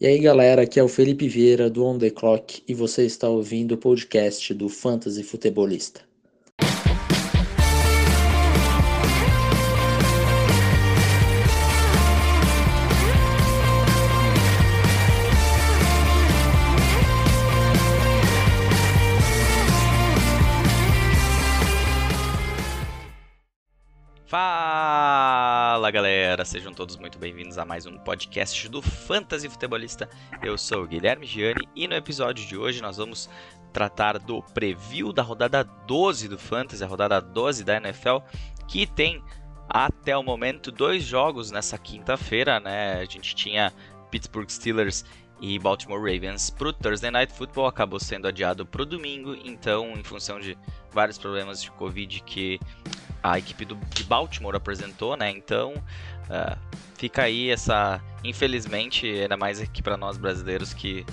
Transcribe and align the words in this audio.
E 0.00 0.06
aí 0.06 0.20
galera, 0.20 0.62
aqui 0.62 0.78
é 0.78 0.82
o 0.82 0.86
Felipe 0.86 1.26
Vieira 1.26 1.68
do 1.68 1.84
On 1.84 1.98
The 1.98 2.10
Clock 2.10 2.62
e 2.68 2.72
você 2.72 3.04
está 3.04 3.28
ouvindo 3.28 3.72
o 3.72 3.76
podcast 3.76 4.54
do 4.54 4.68
Fantasy 4.68 5.24
Futebolista. 5.24 6.07
Fala 25.88 26.02
galera, 26.02 26.44
sejam 26.44 26.70
todos 26.70 26.96
muito 26.96 27.18
bem-vindos 27.18 27.56
a 27.56 27.64
mais 27.64 27.86
um 27.86 27.96
podcast 27.96 28.68
do 28.68 28.82
Fantasy 28.82 29.48
Futebolista. 29.48 30.06
Eu 30.42 30.58
sou 30.58 30.82
o 30.82 30.86
Guilherme 30.86 31.24
Gianni 31.24 31.66
e 31.74 31.88
no 31.88 31.94
episódio 31.94 32.46
de 32.46 32.58
hoje 32.58 32.82
nós 32.82 32.98
vamos 32.98 33.26
tratar 33.72 34.18
do 34.18 34.42
preview 34.42 35.14
da 35.14 35.22
rodada 35.22 35.64
12 35.64 36.28
do 36.28 36.38
Fantasy, 36.38 36.84
a 36.84 36.86
rodada 36.86 37.22
12 37.22 37.64
da 37.64 37.78
NFL, 37.78 38.18
que 38.68 38.86
tem 38.86 39.24
até 39.66 40.14
o 40.14 40.22
momento 40.22 40.70
dois 40.70 41.04
jogos 41.04 41.50
nessa 41.50 41.78
quinta-feira, 41.78 42.60
né? 42.60 43.00
A 43.00 43.06
gente 43.06 43.34
tinha 43.34 43.72
Pittsburgh 44.10 44.50
Steelers 44.50 45.06
e 45.40 45.58
Baltimore 45.58 46.00
Ravens 46.00 46.50
para 46.50 46.68
o 46.68 46.72
Thursday 46.72 47.10
Night 47.10 47.32
Football 47.32 47.66
acabou 47.66 48.00
sendo 48.00 48.26
adiado 48.26 48.66
para 48.66 48.82
o 48.82 48.86
domingo, 48.86 49.34
então 49.44 49.92
em 49.92 50.02
função 50.02 50.40
de 50.40 50.56
vários 50.90 51.18
problemas 51.18 51.62
de 51.62 51.70
Covid 51.72 52.20
que 52.22 52.60
a 53.22 53.38
equipe 53.38 53.64
do, 53.64 53.74
de 53.94 54.04
Baltimore 54.04 54.56
apresentou, 54.56 55.16
né? 55.16 55.30
Então 55.30 55.74
uh, 55.74 56.58
fica 56.96 57.22
aí 57.22 57.50
essa, 57.50 58.00
infelizmente, 58.24 59.06
ainda 59.06 59.36
mais 59.36 59.60
aqui 59.60 59.82
para 59.82 59.96
nós 59.96 60.16
brasileiros 60.16 60.72
que 60.72 61.04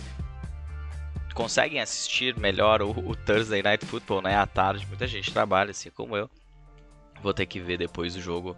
conseguem 1.34 1.82
assistir 1.82 2.38
melhor 2.40 2.82
o, 2.82 2.92
o, 2.92 3.16
Thursday 3.16 3.62
Night 3.62 3.86
Football, 3.86 4.22
né? 4.22 4.36
À 4.36 4.48
tarde, 4.48 4.88
muita 4.88 5.06
gente 5.06 5.32
trabalha, 5.32 5.72
assim 5.72 5.90
como 5.90 6.16
eu. 6.16 6.30
Vou 7.22 7.34
ter 7.34 7.46
que 7.46 7.60
ver 7.60 7.78
depois 7.78 8.16
o 8.16 8.22
jogo, 8.22 8.56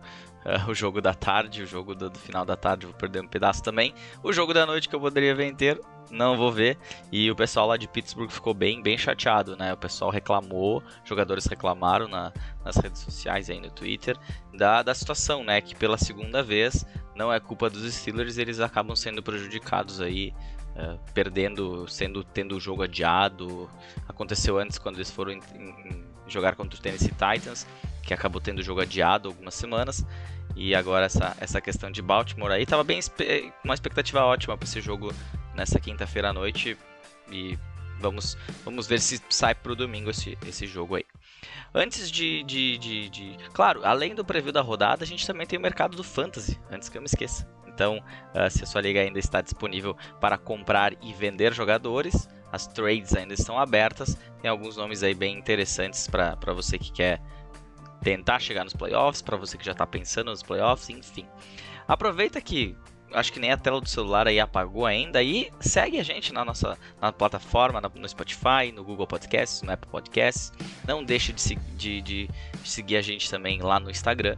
uh, 0.47 0.69
o 0.71 0.73
jogo 0.73 1.01
da 1.01 1.13
tarde, 1.13 1.63
o 1.63 1.67
jogo 1.67 1.93
do, 1.93 2.09
do 2.09 2.17
final 2.17 2.45
da 2.45 2.55
tarde, 2.55 2.85
vou 2.85 2.95
perder 2.95 3.21
um 3.21 3.27
pedaço 3.27 3.61
também. 3.61 3.93
O 4.23 4.31
jogo 4.31 4.53
da 4.53 4.65
noite 4.65 4.87
que 4.87 4.95
eu 4.95 4.99
poderia 4.99 5.35
ver 5.35 5.47
inteiro, 5.47 5.83
não 6.09 6.37
vou 6.37 6.51
ver. 6.51 6.77
E 7.11 7.29
o 7.29 7.35
pessoal 7.35 7.67
lá 7.67 7.77
de 7.77 7.87
Pittsburgh 7.87 8.31
ficou 8.31 8.53
bem, 8.53 8.81
bem 8.81 8.97
chateado, 8.97 9.57
né? 9.57 9.73
O 9.73 9.77
pessoal 9.77 10.09
reclamou, 10.09 10.81
jogadores 11.03 11.45
reclamaram 11.45 12.07
na, 12.07 12.31
nas 12.63 12.77
redes 12.77 13.01
sociais 13.01 13.49
aí 13.49 13.59
no 13.59 13.69
Twitter 13.69 14.17
da, 14.53 14.81
da 14.81 14.95
situação, 14.95 15.43
né? 15.43 15.59
Que 15.61 15.75
pela 15.75 15.97
segunda 15.97 16.41
vez 16.41 16.85
não 17.15 17.33
é 17.33 17.39
culpa 17.39 17.69
dos 17.69 17.93
Steelers, 17.93 18.37
eles 18.37 18.59
acabam 18.59 18.95
sendo 18.95 19.21
prejudicados 19.21 20.01
aí. 20.01 20.33
Uh, 20.77 20.99
perdendo, 21.11 21.87
sendo 21.87 22.23
tendo 22.23 22.55
o 22.55 22.59
jogo 22.59 22.83
adiado. 22.83 23.67
Aconteceu 24.07 24.59
antes 24.59 24.77
quando 24.77 24.97
eles 24.97 25.09
foram 25.09 25.31
em, 25.31 25.41
em, 25.55 26.05
jogar 26.27 26.55
contra 26.55 26.77
o 26.77 26.79
Tennessee 26.79 27.09
Titans, 27.09 27.65
que 28.03 28.13
acabou 28.13 28.39
tendo 28.39 28.59
o 28.59 28.61
jogo 28.61 28.81
adiado 28.81 29.27
algumas 29.27 29.55
semanas. 29.55 30.05
E 30.57 30.73
agora 30.73 31.05
essa, 31.05 31.37
essa 31.39 31.61
questão 31.61 31.91
de 31.91 32.01
Baltimore 32.01 32.51
aí 32.51 32.65
tava 32.65 32.83
bem 32.83 32.99
uma 33.63 33.75
expectativa 33.75 34.25
ótima 34.25 34.57
para 34.57 34.67
esse 34.67 34.81
jogo 34.81 35.13
nessa 35.53 35.79
quinta-feira 35.79 36.29
à 36.29 36.33
noite 36.33 36.75
e 37.31 37.57
vamos, 37.99 38.35
vamos 38.65 38.87
ver 38.87 38.99
se 38.99 39.21
sai 39.29 39.53
para 39.53 39.71
o 39.71 39.75
domingo 39.75 40.09
esse, 40.09 40.35
esse 40.47 40.65
jogo 40.65 40.95
aí. 40.95 41.05
Antes 41.75 42.09
de, 42.09 42.43
de, 42.43 42.77
de, 42.79 43.09
de, 43.09 43.37
Claro, 43.53 43.85
além 43.85 44.15
do 44.15 44.25
preview 44.25 44.51
da 44.51 44.61
rodada, 44.61 45.03
a 45.03 45.07
gente 45.07 45.27
também 45.27 45.45
tem 45.45 45.59
o 45.59 45.61
mercado 45.61 45.95
do 45.95 46.03
Fantasy, 46.03 46.59
antes 46.71 46.89
que 46.89 46.97
eu 46.97 47.01
me 47.01 47.07
esqueça. 47.07 47.47
Então, 47.67 47.99
uh, 48.33 48.49
se 48.49 48.63
a 48.63 48.65
sua 48.65 48.81
liga 48.81 48.99
ainda 48.99 49.19
está 49.19 49.39
disponível 49.41 49.95
para 50.19 50.39
comprar 50.39 50.93
e 51.03 51.13
vender 51.13 51.53
jogadores, 51.53 52.27
as 52.51 52.65
trades 52.65 53.15
ainda 53.15 53.35
estão 53.35 53.59
abertas. 53.59 54.17
Tem 54.41 54.49
alguns 54.49 54.75
nomes 54.75 55.03
aí 55.03 55.13
bem 55.13 55.37
interessantes 55.37 56.07
para 56.07 56.53
você 56.53 56.79
que 56.79 56.91
quer 56.91 57.21
tentar 58.01 58.39
chegar 58.39 58.63
nos 58.63 58.73
playoffs, 58.73 59.21
para 59.21 59.37
você 59.37 59.57
que 59.57 59.65
já 59.65 59.71
está 59.71 59.85
pensando 59.85 60.31
nos 60.31 60.43
playoffs, 60.43 60.89
enfim. 60.89 61.25
Aproveita 61.87 62.41
que 62.41 62.75
acho 63.13 63.31
que 63.31 63.39
nem 63.39 63.51
a 63.51 63.57
tela 63.57 63.79
do 63.79 63.87
celular 63.87 64.27
aí 64.27 64.39
apagou 64.39 64.85
ainda. 64.85 65.21
E 65.23 65.51
segue 65.59 65.99
a 65.99 66.03
gente 66.03 66.33
na 66.33 66.43
nossa 66.43 66.77
na 67.01 67.11
plataforma, 67.11 67.81
no 67.81 68.09
Spotify, 68.09 68.71
no 68.73 68.83
Google 68.83 69.07
Podcasts, 69.07 69.61
no 69.61 69.71
Apple 69.71 69.89
Podcasts. 69.89 70.51
Não 70.85 71.03
deixe 71.03 71.33
de, 71.33 71.55
de, 71.75 72.01
de 72.01 72.29
seguir 72.63 72.97
a 72.97 73.01
gente 73.01 73.29
também 73.29 73.61
lá 73.61 73.79
no 73.79 73.89
Instagram, 73.89 74.37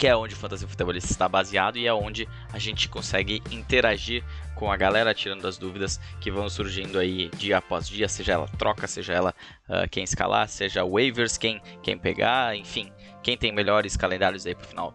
que 0.00 0.06
é 0.06 0.16
onde 0.16 0.32
o 0.32 0.36
Fantasy 0.38 0.66
Futebolista 0.66 1.12
está 1.12 1.28
baseado 1.28 1.76
e 1.76 1.86
é 1.86 1.92
onde 1.92 2.26
a 2.50 2.58
gente 2.58 2.88
consegue 2.88 3.42
interagir 3.50 4.24
com 4.54 4.72
a 4.72 4.76
galera, 4.76 5.12
tirando 5.12 5.46
as 5.46 5.58
dúvidas 5.58 6.00
que 6.22 6.30
vão 6.30 6.48
surgindo 6.48 6.98
aí 6.98 7.28
dia 7.36 7.58
após 7.58 7.86
dia, 7.86 8.08
seja 8.08 8.32
ela 8.32 8.48
troca, 8.56 8.86
seja 8.86 9.12
ela 9.12 9.34
uh, 9.68 9.86
quem 9.90 10.02
escalar, 10.02 10.48
seja 10.48 10.82
waivers, 10.82 11.36
quem, 11.36 11.60
quem 11.82 11.98
pegar, 11.98 12.56
enfim, 12.56 12.90
quem 13.22 13.36
tem 13.36 13.52
melhores 13.52 13.94
calendários 13.94 14.46
aí 14.46 14.54
pro 14.54 14.66
final 14.66 14.94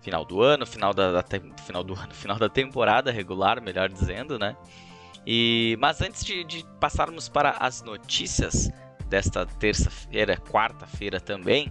final 0.00 0.24
do 0.24 0.40
ano, 0.40 0.64
final 0.64 0.94
da, 0.94 1.20
da 1.20 1.24
final 1.66 1.84
do 1.84 1.94
ano, 1.94 2.14
final 2.16 2.38
da 2.38 2.48
temporada 2.48 3.12
regular, 3.12 3.60
melhor 3.60 3.90
dizendo, 3.90 4.38
né? 4.38 4.56
E 5.26 5.76
mas 5.78 6.00
antes 6.00 6.24
de, 6.24 6.42
de 6.44 6.64
passarmos 6.80 7.28
para 7.28 7.50
as 7.60 7.82
notícias 7.82 8.70
desta 9.06 9.44
terça-feira, 9.44 10.38
quarta-feira 10.38 11.20
também, 11.20 11.70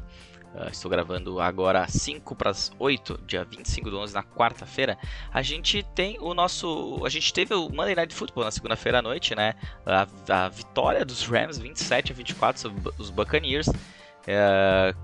uh, 0.56 0.70
estou 0.72 0.90
gravando 0.90 1.40
agora 1.40 1.88
5 1.88 2.36
para 2.36 2.50
as 2.50 2.72
8, 2.80 3.20
dia 3.26 3.44
25 3.44 3.90
do 3.90 4.00
11, 4.00 4.14
na 4.14 4.24
quarta-feira, 4.24 4.98
a 5.34 5.42
gente 5.42 5.84
tem 5.96 6.18
o 6.20 6.34
nosso, 6.34 7.02
a 7.06 7.10
gente 7.10 7.34
teve 7.34 7.54
o 7.54 7.70
Monday 7.70 7.96
Night 7.96 8.14
Football 8.16 8.46
na 8.46 8.52
segunda-feira 8.52 9.00
à 9.00 9.02
noite, 9.02 9.36
né? 9.36 9.54
A, 9.86 10.08
a, 10.30 10.50
vitória 10.50 11.06
dos 11.06 11.26
Rams 11.28 11.58
27 11.58 12.12
a 12.12 12.16
24 12.16 12.62
sobre 12.62 12.94
os 12.98 13.10
Buccaneers. 13.10 13.68
Uh, 13.68 14.96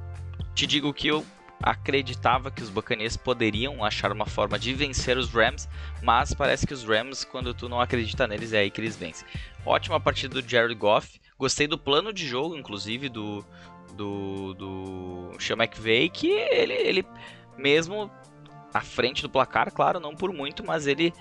te 0.56 0.66
digo 0.66 0.94
que 0.94 1.08
eu 1.08 1.26
acreditava 1.62 2.50
que 2.50 2.64
os 2.64 2.70
Buccaneers 2.70 3.16
poderiam 3.16 3.84
achar 3.84 4.12
uma 4.12 4.26
forma 4.26 4.58
de 4.58 4.74
vencer 4.74 5.18
os 5.18 5.30
Rams, 5.30 5.70
mas 6.02 6.34
parece 6.34 6.66
que 6.66 6.74
os 6.74 6.84
Rams, 6.84 7.24
quando 7.24 7.54
tu 7.54 7.70
não 7.70 7.80
acredita 7.80 8.28
neles, 8.28 8.54
é 8.54 8.60
aí 8.60 8.72
que 8.72 8.82
eles 8.82 8.96
vencem. 8.96 9.28
Ótima 9.66 10.00
partida 10.00 10.42
do 10.42 10.48
Jared 10.48 10.74
Goff, 10.76 11.20
gostei 11.38 11.68
do 11.68 11.78
plano 11.78 12.12
de 12.12 12.28
jogo, 12.28 12.58
inclusive, 12.58 13.10
do, 13.10 13.46
do, 13.92 14.54
do 14.54 15.32
Sean 15.40 15.58
McVay, 15.58 16.10
que 16.10 16.30
ele, 16.30 16.74
ele 16.74 17.06
mesmo 17.58 18.10
à 18.74 18.82
frente 18.82 19.22
do 19.22 19.30
placar, 19.30 19.72
claro, 19.72 20.00
não 20.00 20.16
por 20.16 20.32
muito, 20.34 20.66
mas 20.66 20.88
ele 20.88 21.14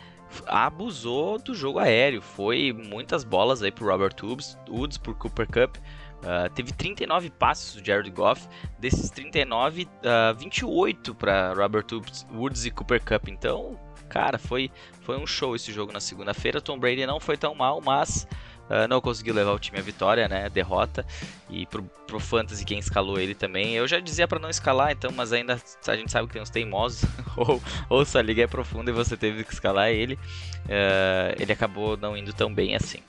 abusou 0.47 1.39
do 1.39 1.55
jogo 1.55 1.81
aéreo, 1.81 2.23
foi 2.23 2.73
muitas 2.73 3.25
bolas 3.25 3.63
aí 3.63 3.73
pro 3.73 3.87
Robert 3.87 4.15
Woods, 4.23 4.57
Woods 4.69 4.99
pro 4.99 5.15
Cooper 5.15 5.47
Cup, 5.47 5.77
Uh, 6.21 6.53
teve 6.55 6.71
39 6.73 7.31
passes 7.31 7.75
do 7.75 7.85
Jared 7.85 8.11
Goff, 8.11 8.47
desses 8.79 9.11
39, 9.11 9.85
uh, 9.85 10.35
28 10.37 11.15
para 11.15 11.55
Robert 11.55 11.87
Woods 12.31 12.67
e 12.67 12.71
Cooper 12.71 13.03
Cup. 13.03 13.29
Então, 13.29 13.81
cara, 14.07 14.39
foi, 14.39 14.71
foi 15.01 15.17
um 15.17 15.27
show 15.27 15.57
esse 15.57 15.73
jogo 15.73 15.93
na 15.93 16.01
segunda-feira. 16.01 16.61
Tom 16.61 16.79
Brady 16.79 17.07
não 17.07 17.21
foi 17.21 17.39
tão 17.39 17.55
mal, 17.55 17.81
mas 17.81 18.27
uh, 18.71 18.89
não 18.89 19.01
conseguiu 19.01 19.35
levar 19.35 19.53
o 19.53 19.59
time 19.59 19.79
à 19.79 19.83
vitória, 19.83 20.29
né? 20.29 20.49
Derrota. 20.49 21.05
E 21.51 21.67
pro, 21.67 21.83
pro 22.07 22.21
Fantasy, 22.21 22.65
quem 22.65 22.79
escalou 22.79 23.19
ele 23.19 23.35
também. 23.35 23.75
Eu 23.75 23.87
já 23.87 24.01
dizia 24.01 24.27
para 24.27 24.39
não 24.39 24.49
escalar, 24.49 24.93
então, 24.93 25.11
mas 25.13 25.33
ainda 25.33 25.61
a 25.87 25.97
gente 25.97 26.11
sabe 26.11 26.27
que 26.29 26.33
tem 26.33 26.43
uns 26.43 26.51
teimosos. 26.51 27.05
ou, 27.37 27.61
ou 27.89 28.05
a 28.15 28.23
liga 28.23 28.43
é 28.43 28.47
profunda 28.47 28.91
e 28.91 28.95
você 28.95 29.17
teve 29.17 29.45
que 29.45 29.53
escalar 29.53 29.91
ele. 29.91 30.15
Uh, 30.15 31.37
ele 31.39 31.53
acabou 31.53 31.97
não 31.97 32.17
indo 32.17 32.33
tão 32.33 32.53
bem 32.53 32.75
assim. 32.77 33.01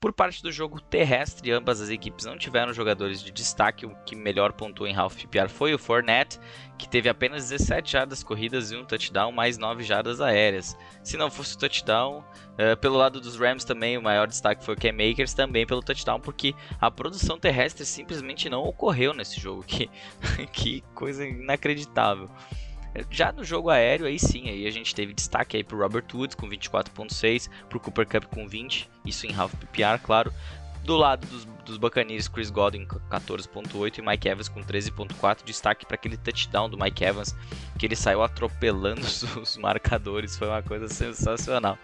Por 0.00 0.12
parte 0.12 0.42
do 0.44 0.52
jogo 0.52 0.80
terrestre, 0.80 1.50
ambas 1.50 1.80
as 1.80 1.88
equipes 1.88 2.24
não 2.24 2.38
tiveram 2.38 2.72
jogadores 2.72 3.20
de 3.20 3.32
destaque. 3.32 3.84
O 3.84 3.96
que 4.06 4.14
melhor 4.14 4.52
pontuou 4.52 4.88
em 4.88 4.94
half 4.94 5.16
PPR 5.16 5.48
foi 5.48 5.74
o 5.74 5.78
Fournette, 5.78 6.38
que 6.78 6.88
teve 6.88 7.08
apenas 7.08 7.48
17 7.48 7.92
jardas 7.92 8.22
corridas 8.22 8.70
e 8.70 8.76
um 8.76 8.84
touchdown, 8.84 9.32
mais 9.32 9.58
9 9.58 9.82
jardas 9.82 10.20
aéreas. 10.20 10.78
Se 11.02 11.16
não 11.16 11.28
fosse 11.28 11.56
o 11.56 11.58
touchdown, 11.58 12.20
uh, 12.20 12.76
pelo 12.80 12.96
lado 12.96 13.20
dos 13.20 13.36
Rams 13.36 13.64
também 13.64 13.98
o 13.98 14.02
maior 14.02 14.28
destaque 14.28 14.64
foi 14.64 14.74
o 14.74 14.78
Cam 14.78 14.92
Makers, 14.92 15.34
também 15.34 15.66
pelo 15.66 15.82
touchdown, 15.82 16.20
porque 16.20 16.54
a 16.80 16.92
produção 16.92 17.36
terrestre 17.36 17.84
simplesmente 17.84 18.48
não 18.48 18.62
ocorreu 18.62 19.12
nesse 19.12 19.40
jogo. 19.40 19.64
Que, 19.68 19.90
que 20.52 20.80
coisa 20.94 21.26
inacreditável. 21.26 22.30
Já 23.10 23.32
no 23.32 23.44
jogo 23.44 23.70
aéreo, 23.70 24.06
aí 24.06 24.18
sim, 24.18 24.48
aí 24.48 24.66
a 24.66 24.70
gente 24.70 24.94
teve 24.94 25.12
destaque 25.12 25.56
aí 25.56 25.64
pro 25.64 25.78
Robert 25.78 26.04
Woods 26.12 26.34
com 26.34 26.48
24.6, 26.48 27.48
pro 27.68 27.78
Cooper 27.78 28.06
Cup 28.06 28.24
com 28.24 28.46
20, 28.46 28.88
isso 29.04 29.26
em 29.26 29.34
half 29.34 29.54
PPR, 29.54 29.98
claro. 30.02 30.32
Do 30.84 30.96
lado 30.96 31.26
dos, 31.26 31.44
dos 31.66 31.76
Buccaneers, 31.76 32.28
Chris 32.28 32.50
Godwin 32.50 32.86
com 32.86 32.98
14.8 33.10 33.98
e 33.98 34.02
Mike 34.02 34.28
Evans 34.28 34.48
com 34.48 34.62
13.4. 34.62 35.44
Destaque 35.44 35.84
para 35.84 35.96
aquele 35.96 36.16
touchdown 36.16 36.70
do 36.70 36.78
Mike 36.78 37.04
Evans, 37.04 37.36
que 37.78 37.84
ele 37.84 37.94
saiu 37.94 38.22
atropelando 38.22 39.02
os, 39.02 39.22
os 39.36 39.56
marcadores, 39.58 40.38
foi 40.38 40.48
uma 40.48 40.62
coisa 40.62 40.88
sensacional. 40.88 41.78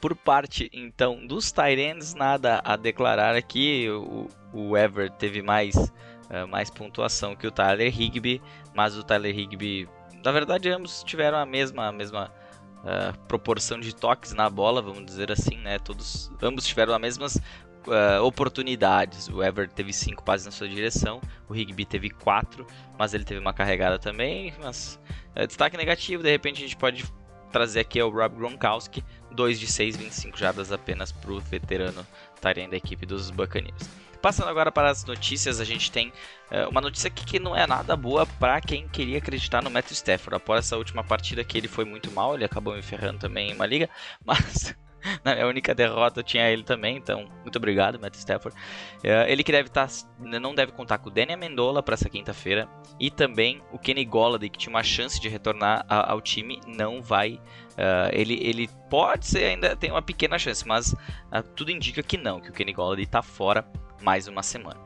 Por 0.00 0.14
parte 0.14 0.70
então 0.72 1.26
dos 1.26 1.52
Tyrants, 1.52 2.14
nada 2.14 2.60
a 2.64 2.76
declarar 2.76 3.34
aqui. 3.34 3.88
O, 3.88 4.28
o 4.52 4.76
Ever 4.76 5.10
teve 5.10 5.42
mais, 5.42 5.74
uh, 5.76 6.46
mais 6.48 6.70
pontuação 6.70 7.36
que 7.36 7.46
o 7.46 7.50
Tyler 7.50 7.88
Higby, 7.88 8.42
mas 8.74 8.96
o 8.96 9.02
Tyler 9.02 9.36
Higby, 9.36 9.88
na 10.24 10.32
verdade, 10.32 10.68
ambos 10.70 11.02
tiveram 11.02 11.38
a 11.38 11.46
mesma, 11.46 11.88
a 11.88 11.92
mesma 11.92 12.32
uh, 12.78 13.18
proporção 13.26 13.80
de 13.80 13.94
toques 13.94 14.32
na 14.32 14.48
bola, 14.48 14.82
vamos 14.82 15.04
dizer 15.04 15.30
assim, 15.32 15.56
né? 15.58 15.78
Todos, 15.78 16.30
ambos 16.42 16.66
tiveram 16.66 16.94
as 16.94 17.00
mesmas 17.00 17.36
uh, 17.36 18.22
oportunidades. 18.22 19.28
O 19.28 19.42
Ever 19.42 19.68
teve 19.68 19.92
cinco 19.92 20.22
passes 20.22 20.46
na 20.46 20.52
sua 20.52 20.68
direção, 20.68 21.20
o 21.48 21.54
Higby 21.54 21.84
teve 21.84 22.10
quatro, 22.10 22.66
mas 22.98 23.14
ele 23.14 23.24
teve 23.24 23.40
uma 23.40 23.52
carregada 23.52 23.98
também. 23.98 24.52
Mas 24.62 25.00
uh, 25.36 25.46
destaque 25.46 25.76
negativo, 25.76 26.22
de 26.22 26.30
repente 26.30 26.58
a 26.58 26.66
gente 26.66 26.76
pode 26.76 27.04
trazer 27.50 27.80
aqui 27.80 27.98
é 27.98 28.04
o 28.04 28.10
Rob 28.10 28.36
Gronkowski, 28.36 29.04
2 29.32 29.58
de 29.58 29.66
6, 29.66 29.96
25 29.96 30.38
jardas 30.38 30.72
apenas 30.72 31.12
para 31.12 31.32
o 31.32 31.40
veterano 31.40 32.06
Tyrene 32.40 32.70
da 32.70 32.76
equipe 32.76 33.04
dos 33.04 33.30
Buccaneers. 33.30 33.90
Passando 34.20 34.48
agora 34.48 34.70
para 34.70 34.90
as 34.90 35.04
notícias, 35.04 35.60
a 35.60 35.64
gente 35.64 35.90
tem 35.90 36.08
uh, 36.50 36.68
uma 36.70 36.80
notícia 36.80 37.08
que 37.08 37.38
não 37.38 37.56
é 37.56 37.66
nada 37.66 37.96
boa 37.96 38.26
para 38.26 38.60
quem 38.60 38.86
queria 38.86 39.18
acreditar 39.18 39.62
no 39.62 39.70
Matthew 39.70 39.94
Stafford. 39.94 40.36
Após 40.36 40.66
essa 40.66 40.76
última 40.76 41.02
partida 41.02 41.42
que 41.42 41.56
ele 41.56 41.68
foi 41.68 41.84
muito 41.84 42.10
mal, 42.10 42.34
ele 42.34 42.44
acabou 42.44 42.74
me 42.74 42.82
ferrando 42.82 43.18
também 43.18 43.50
em 43.50 43.54
uma 43.54 43.66
liga, 43.66 43.88
mas 44.24 44.74
na 45.24 45.34
minha 45.34 45.46
única 45.46 45.74
derrota 45.74 46.22
tinha 46.22 46.48
ele 46.48 46.62
também, 46.62 46.96
então 46.96 47.28
muito 47.42 47.56
obrigado, 47.56 47.98
Matt 47.98 48.16
Stafford. 48.16 48.56
Uh, 48.98 49.26
ele 49.28 49.42
que 49.42 49.52
deve 49.52 49.68
estar, 49.68 49.88
tá, 49.88 50.38
não 50.40 50.54
deve 50.54 50.72
contar 50.72 50.98
com 50.98 51.08
o 51.08 51.12
Danny 51.12 51.32
Amendola 51.32 51.82
para 51.82 51.94
essa 51.94 52.08
quinta-feira 52.08 52.68
e 52.98 53.10
também 53.10 53.62
o 53.72 53.78
Kenny 53.78 54.04
Golladay 54.04 54.48
que 54.48 54.58
tinha 54.58 54.70
uma 54.70 54.82
chance 54.82 55.20
de 55.20 55.28
retornar 55.28 55.84
a, 55.88 56.12
ao 56.12 56.20
time 56.20 56.60
não 56.66 57.02
vai. 57.02 57.40
Uh, 57.72 58.10
ele, 58.12 58.38
ele 58.42 58.68
pode 58.90 59.26
ser 59.26 59.44
ainda 59.44 59.74
tem 59.74 59.90
uma 59.90 60.02
pequena 60.02 60.38
chance, 60.38 60.66
mas 60.66 60.92
uh, 60.92 61.42
tudo 61.56 61.70
indica 61.70 62.02
que 62.02 62.16
não, 62.16 62.40
que 62.40 62.50
o 62.50 62.52
Kenny 62.52 62.72
Golladay 62.72 63.04
está 63.04 63.22
fora 63.22 63.64
mais 64.00 64.28
uma 64.28 64.42
semana. 64.42 64.80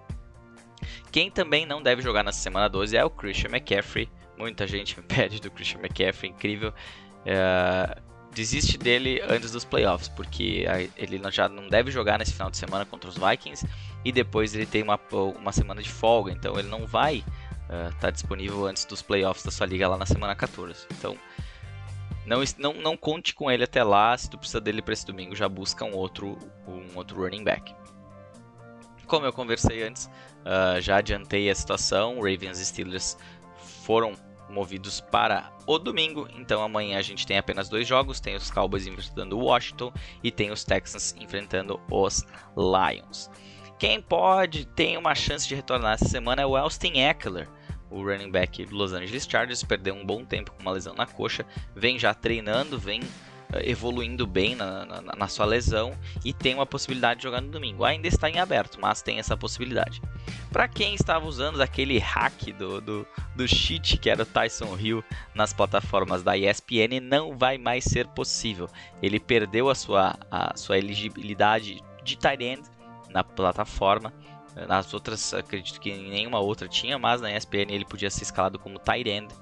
Quem 1.11 1.31
também 1.31 1.65
não 1.65 1.83
deve 1.83 2.03
jogar 2.03 2.25
na 2.25 2.33
semana 2.33 2.69
12 2.69 2.97
é 2.97 3.05
o 3.05 3.11
Christian 3.11 3.51
McCaffrey. 3.51 4.09
Muita 4.37 4.67
gente 4.67 4.99
me 4.99 5.03
pede 5.07 5.41
do 5.41 5.51
Christian 5.51 5.81
McCaffrey, 5.81 6.31
incrível. 6.31 6.71
Uh, 6.71 8.03
desiste 8.35 8.77
dele 8.77 9.23
antes 9.29 9.53
dos 9.53 9.65
playoffs, 9.65 10.09
porque 10.09 10.65
ele 10.97 11.21
já 11.31 11.49
não 11.49 11.69
deve 11.69 11.91
jogar 11.91 12.19
nesse 12.19 12.33
final 12.33 12.51
de 12.51 12.57
semana 12.57 12.85
contra 12.85 13.09
os 13.09 13.17
Vikings 13.17 13.67
e 14.05 14.11
depois 14.11 14.55
ele 14.55 14.67
tem 14.67 14.83
uma, 14.83 14.99
uma 15.39 15.53
semana 15.53 15.81
de 15.81 15.89
folga, 15.89 16.33
então 16.33 16.59
ele 16.59 16.69
não 16.69 16.87
vai 16.87 17.19
estar 17.63 17.89
uh, 17.89 17.95
tá 18.01 18.11
disponível 18.11 18.67
antes 18.67 18.85
dos 18.85 19.01
playoffs 19.01 19.45
da 19.45 19.51
sua 19.51 19.67
liga 19.67 19.89
lá 19.89 19.97
na 19.97 20.05
semana 20.05 20.35
14. 20.35 20.87
Então 20.91 21.17
não, 22.27 22.43
não, 22.59 22.73
não 22.75 22.97
conte 22.97 23.35
com 23.35 23.51
ele 23.51 23.65
até 23.65 23.83
lá, 23.83 24.17
se 24.17 24.29
tu 24.29 24.39
precisa 24.39 24.61
dele 24.61 24.83
para 24.83 24.95
esse 24.95 25.07
domingo, 25.07 25.35
já 25.37 25.49
busca 25.49 25.85
um 25.85 25.95
outro, 25.95 26.39
um 26.67 26.97
outro 26.97 27.23
running 27.23 27.45
back. 27.45 27.75
Como 29.07 29.27
eu 29.27 29.33
conversei 29.33 29.83
antes, 29.83 30.07
uh, 30.07 30.81
já 30.81 30.97
adiantei 30.97 31.51
a 31.51 31.55
situação, 31.55 32.17
Ravens 32.17 32.59
e 32.59 32.67
Steelers 32.67 33.17
foram 33.85 34.15
movidos 34.49 35.01
para 35.01 35.53
o 35.67 35.79
domingo. 35.79 36.29
Então 36.37 36.63
amanhã 36.63 36.99
a 36.99 37.03
gente 37.03 37.27
tem 37.27 37.39
apenas 37.39 37.69
dois 37.69 37.87
jogos: 37.87 38.21
tem 38.21 38.35
os 38.35 38.51
Cowboys 38.51 38.87
enfrentando 38.87 39.39
o 39.39 39.45
Washington 39.45 39.93
e 40.23 40.31
tem 40.31 40.51
os 40.51 40.65
Texans 40.65 41.15
enfrentando 41.19 41.81
os 41.91 42.25
Lions. 42.57 43.31
Quem 43.79 44.01
pode 44.01 44.65
ter 44.67 44.97
uma 44.97 45.15
chance 45.15 45.47
de 45.47 45.55
retornar 45.55 45.95
essa 45.95 46.09
semana 46.09 46.43
é 46.43 46.47
o 46.47 46.57
Elston 46.57 46.93
Eckler. 46.95 47.49
O 47.91 48.03
running 48.03 48.31
back 48.31 48.65
do 48.65 48.75
Los 48.75 48.93
Angeles 48.93 49.27
Chargers 49.29 49.63
perdeu 49.63 49.95
um 49.95 50.05
bom 50.05 50.25
tempo 50.25 50.53
com 50.53 50.63
uma 50.63 50.73
lesão 50.73 50.95
na 50.95 51.07
coxa, 51.07 51.45
vem 51.77 51.99
já 51.99 52.15
treinando, 52.15 52.79
vem 52.79 53.01
evoluindo 53.63 54.27
bem 54.27 54.55
na, 54.55 54.85
na, 54.85 55.01
na, 55.03 55.29
sua 55.29 55.47
lesão 55.47 55.97
e 56.25 56.33
tem 56.33 56.55
uma 56.55 56.67
possibilidade 56.67 57.21
de 57.21 57.25
jogar 57.25 57.41
no 57.41 57.51
domingo. 57.51 57.85
Ainda 57.85 58.09
está 58.09 58.29
em 58.29 58.39
aberto, 58.39 58.79
mas 58.81 59.03
tem 59.03 59.19
essa 59.19 59.37
possibilidade. 59.37 60.01
Para 60.51 60.69
quem 60.69 60.95
estava 60.95 61.27
usando 61.27 61.61
aquele 61.61 61.99
hack 61.99 62.53
do, 62.57 62.81
do, 62.81 63.07
do 63.35 63.49
cheat 63.49 63.99
que 63.99 64.09
era 64.09 64.23
o 64.23 64.27
Tyson 64.27 64.77
Hill 64.79 65.05
nas 65.35 65.53
plataformas 65.53 66.23
da 66.23 66.37
ESPN, 66.37 67.01
não 67.03 67.37
vai 67.37 67.59
mais 67.59 67.85
ser 67.85 68.07
possível. 68.09 68.69
Ele 69.03 69.19
perdeu 69.19 69.69
a 69.69 69.75
sua, 69.75 70.17
a 70.31 70.57
sua 70.57 70.79
elegibilidade 70.79 71.83
de 72.03 72.17
tight 72.17 72.43
end 72.43 72.63
na 73.11 73.23
plataforma. 73.23 74.13
Nas 74.69 74.95
outras, 74.95 75.35
acredito 75.35 75.81
que 75.81 75.93
nenhuma 75.93 76.39
outra 76.39 76.69
tinha, 76.69 76.97
mas 76.97 77.21
na 77.21 77.37
ESPN 77.37 77.73
ele 77.73 77.85
podia 77.85 78.09
ser 78.09 78.23
escalado 78.23 78.59
como 78.59 78.79
tight 78.79 79.09
end. 79.09 79.35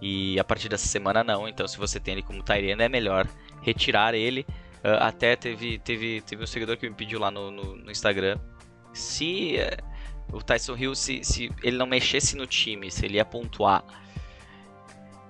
E 0.00 0.38
a 0.38 0.44
partir 0.44 0.68
dessa 0.68 0.86
semana 0.86 1.22
não, 1.22 1.48
então 1.48 1.66
se 1.66 1.78
você 1.78 2.00
tem 2.00 2.14
ele 2.14 2.22
como 2.22 2.42
tight 2.42 2.64
end 2.66 2.82
é 2.82 2.88
melhor 2.88 3.26
retirar 3.62 4.14
ele. 4.14 4.46
Uh, 4.84 4.98
até 5.00 5.36
teve, 5.36 5.78
teve, 5.78 6.20
teve 6.22 6.42
um 6.42 6.46
seguidor 6.46 6.76
que 6.76 6.88
me 6.88 6.94
pediu 6.94 7.20
lá 7.20 7.30
no, 7.30 7.50
no, 7.50 7.76
no 7.76 7.90
Instagram 7.90 8.36
se 8.92 9.56
uh, 10.30 10.36
o 10.36 10.42
Tyson 10.42 10.76
Hill, 10.76 10.94
se, 10.94 11.24
se 11.24 11.50
ele 11.62 11.76
não 11.76 11.86
mexesse 11.86 12.36
no 12.36 12.46
time, 12.46 12.90
se 12.90 13.04
ele 13.04 13.16
ia 13.16 13.24
pontuar. 13.24 13.84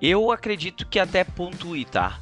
Eu 0.00 0.32
acredito 0.32 0.86
que 0.88 0.98
até 0.98 1.22
pontue, 1.22 1.84
tá? 1.84 2.18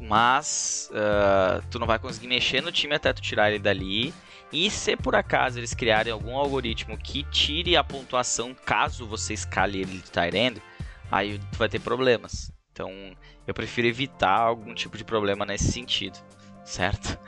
Mas 0.00 0.90
uh, 0.92 1.62
tu 1.70 1.78
não 1.78 1.86
vai 1.86 1.98
conseguir 1.98 2.28
mexer 2.28 2.62
no 2.62 2.72
time 2.72 2.94
até 2.94 3.12
tu 3.12 3.20
tirar 3.20 3.50
ele 3.50 3.58
dali. 3.58 4.14
E 4.52 4.70
se 4.70 4.96
por 4.96 5.14
acaso 5.14 5.58
eles 5.58 5.74
criarem 5.74 6.12
algum 6.12 6.36
algoritmo 6.36 6.98
que 6.98 7.22
tire 7.24 7.76
a 7.76 7.84
pontuação 7.84 8.54
caso 8.54 9.06
você 9.06 9.34
escale 9.34 9.80
ele 9.80 9.98
de 9.98 10.10
tight 10.10 10.36
end, 10.36 10.62
aí 11.10 11.38
tu 11.52 11.58
vai 11.58 11.68
ter 11.68 11.78
problemas. 11.78 12.50
Então 12.72 12.90
eu 13.50 13.54
prefiro 13.54 13.88
evitar 13.88 14.38
algum 14.38 14.72
tipo 14.72 14.96
de 14.96 15.04
problema 15.04 15.44
nesse 15.44 15.72
sentido, 15.72 16.18
certo? 16.64 17.18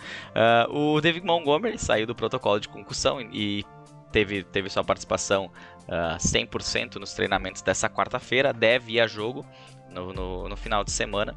Uh, 0.70 0.94
o 0.94 1.00
David 1.00 1.26
Montgomery 1.26 1.76
saiu 1.76 2.06
do 2.06 2.14
protocolo 2.14 2.60
de 2.60 2.68
concussão 2.68 3.20
e 3.20 3.64
teve, 4.12 4.44
teve 4.44 4.68
sua 4.70 4.84
participação 4.84 5.46
uh, 5.88 6.14
ah, 6.14 6.16
100% 6.18 6.96
nos 6.96 7.12
treinamentos 7.12 7.60
dessa 7.60 7.88
quarta-feira, 7.88 8.52
deve 8.52 8.92
ir 8.92 9.00
a 9.00 9.06
jogo 9.06 9.44
no, 9.90 10.12
no, 10.12 10.48
no 10.48 10.56
final 10.56 10.84
de 10.84 10.92
semana 10.92 11.36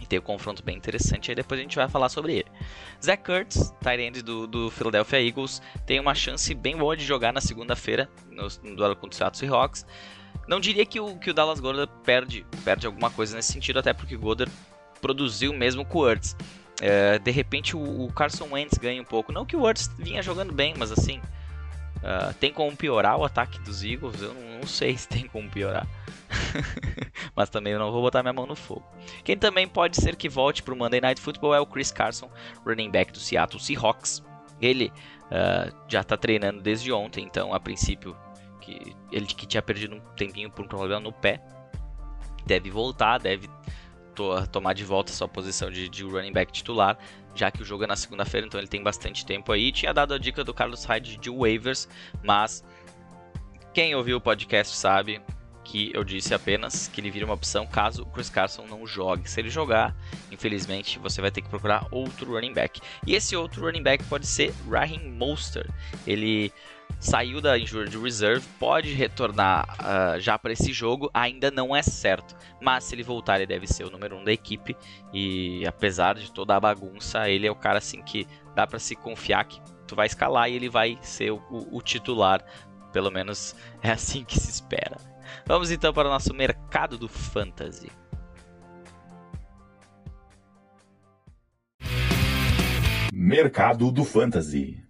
e 0.00 0.06
tem 0.06 0.18
um 0.18 0.22
confronto 0.22 0.62
bem 0.62 0.76
interessante, 0.76 1.30
aí 1.30 1.34
depois 1.34 1.60
a 1.60 1.62
gente 1.62 1.76
vai 1.76 1.88
falar 1.88 2.08
sobre 2.08 2.32
ele. 2.34 2.50
Zach 3.04 3.22
Kurtz, 3.22 3.74
tight 3.82 4.22
do, 4.22 4.46
do 4.46 4.70
Philadelphia 4.70 5.20
Eagles, 5.20 5.60
tem 5.84 6.00
uma 6.00 6.14
chance 6.14 6.54
bem 6.54 6.76
boa 6.76 6.96
de 6.96 7.04
jogar 7.04 7.32
na 7.32 7.40
segunda-feira 7.40 8.08
no, 8.30 8.48
no 8.62 8.76
duelo 8.76 8.96
contra 8.96 9.14
o 9.14 9.18
Seattle 9.18 9.38
Seahawks. 9.38 9.84
Não 10.46 10.60
diria 10.60 10.84
que 10.86 11.00
o, 11.00 11.16
que 11.18 11.30
o 11.30 11.34
Dallas 11.34 11.60
Goddard 11.60 11.92
perde, 12.04 12.46
perde 12.64 12.86
alguma 12.86 13.10
coisa 13.10 13.36
nesse 13.36 13.52
sentido, 13.52 13.78
até 13.78 13.92
porque 13.92 14.16
o 14.16 14.18
Goddard 14.18 14.52
produziu 15.00 15.52
mesmo 15.52 15.84
com 15.84 15.98
o 15.98 16.08
Ertz. 16.08 16.36
É, 16.80 17.18
de 17.18 17.30
repente 17.32 17.76
o, 17.76 18.04
o, 18.04 18.12
Carson 18.12 18.48
Wentz 18.52 18.78
ganha 18.78 19.00
um 19.00 19.04
pouco. 19.04 19.32
Não 19.32 19.44
que 19.44 19.56
o 19.56 19.68
Ertz 19.68 19.90
vinha 19.98 20.22
jogando 20.22 20.52
bem, 20.52 20.74
mas 20.76 20.92
assim, 20.92 21.18
uh, 21.18 22.32
tem 22.38 22.52
como 22.52 22.76
piorar 22.76 23.16
o 23.16 23.24
ataque 23.24 23.58
dos 23.60 23.82
Eagles? 23.82 24.22
Eu 24.22 24.32
não, 24.34 24.60
não 24.60 24.66
sei 24.66 24.96
se 24.96 25.08
tem 25.08 25.26
como 25.26 25.50
piorar. 25.50 25.86
mas 27.34 27.48
também 27.48 27.72
eu 27.72 27.78
não 27.78 27.90
vou 27.90 28.02
botar 28.02 28.22
minha 28.22 28.32
mão 28.32 28.46
no 28.46 28.54
fogo. 28.54 28.84
Quem 29.24 29.36
também 29.36 29.66
pode 29.66 29.96
ser 29.96 30.16
que 30.16 30.28
volte 30.28 30.62
para 30.62 30.74
o 30.74 30.76
Monday 30.76 31.00
Night 31.00 31.20
Football 31.20 31.54
é 31.54 31.60
o 31.60 31.66
Chris 31.66 31.90
Carson, 31.90 32.30
running 32.64 32.90
back 32.90 33.12
do 33.12 33.18
Seattle 33.18 33.60
Seahawks. 33.60 34.22
Ele 34.60 34.92
uh, 35.26 35.74
já 35.88 36.00
está 36.00 36.16
treinando 36.16 36.60
desde 36.60 36.92
ontem, 36.92 37.24
então 37.24 37.54
a 37.54 37.60
princípio 37.60 38.16
que 38.68 38.96
ele 39.10 39.26
que 39.26 39.46
tinha 39.46 39.62
perdido 39.62 39.96
um 39.96 40.00
tempinho 40.14 40.50
por 40.50 40.64
um 40.64 40.68
problema 40.68 41.00
no 41.00 41.12
pé. 41.12 41.40
Deve 42.46 42.70
voltar, 42.70 43.18
deve 43.18 43.48
to 44.14 44.46
tomar 44.48 44.74
de 44.74 44.84
volta 44.84 45.12
sua 45.12 45.28
posição 45.28 45.70
de, 45.70 45.88
de, 45.88 46.02
running 46.02 46.32
back 46.32 46.52
titular, 46.52 46.98
já 47.34 47.50
que 47.50 47.62
o 47.62 47.64
jogo 47.64 47.84
é 47.84 47.86
na 47.86 47.96
segunda-feira, 47.96 48.46
então 48.46 48.58
ele 48.58 48.68
tem 48.68 48.82
bastante 48.82 49.24
tempo 49.24 49.52
aí. 49.52 49.70
Tinha 49.72 49.94
dado 49.94 50.12
a 50.12 50.18
dica 50.18 50.42
do 50.42 50.52
Carlos 50.52 50.84
Hyde 50.84 51.16
de 51.16 51.30
waivers, 51.30 51.88
mas 52.22 52.64
quem 53.72 53.94
ouviu 53.94 54.16
o 54.16 54.20
podcast 54.20 54.76
sabe 54.76 55.20
que 55.62 55.90
eu 55.94 56.02
disse 56.02 56.32
apenas 56.32 56.88
que 56.88 56.98
ele 56.98 57.10
vira 57.10 57.26
uma 57.26 57.34
opção 57.34 57.66
caso 57.66 58.02
o 58.02 58.06
Chris 58.06 58.30
Carson 58.30 58.66
não 58.66 58.86
jogue. 58.86 59.28
Se 59.28 59.38
ele 59.38 59.50
jogar, 59.50 59.94
infelizmente, 60.32 60.98
você 60.98 61.20
vai 61.20 61.30
ter 61.30 61.42
que 61.42 61.48
procurar 61.48 61.86
outro 61.90 62.32
running 62.32 62.54
back. 62.54 62.80
E 63.06 63.14
esse 63.14 63.36
outro 63.36 63.62
running 63.62 63.82
back 63.82 64.02
pode 64.04 64.26
ser 64.26 64.54
Raheem 64.68 65.10
Mostert. 65.10 65.68
Ele 66.06 66.50
saiu 67.00 67.40
da 67.40 67.58
Injured 67.58 67.96
Reserve, 67.98 68.46
pode 68.58 68.92
retornar 68.92 69.66
uh, 69.80 70.20
já 70.20 70.38
para 70.38 70.52
esse 70.52 70.72
jogo, 70.72 71.10
ainda 71.14 71.50
não 71.50 71.74
é 71.74 71.82
certo. 71.82 72.36
Mas 72.60 72.84
se 72.84 72.94
ele 72.94 73.02
voltar, 73.02 73.36
ele 73.36 73.46
deve 73.46 73.66
ser 73.66 73.84
o 73.84 73.90
número 73.90 74.16
um 74.16 74.24
da 74.24 74.32
equipe. 74.32 74.76
E 75.12 75.66
apesar 75.66 76.14
de 76.14 76.32
toda 76.32 76.56
a 76.56 76.60
bagunça, 76.60 77.28
ele 77.28 77.46
é 77.46 77.50
o 77.50 77.56
cara 77.56 77.78
assim 77.78 78.02
que 78.02 78.26
dá 78.54 78.66
para 78.66 78.78
se 78.78 78.96
confiar 78.96 79.44
que 79.44 79.60
tu 79.86 79.94
vai 79.94 80.06
escalar 80.06 80.50
e 80.50 80.54
ele 80.54 80.68
vai 80.68 80.98
ser 81.02 81.30
o, 81.30 81.42
o, 81.50 81.78
o 81.78 81.82
titular. 81.82 82.44
Pelo 82.92 83.10
menos 83.10 83.54
é 83.82 83.90
assim 83.90 84.24
que 84.24 84.38
se 84.38 84.50
espera. 84.50 84.96
Vamos 85.46 85.70
então 85.70 85.92
para 85.92 86.08
o 86.08 86.10
nosso 86.10 86.34
mercado 86.34 86.96
do 86.96 87.08
fantasy. 87.08 87.90
Mercado 93.20 93.90
do 93.90 94.04
Fantasy. 94.04 94.87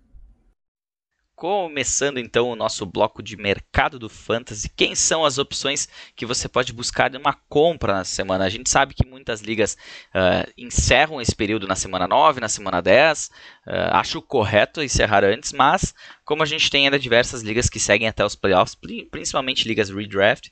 Começando 1.39 2.19
então 2.19 2.49
o 2.49 2.57
nosso 2.57 2.85
bloco 2.85 3.23
de 3.23 3.37
mercado 3.37 3.97
do 3.97 4.09
fantasy, 4.09 4.69
quem 4.69 4.97
são 4.97 5.25
as 5.25 5.39
opções 5.39 5.89
que 6.17 6.27
você 6.27 6.49
pode 6.49 6.73
buscar 6.73 7.13
numa 7.13 7.33
compra 7.49 7.93
na 7.93 8.05
semana? 8.05 8.45
A 8.45 8.49
gente 8.49 8.69
sabe 8.69 8.93
que 8.93 9.07
muitas 9.07 9.41
ligas 9.41 9.75
uh, 10.09 10.53
encerram 10.59 11.21
esse 11.21 11.33
período 11.33 11.69
na 11.69 11.77
semana 11.77 12.09
9, 12.09 12.41
na 12.41 12.49
semana 12.49 12.83
10. 12.83 13.27
Uh, 13.27 13.31
ah, 13.69 14.01
acho 14.01 14.21
correto 14.21 14.83
encerrar 14.83 15.23
antes, 15.23 15.53
mas 15.53 15.95
como 16.25 16.43
a 16.43 16.47
gente 16.47 16.69
tem 16.69 16.87
ainda 16.87 16.99
diversas 16.99 17.41
ligas 17.41 17.71
que 17.71 17.79
seguem 17.79 18.09
até 18.09 18.25
os 18.25 18.35
playoffs, 18.35 18.77
principalmente 19.09 19.69
ligas 19.69 19.91
redraft, 19.91 20.49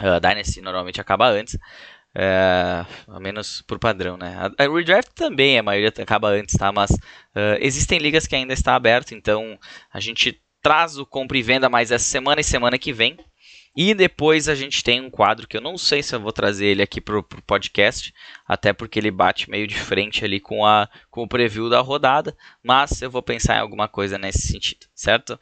uh, 0.00 0.20
Dynasty 0.20 0.60
normalmente 0.60 1.00
acaba 1.00 1.28
antes. 1.28 1.58
É, 2.16 2.86
ao 3.08 3.20
menos 3.20 3.60
por 3.62 3.78
padrão, 3.78 4.16
né? 4.16 4.36
A, 4.38 4.64
a 4.64 4.68
redraft 4.68 5.10
também, 5.14 5.58
a 5.58 5.62
maioria 5.62 5.92
acaba 6.00 6.28
antes, 6.28 6.56
tá? 6.56 6.70
Mas 6.70 6.92
uh, 6.92 7.58
existem 7.58 7.98
ligas 7.98 8.26
que 8.26 8.36
ainda 8.36 8.52
está 8.52 8.76
aberto, 8.76 9.14
então 9.14 9.58
a 9.92 9.98
gente 9.98 10.40
traz 10.62 10.96
o 10.96 11.04
compra 11.04 11.36
e 11.36 11.42
venda 11.42 11.68
mais 11.68 11.90
essa 11.90 12.04
semana 12.04 12.40
e 12.40 12.44
semana 12.44 12.78
que 12.78 12.92
vem. 12.92 13.18
E 13.76 13.92
depois 13.92 14.48
a 14.48 14.54
gente 14.54 14.84
tem 14.84 15.00
um 15.00 15.10
quadro 15.10 15.48
que 15.48 15.56
eu 15.56 15.60
não 15.60 15.76
sei 15.76 16.00
se 16.00 16.14
eu 16.14 16.20
vou 16.20 16.32
trazer 16.32 16.66
ele 16.66 16.82
aqui 16.82 17.00
pro, 17.00 17.24
pro 17.24 17.42
podcast, 17.42 18.14
até 18.46 18.72
porque 18.72 19.00
ele 19.00 19.10
bate 19.10 19.50
meio 19.50 19.66
de 19.66 19.74
frente 19.74 20.24
ali 20.24 20.38
com, 20.38 20.64
a, 20.64 20.88
com 21.10 21.24
o 21.24 21.28
preview 21.28 21.68
da 21.68 21.80
rodada, 21.80 22.36
mas 22.62 23.02
eu 23.02 23.10
vou 23.10 23.20
pensar 23.20 23.56
em 23.56 23.60
alguma 23.60 23.88
coisa 23.88 24.16
nesse 24.16 24.46
sentido, 24.46 24.86
certo? 24.94 25.38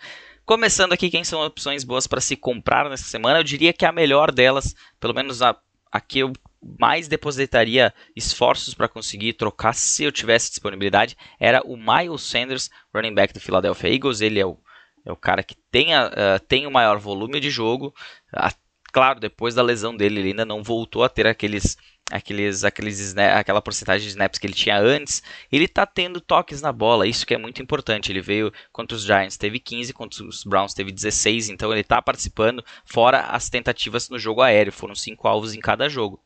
Começando 0.47 0.95
aqui, 0.95 1.11
quem 1.11 1.23
são 1.23 1.45
opções 1.45 1.85
boas 1.85 2.07
para 2.07 2.23
se 2.23 2.35
comprar 2.35 2.89
nessa 2.89 3.05
semana? 3.05 3.41
Eu 3.41 3.45
diria 3.45 3.73
que 3.73 3.85
a 3.85 3.93
melhor 3.93 4.33
delas, 4.33 4.75
pelo 4.99 5.15
menos 5.15 5.43
a, 5.43 5.55
a 5.93 6.01
que 6.01 6.21
eu 6.21 6.33
mais 6.79 7.09
depositaria 7.09 7.93
esforços 8.15 8.75
para 8.75 8.89
conseguir 8.89 9.33
trocar 9.33 9.75
se 9.75 10.05
eu 10.05 10.13
tivesse 10.13 10.51
disponibilidade, 10.51 11.17
era 11.41 11.61
o 11.65 11.77
Miles 11.77 12.23
Sanders, 12.23 12.71
running 12.95 13.15
back 13.15 13.35
do 13.35 13.41
Philadelphia 13.41 13.93
Eagles. 13.93 14.21
Ele 14.21 14.39
é 14.39 14.47
o 14.47 14.59
é 15.05 15.13
o 15.13 15.17
cara 15.17 15.43
que 15.43 15.57
tem, 15.71 15.95
a, 15.95 16.07
uh, 16.07 16.47
tem 16.47 16.67
o 16.67 16.71
maior 16.71 16.99
volume 16.99 17.41
de 17.41 17.51
jogo. 17.51 17.95
A, 18.33 18.53
claro, 18.93 19.19
depois 19.19 19.55
da 19.55 19.63
lesão 19.63 19.97
dele, 19.97 20.21
ele 20.21 20.29
ainda 20.29 20.45
não 20.45 20.63
voltou 20.63 21.03
a 21.03 21.09
ter 21.09 21.27
aqueles, 21.27 21.77
aqueles, 22.11 22.63
aqueles 22.63 23.17
aquela 23.17 23.61
porcentagem 23.61 24.05
de 24.05 24.11
snaps 24.11 24.39
que 24.39 24.47
ele 24.47 24.55
tinha 24.55 24.79
antes. 24.79 25.23
Ele 25.51 25.65
está 25.65 25.85
tendo 25.85 26.21
toques 26.21 26.63
na 26.63 26.73
bola, 26.73 27.07
isso 27.07 27.27
que 27.27 27.35
é 27.35 27.39
muito 27.39 27.61
importante. 27.61 28.13
Ele 28.13 28.21
veio 28.21 28.53
contra 28.73 28.97
os 28.97 29.03
Giants, 29.03 29.37
teve 29.37 29.59
15, 29.59 29.93
contra 29.93 30.25
os 30.25 30.45
Browns 30.45 30.75
teve 30.75 30.93
16, 30.93 31.49
então 31.49 31.73
ele 31.73 31.81
está 31.81 32.01
participando, 32.01 32.65
fora 32.85 33.23
as 33.23 33.49
tentativas 33.49 34.09
no 34.09 34.19
jogo 34.19 34.41
aéreo, 34.41 34.73
foram 34.73 34.95
cinco 34.95 35.27
alvos 35.27 35.53
em 35.53 35.61
cada 35.61 35.89
jogo. 35.89 36.23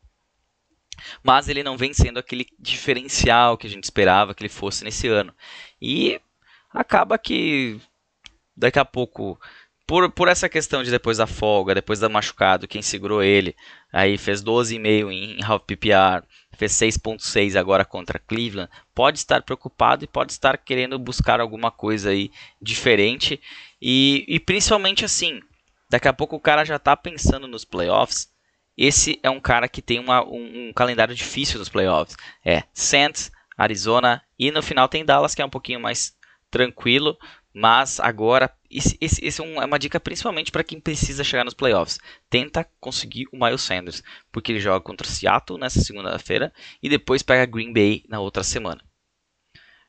Mas 1.23 1.47
ele 1.47 1.63
não 1.63 1.77
vem 1.77 1.93
sendo 1.93 2.19
aquele 2.19 2.47
diferencial 2.59 3.57
que 3.57 3.67
a 3.67 3.69
gente 3.69 3.83
esperava 3.83 4.33
que 4.33 4.41
ele 4.43 4.49
fosse 4.49 4.83
nesse 4.83 5.07
ano. 5.07 5.33
E 5.81 6.19
acaba 6.73 7.17
que 7.17 7.79
daqui 8.55 8.79
a 8.79 8.85
pouco, 8.85 9.39
por, 9.85 10.11
por 10.11 10.27
essa 10.27 10.49
questão 10.49 10.83
de 10.83 10.91
depois 10.91 11.17
da 11.17 11.27
folga, 11.27 11.75
depois 11.75 11.99
da 11.99 12.09
machucado, 12.09 12.67
quem 12.67 12.81
segurou 12.81 13.21
ele, 13.21 13.55
aí 13.91 14.17
fez 14.17 14.43
12,5 14.43 15.11
em 15.11 15.43
half 15.43 15.63
PPR, 15.63 16.23
fez 16.57 16.73
6.6 16.73 17.55
agora 17.57 17.85
contra 17.85 18.19
Cleveland, 18.19 18.69
pode 18.93 19.19
estar 19.19 19.43
preocupado 19.43 20.03
e 20.03 20.07
pode 20.07 20.31
estar 20.31 20.57
querendo 20.57 20.97
buscar 20.97 21.39
alguma 21.39 21.69
coisa 21.69 22.09
aí 22.09 22.31
diferente 22.61 23.39
e, 23.81 24.25
e 24.27 24.39
principalmente 24.39 25.05
assim, 25.05 25.39
daqui 25.89 26.07
a 26.07 26.13
pouco 26.13 26.35
o 26.35 26.41
cara 26.41 26.65
já 26.65 26.77
está 26.77 26.95
pensando 26.97 27.47
nos 27.47 27.63
playoffs. 27.63 28.29
Esse 28.77 29.19
é 29.23 29.29
um 29.29 29.39
cara 29.39 29.67
que 29.67 29.81
tem 29.81 29.99
uma, 29.99 30.23
um, 30.23 30.69
um 30.69 30.73
calendário 30.73 31.15
difícil 31.15 31.57
nos 31.57 31.69
playoffs. 31.69 32.15
É 32.45 32.63
Saints, 32.73 33.31
Arizona 33.57 34.21
e 34.37 34.51
no 34.51 34.61
final 34.61 34.87
tem 34.87 35.03
Dallas 35.03 35.33
que 35.33 35.41
é 35.41 35.45
um 35.45 35.49
pouquinho 35.49 35.79
mais 35.79 36.15
tranquilo, 36.51 37.17
mas 37.53 37.99
agora, 37.99 38.53
esse, 38.69 38.97
é, 39.01 39.27
é, 39.27 39.65
uma 39.65 39.79
dica 39.79 39.99
principalmente 39.99 40.51
para 40.51 40.63
quem 40.63 40.79
precisa 40.79 41.23
chegar 41.23 41.43
nos 41.43 41.55
playoffs. 41.55 41.97
Tenta 42.29 42.69
conseguir 42.79 43.25
o 43.33 43.43
Miles 43.43 43.61
Sanders, 43.61 44.03
porque 44.31 44.51
ele 44.51 44.59
joga 44.59 44.79
contra 44.79 45.07
Seattle 45.07 45.59
nessa 45.59 45.81
segunda-feira 45.81 46.53
e 46.81 46.87
depois 46.87 47.23
pega 47.23 47.51
Green 47.51 47.73
Bay 47.73 48.03
na 48.07 48.19
outra 48.19 48.43
semana. 48.43 48.79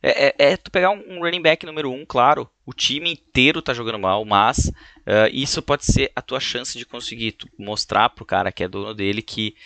É, 0.03 0.29
é, 0.29 0.53
é 0.53 0.57
tu 0.57 0.71
pegar 0.71 0.91
um, 0.91 1.21
running 1.21 1.43
back 1.43 1.67
número 1.67 1.91
1, 1.91 1.95
um, 1.95 2.07
claro, 2.07 2.49
o 2.65 2.73
time 2.73 3.13
inteiro 3.13 3.61
tá 3.61 3.75
jogando 3.75 3.99
mal, 3.99 4.25
mas 4.25 4.69
uh, 4.69 5.29
isso 5.33 5.61
pode 5.61 5.85
ser 5.85 6.13
a 6.15 6.23
tua 6.23 6.39
chance 6.39 6.79
de 6.79 6.87
conseguir 6.87 7.37
mostrar 7.59 8.09
pro 8.11 8.25
cara 8.25 8.53
que 8.53 8.63
é 8.63 8.69
dono 8.69 8.95
dele 8.95 9.23
que 9.23 9.57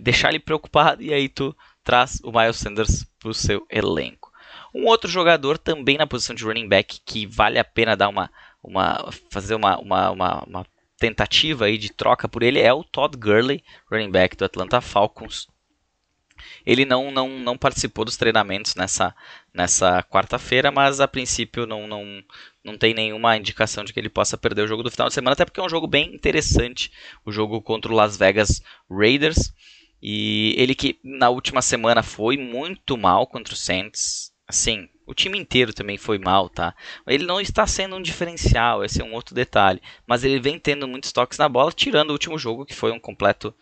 deixar 0.00 0.28
ele 0.28 0.38
preocupado 0.38 1.02
e 1.02 1.12
aí 1.12 1.28
tu 1.28 1.56
traz 1.82 2.20
o 2.22 2.30
Miles 2.30 2.56
Sanders 2.56 3.04
pro 3.18 3.34
seu 3.34 3.66
elenco. 3.68 4.32
Um 4.72 4.86
outro 4.86 5.10
jogador 5.10 5.58
também 5.58 5.98
na 5.98 6.06
posição 6.06 6.34
de 6.34 6.44
running 6.44 6.68
back 6.68 7.00
que 7.04 7.26
vale 7.26 7.58
a 7.58 7.64
pena 7.64 7.96
dar 7.96 8.08
uma, 8.08 8.30
uma 8.62 9.10
fazer 9.30 9.54
uma, 9.54 9.78
uma, 9.78 10.10
uma, 10.10 10.44
uma 10.44 10.66
tentativa 10.98 11.66
aí 11.66 11.76
de 11.76 11.92
troca 11.92 12.28
por 12.28 12.42
ele 12.42 12.60
é 12.60 12.72
o 12.72 12.84
Todd 12.84 13.16
Gurley, 13.16 13.62
running 13.90 14.10
back 14.10 14.36
do 14.36 14.44
Atlanta 14.44 14.80
Falcons. 14.80 15.48
Ele 16.64 16.84
não, 16.84 17.10
não, 17.10 17.28
não 17.38 17.56
participou 17.56 18.04
dos 18.04 18.16
treinamentos 18.16 18.74
nessa, 18.74 19.14
nessa 19.52 20.02
quarta-feira, 20.02 20.70
mas 20.70 21.00
a 21.00 21.08
princípio 21.08 21.66
não, 21.66 21.86
não, 21.86 22.22
não 22.64 22.78
tem 22.78 22.94
nenhuma 22.94 23.36
indicação 23.36 23.84
de 23.84 23.92
que 23.92 24.00
ele 24.00 24.08
possa 24.08 24.36
perder 24.38 24.62
o 24.62 24.68
jogo 24.68 24.82
do 24.82 24.90
final 24.90 25.08
de 25.08 25.14
semana, 25.14 25.32
até 25.32 25.44
porque 25.44 25.60
é 25.60 25.62
um 25.62 25.68
jogo 25.68 25.86
bem 25.86 26.14
interessante, 26.14 26.90
o 27.24 27.32
jogo 27.32 27.60
contra 27.60 27.92
o 27.92 27.94
Las 27.94 28.16
Vegas 28.16 28.62
Raiders. 28.90 29.52
E 30.02 30.54
ele 30.58 30.74
que 30.74 30.98
na 31.02 31.30
última 31.30 31.62
semana 31.62 32.02
foi 32.02 32.36
muito 32.36 32.96
mal 32.96 33.26
contra 33.26 33.54
o 33.54 33.56
Saints, 33.56 34.34
Assim, 34.46 34.88
o 35.06 35.14
time 35.14 35.38
inteiro 35.38 35.72
também 35.72 35.96
foi 35.96 36.18
mal, 36.18 36.50
tá? 36.50 36.74
Ele 37.06 37.24
não 37.24 37.40
está 37.40 37.66
sendo 37.66 37.96
um 37.96 38.02
diferencial, 38.02 38.84
esse 38.84 39.00
é 39.00 39.04
um 39.04 39.14
outro 39.14 39.34
detalhe. 39.34 39.80
Mas 40.06 40.22
ele 40.22 40.38
vem 40.38 40.58
tendo 40.58 40.86
muitos 40.86 41.12
toques 41.12 41.38
na 41.38 41.48
bola, 41.48 41.72
tirando 41.72 42.10
o 42.10 42.12
último 42.12 42.38
jogo, 42.38 42.66
que 42.66 42.74
foi 42.74 42.92
um 42.92 43.00
completo 43.00 43.54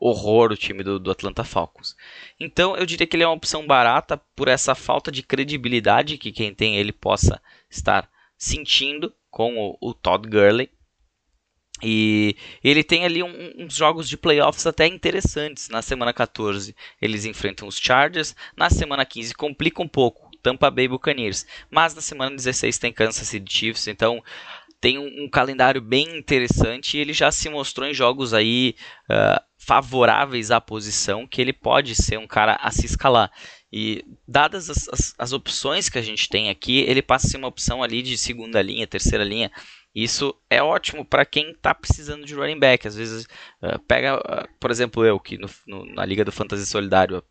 horror 0.00 0.50
o 0.50 0.56
time 0.56 0.82
do, 0.82 0.98
do, 0.98 1.10
Atlanta 1.10 1.44
Falcons. 1.44 1.94
Então 2.40 2.74
eu 2.74 2.86
diria 2.86 3.06
que 3.06 3.14
ele 3.14 3.22
é 3.22 3.26
uma 3.26 3.36
opção 3.36 3.66
barata 3.66 4.16
por 4.34 4.48
essa 4.48 4.74
falta 4.74 5.12
de 5.12 5.22
credibilidade 5.22 6.16
que 6.16 6.32
quem 6.32 6.54
tem 6.54 6.76
ele 6.76 6.92
possa 6.92 7.40
estar 7.68 8.08
sentindo 8.36 9.12
com 9.30 9.58
o, 9.58 9.76
o 9.80 9.94
Todd 9.94 10.26
Gurley. 10.26 10.70
E 11.82 12.36
ele 12.62 12.82
tem 12.82 13.04
ali 13.04 13.22
um, 13.22 13.54
uns 13.58 13.74
jogos 13.74 14.08
de 14.08 14.16
playoffs 14.16 14.66
até 14.66 14.86
interessantes. 14.86 15.68
Na 15.68 15.82
semana 15.82 16.12
14 16.12 16.74
eles 17.00 17.26
enfrentam 17.26 17.68
os 17.68 17.78
Chargers, 17.78 18.34
na 18.56 18.70
semana 18.70 19.04
15 19.04 19.34
complica 19.34 19.82
um 19.82 19.88
pouco, 19.88 20.30
Tampa 20.42 20.70
Bay 20.70 20.88
Buccaneers, 20.88 21.46
mas 21.70 21.94
na 21.94 22.00
semana 22.00 22.34
16 22.34 22.78
tem 22.78 22.92
Kansas 22.92 23.28
City 23.28 23.52
Chiefs, 23.52 23.86
então 23.86 24.22
tem 24.80 24.98
um, 24.98 25.24
um 25.24 25.28
calendário 25.28 25.80
bem 25.80 26.16
interessante 26.16 26.96
e 26.96 27.00
ele 27.00 27.12
já 27.12 27.30
se 27.30 27.48
mostrou 27.50 27.86
em 27.86 27.94
jogos 27.94 28.32
aí 28.32 28.74
uh, 29.10 29.49
favoráveis 29.60 30.50
à 30.50 30.60
posição 30.60 31.26
que 31.26 31.40
ele 31.40 31.52
pode 31.52 31.94
ser 31.94 32.18
um 32.18 32.26
cara 32.26 32.54
a 32.56 32.70
se 32.70 32.86
escalar. 32.86 33.30
E 33.70 34.04
dadas 34.26 34.70
as, 34.70 34.88
as, 34.88 35.14
as 35.18 35.32
opções 35.32 35.88
que 35.88 35.98
a 35.98 36.02
gente 36.02 36.28
tem 36.28 36.48
aqui, 36.48 36.80
ele 36.80 37.02
passa 37.02 37.26
a 37.26 37.30
ser 37.30 37.36
uma 37.36 37.46
opção 37.46 37.82
ali 37.82 38.02
de 38.02 38.16
segunda 38.16 38.60
linha, 38.62 38.86
terceira 38.86 39.22
linha. 39.22 39.52
Isso 39.94 40.34
é 40.48 40.62
ótimo 40.62 41.04
para 41.04 41.26
quem 41.26 41.50
está 41.50 41.74
precisando 41.74 42.24
de 42.24 42.34
running 42.34 42.58
back. 42.58 42.88
Às 42.88 42.96
vezes, 42.96 43.26
uh, 43.62 43.78
pega, 43.86 44.16
uh, 44.16 44.48
por 44.58 44.70
exemplo, 44.70 45.04
eu, 45.04 45.20
que 45.20 45.36
no, 45.36 45.48
no, 45.66 45.84
na 45.84 46.06
Liga 46.06 46.24
do 46.24 46.32
Fantasy 46.32 46.66
Solidário, 46.66 47.22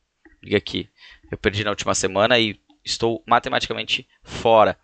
liga 0.44 0.58
aqui, 0.58 0.88
eu 1.32 1.38
perdi 1.38 1.64
na 1.64 1.72
última 1.72 1.96
semana 1.96 2.38
e 2.38 2.60
estou 2.86 3.24
matematicamente 3.26 4.08
fora. 4.24 4.78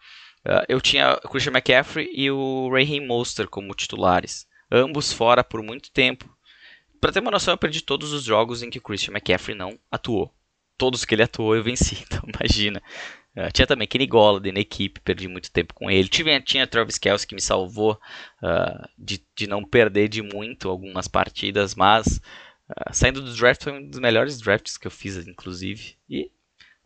Uh, 0.45 0.65
eu 0.67 0.81
tinha 0.81 1.13
o 1.23 1.29
Christian 1.29 1.53
McCaffrey 1.53 2.09
e 2.11 2.29
o 2.31 2.69
Raheem 2.71 3.05
Monster 3.05 3.47
como 3.47 3.73
titulares, 3.75 4.47
ambos 4.71 5.13
fora 5.13 5.43
por 5.43 5.61
muito 5.61 5.91
tempo. 5.91 6.34
Para 7.05 7.11
ter 7.11 7.19
uma 7.19 7.29
noção, 7.29 7.53
eu 7.53 7.57
perdi 7.59 7.81
todos 7.81 8.11
os 8.13 8.23
jogos 8.23 8.63
em 8.63 8.69
que 8.71 8.79
o 8.79 8.81
Christian 8.81 9.13
McCaffrey 9.13 9.55
não 9.55 9.77
atuou. 9.91 10.33
Todos 10.75 11.05
que 11.05 11.13
ele 11.13 11.21
atuou 11.21 11.55
eu 11.55 11.61
venci, 11.61 11.99
então 12.01 12.23
imagina. 12.27 12.81
Uh, 13.37 13.51
tinha 13.53 13.67
também 13.67 13.87
Kenny 13.87 14.07
Golladay 14.07 14.51
na 14.51 14.61
equipe, 14.61 14.99
perdi 15.01 15.27
muito 15.27 15.51
tempo 15.51 15.75
com 15.75 15.91
ele. 15.91 16.09
Tinha, 16.09 16.41
tinha 16.41 16.65
Travis 16.65 16.97
Kelce 16.97 17.27
que 17.27 17.35
me 17.35 17.41
salvou 17.41 17.91
uh, 18.41 18.89
de, 18.97 19.23
de 19.35 19.45
não 19.45 19.63
perder 19.63 20.07
de 20.07 20.23
muito 20.23 20.67
algumas 20.67 21.07
partidas, 21.07 21.75
mas 21.75 22.19
uh, 22.71 22.91
saindo 22.91 23.21
do 23.21 23.35
draft 23.35 23.63
foi 23.63 23.73
um 23.73 23.87
dos 23.87 23.99
melhores 23.99 24.41
drafts 24.41 24.75
que 24.75 24.87
eu 24.87 24.91
fiz, 24.91 25.15
inclusive. 25.27 25.97
E, 26.09 26.31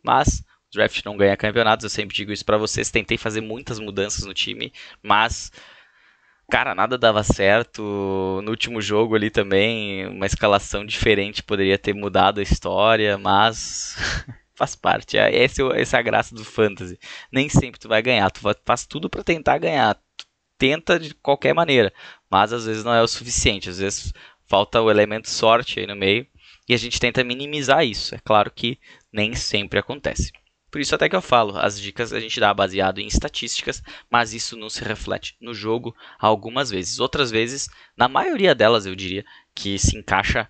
mas 0.04 0.40
o 0.68 0.72
draft 0.74 1.02
não 1.02 1.16
ganha 1.16 1.34
campeonatos, 1.34 1.84
eu 1.84 1.88
sempre 1.88 2.14
digo 2.14 2.30
isso 2.30 2.44
para 2.44 2.58
vocês. 2.58 2.90
Tentei 2.90 3.16
fazer 3.16 3.40
muitas 3.40 3.78
mudanças 3.78 4.26
no 4.26 4.34
time, 4.34 4.70
mas 5.02 5.50
cara, 6.50 6.74
nada 6.74 6.98
dava 6.98 7.22
certo. 7.22 8.40
No 8.42 8.50
último 8.50 8.82
jogo 8.82 9.14
ali 9.14 9.30
também, 9.30 10.06
uma 10.08 10.26
escalação 10.26 10.84
diferente 10.84 11.42
poderia 11.42 11.78
ter 11.78 11.94
mudado 11.94 12.40
a 12.40 12.42
história, 12.42 13.16
mas 13.16 13.96
faz 14.54 14.74
parte. 14.74 15.16
É, 15.16 15.42
essa, 15.42 15.62
essa 15.74 15.96
é 15.96 16.00
a 16.00 16.02
graça 16.02 16.34
do 16.34 16.44
fantasy. 16.44 16.98
Nem 17.32 17.48
sempre 17.48 17.80
tu 17.80 17.88
vai 17.88 18.02
ganhar, 18.02 18.30
tu 18.30 18.40
faz 18.64 18.84
tudo 18.86 19.08
para 19.08 19.22
tentar 19.24 19.58
ganhar. 19.58 19.94
Tu 19.94 20.26
tenta 20.58 20.98
de 20.98 21.14
qualquer 21.14 21.54
maneira, 21.54 21.92
mas 22.30 22.52
às 22.52 22.66
vezes 22.66 22.84
não 22.84 22.92
é 22.94 23.02
o 23.02 23.08
suficiente. 23.08 23.70
Às 23.70 23.78
vezes 23.78 24.12
falta 24.46 24.80
o 24.82 24.90
elemento 24.90 25.30
sorte 25.30 25.80
aí 25.80 25.86
no 25.86 25.96
meio 25.96 26.26
e 26.68 26.74
a 26.74 26.76
gente 26.76 27.00
tenta 27.00 27.24
minimizar 27.24 27.84
isso. 27.84 28.14
É 28.14 28.18
claro 28.18 28.50
que 28.50 28.78
nem 29.12 29.34
sempre 29.34 29.78
acontece. 29.78 30.32
Por 30.70 30.80
isso 30.80 30.94
até 30.94 31.08
que 31.08 31.16
eu 31.16 31.22
falo, 31.22 31.58
as 31.58 31.80
dicas 31.80 32.12
a 32.12 32.20
gente 32.20 32.38
dá 32.38 32.54
baseado 32.54 32.98
em 32.98 33.06
estatísticas, 33.06 33.82
mas 34.08 34.32
isso 34.32 34.56
não 34.56 34.70
se 34.70 34.84
reflete 34.84 35.36
no 35.40 35.52
jogo 35.52 35.94
algumas 36.18 36.70
vezes. 36.70 37.00
Outras 37.00 37.30
vezes, 37.30 37.68
na 37.96 38.08
maioria 38.08 38.54
delas 38.54 38.86
eu 38.86 38.94
diria, 38.94 39.24
que 39.54 39.78
se 39.78 39.96
encaixa 39.96 40.48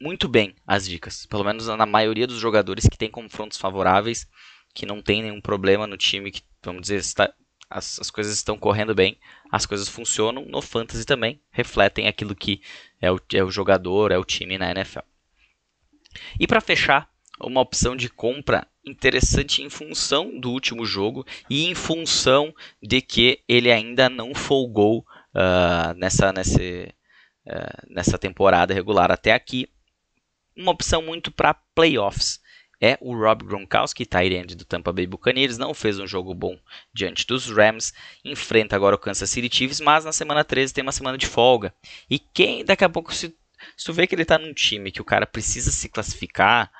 muito 0.00 0.28
bem 0.28 0.54
as 0.66 0.86
dicas. 0.88 1.26
Pelo 1.26 1.44
menos 1.44 1.66
na 1.66 1.86
maioria 1.86 2.26
dos 2.26 2.38
jogadores 2.38 2.86
que 2.86 2.98
tem 2.98 3.10
confrontos 3.10 3.58
favoráveis, 3.58 4.28
que 4.74 4.86
não 4.86 5.02
tem 5.02 5.22
nenhum 5.22 5.40
problema 5.40 5.86
no 5.86 5.96
time, 5.96 6.30
que 6.30 6.42
vamos 6.62 6.82
dizer, 6.82 6.96
está, 6.96 7.32
as, 7.68 7.98
as 8.00 8.10
coisas 8.10 8.34
estão 8.34 8.58
correndo 8.58 8.94
bem, 8.94 9.18
as 9.50 9.66
coisas 9.66 9.88
funcionam 9.88 10.44
no 10.44 10.62
fantasy 10.62 11.04
também, 11.04 11.40
refletem 11.50 12.06
aquilo 12.08 12.34
que 12.34 12.62
é 13.00 13.10
o, 13.10 13.20
é 13.32 13.42
o 13.42 13.50
jogador, 13.50 14.12
é 14.12 14.18
o 14.18 14.24
time 14.24 14.58
na 14.58 14.70
NFL. 14.70 15.00
E 16.38 16.46
para 16.46 16.60
fechar, 16.60 17.08
uma 17.42 17.60
opção 17.60 17.96
de 17.96 18.08
compra 18.08 18.66
interessante 18.84 19.62
em 19.62 19.70
função 19.70 20.38
do 20.38 20.50
último 20.50 20.84
jogo 20.84 21.26
e 21.48 21.66
em 21.66 21.74
função 21.74 22.54
de 22.82 23.00
que 23.00 23.40
ele 23.48 23.70
ainda 23.70 24.08
não 24.08 24.34
folgou 24.34 25.00
uh, 25.34 25.94
nessa, 25.96 26.30
uh, 26.30 27.86
nessa 27.88 28.18
temporada 28.18 28.74
regular 28.74 29.10
até 29.10 29.32
aqui. 29.32 29.68
Uma 30.56 30.72
opção 30.72 31.02
muito 31.02 31.30
para 31.30 31.54
playoffs 31.74 32.40
é 32.80 32.96
o 33.00 33.14
Rob 33.14 33.44
Gronkowski, 33.44 34.08
end 34.14 34.54
do 34.54 34.64
Tampa 34.64 34.90
Bay 34.90 35.06
Buccaneers, 35.06 35.58
não 35.58 35.74
fez 35.74 35.98
um 35.98 36.06
jogo 36.06 36.32
bom 36.32 36.58
diante 36.94 37.26
dos 37.26 37.50
Rams, 37.50 37.92
enfrenta 38.24 38.74
agora 38.74 38.96
o 38.96 38.98
Kansas 38.98 39.28
City 39.28 39.54
Chiefs, 39.54 39.80
mas 39.80 40.06
na 40.06 40.12
semana 40.12 40.42
13 40.42 40.72
tem 40.72 40.82
uma 40.82 40.90
semana 40.90 41.18
de 41.18 41.26
folga. 41.26 41.74
E 42.08 42.18
quem 42.18 42.64
daqui 42.64 42.82
a 42.82 42.88
pouco 42.88 43.14
se, 43.14 43.36
se 43.76 43.84
tu 43.84 43.92
vê 43.92 44.06
que 44.06 44.14
ele 44.14 44.22
está 44.22 44.38
num 44.38 44.54
time 44.54 44.90
que 44.90 45.02
o 45.02 45.04
cara 45.04 45.26
precisa 45.26 45.70
se 45.70 45.90
classificar, 45.90 46.72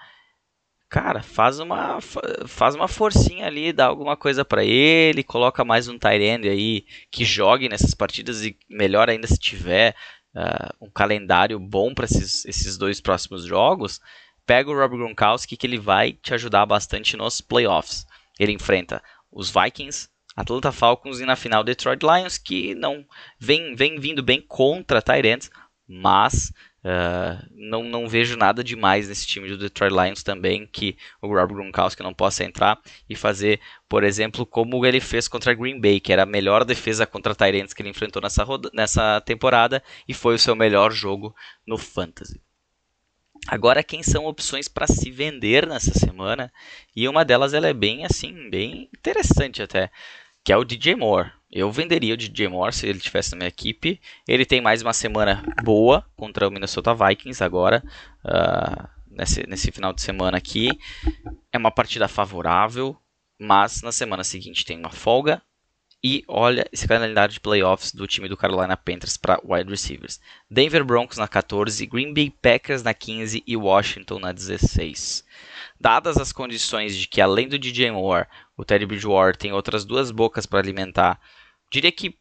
cara, 0.90 1.23
faz 1.23 1.61
uma 1.61 2.00
faz 2.49 2.75
uma 2.75 2.88
forcinha 2.88 3.47
ali, 3.47 3.73
dá 3.73 3.87
alguma 3.87 4.16
coisa 4.16 4.44
para 4.44 4.64
ele, 4.64 5.23
coloca 5.23 5.64
mais 5.64 5.87
um 5.87 5.94
end 5.94 6.49
aí 6.49 6.85
que 7.12 7.25
jogue 7.25 7.68
nessas 7.68 7.94
partidas 7.94 8.44
e 8.44 8.59
melhor 8.68 9.09
ainda 9.09 9.28
se 9.28 9.38
tiver 9.38 9.94
uh, 10.35 10.85
um 10.85 10.90
calendário 10.90 11.61
bom 11.61 11.94
para 11.94 12.06
esses, 12.06 12.44
esses 12.44 12.76
dois 12.76 13.00
próximos 13.00 13.44
jogos 13.44 14.00
pega 14.44 14.68
o 14.68 14.75
Rob 14.75 14.97
Gronkowski 14.97 15.56
que 15.56 15.64
ele 15.64 15.78
vai 15.78 16.12
te 16.12 16.35
ajudar 16.35 16.66
bastante 16.66 17.16
nos 17.16 17.40
playoffs. 17.40 18.04
Ele 18.37 18.50
enfrenta 18.50 19.00
os 19.30 19.49
Vikings, 19.49 20.09
Atlanta 20.35 20.73
Falcons 20.73 21.20
e 21.20 21.25
na 21.25 21.37
final 21.37 21.62
Detroit 21.62 22.02
Lions, 22.02 22.37
que 22.37 22.75
não 22.75 23.04
vem, 23.38 23.76
vem 23.76 24.00
vindo 24.00 24.25
bem 24.25 24.40
contra 24.40 25.00
Tyrants, 25.00 25.50
mas 25.87 26.52
uh, 26.85 27.47
não, 27.53 27.83
não 27.83 28.09
vejo 28.09 28.37
nada 28.37 28.63
demais 28.63 29.09
nesse 29.09 29.27
time 29.27 29.49
do 29.49 29.59
Detroit 29.59 29.93
Lions 29.93 30.23
também 30.23 30.67
que 30.67 30.97
o 31.21 31.29
Rob 31.29 31.55
Gronkowski 31.55 32.03
não 32.03 32.15
possa 32.15 32.45
entrar 32.45 32.81
e 33.09 33.17
fazer, 33.17 33.61
por 33.89 34.05
exemplo, 34.05 34.45
como 34.47 34.85
ele 34.85 35.01
fez 35.01 35.29
contra 35.29 35.55
Green 35.55 35.81
Bay, 35.81 36.01
que 36.01 36.13
era 36.13 36.23
a 36.23 36.27
melhor 36.27 36.65
defesa 36.65 37.07
contra 37.07 37.35
Tyrants 37.35 37.73
que 37.73 37.83
ele 37.83 37.91
enfrentou 37.91 38.23
nessa, 38.23 38.45
nessa 38.73 39.21
temporada 39.21 39.83
e 40.09 40.15
foi 40.15 40.35
o 40.35 40.39
seu 40.39 40.55
melhor 40.55 40.93
jogo 40.93 41.35
no 41.67 41.79
Fantasy. 41.79 42.41
Agora, 43.47 43.83
quem 43.83 44.03
são 44.03 44.27
opções 44.27 44.69
para 44.69 44.87
se 44.87 45.11
vender 45.11 45.67
nessa 45.67 45.93
semana? 45.95 46.53
E 46.95 47.09
uma 47.09 47.25
delas 47.25 47.55
ela 47.55 47.69
é 47.69 47.73
bem 47.73 48.05
assim, 48.05 48.51
bem 48.51 48.89
interessante 48.97 49.63
até, 49.63 49.91
que 50.45 50.53
é 50.53 50.57
o 50.57 50.65
DJ 50.65 50.95
Moore. 50.95 51.33
Eu 51.52 51.71
venderia 51.73 52.14
o 52.14 52.16
DJ 52.16 52.49
Moore 52.49 52.73
se 52.73 52.87
ele 52.87 52.99
estivesse 52.99 53.33
na 53.33 53.38
minha 53.38 53.49
equipe. 53.49 54.00
Ele 54.26 54.47
tem 54.47 54.61
mais 54.61 54.83
uma 54.83 54.92
semana 54.92 55.42
boa 55.64 56.07
contra 56.16 56.47
o 56.47 56.50
Minnesota 56.50 56.95
Vikings 56.95 57.42
agora, 57.42 57.83
uh, 58.25 58.88
nesse, 59.11 59.45
nesse 59.49 59.73
final 59.73 59.92
de 59.92 60.00
semana 60.00 60.38
aqui. 60.38 60.71
É 61.52 61.59
uma 61.59 61.73
partida 61.73 62.07
favorável, 62.07 62.97
mas 63.38 63.83
na 63.83 63.90
semana 63.90 64.23
seguinte 64.23 64.64
tem 64.64 64.78
uma 64.78 64.90
folga 64.90 65.42
e 66.02 66.25
olha 66.26 66.66
esse 66.73 66.88
calendário 66.88 67.33
de 67.33 67.40
playoffs 67.40 67.92
do 67.92 68.07
time 68.07 68.28
do 68.28 68.37
Carolina 68.37 68.76
Panthers 68.76 69.16
para 69.16 69.40
wide 69.45 69.69
receivers. 69.69 70.21
Denver 70.50 70.85
Broncos 70.85 71.19
na 71.19 71.28
14, 71.28 71.85
Green 71.87 72.14
Bay 72.14 72.30
Packers 72.30 72.83
na 72.83 72.95
15 72.95 73.42
e 73.47 73.57
Washington 73.57 74.19
na 74.19 74.33
16. 74.33 75.25
Dadas 75.78 76.16
as 76.16 76.33
condições 76.33 76.97
de 76.97 77.07
que 77.07 77.21
além 77.21 77.49
do 77.49 77.59
DJ 77.59 77.90
Moore, 77.90 78.26
o 78.57 78.64
Teddy 78.64 78.87
Bridgewater 78.87 79.37
tem 79.37 79.52
outras 79.52 79.85
duas 79.85 80.11
bocas 80.11 80.47
para 80.47 80.59
alimentar, 80.59 81.21
diria 81.71 81.93
que 81.93 82.19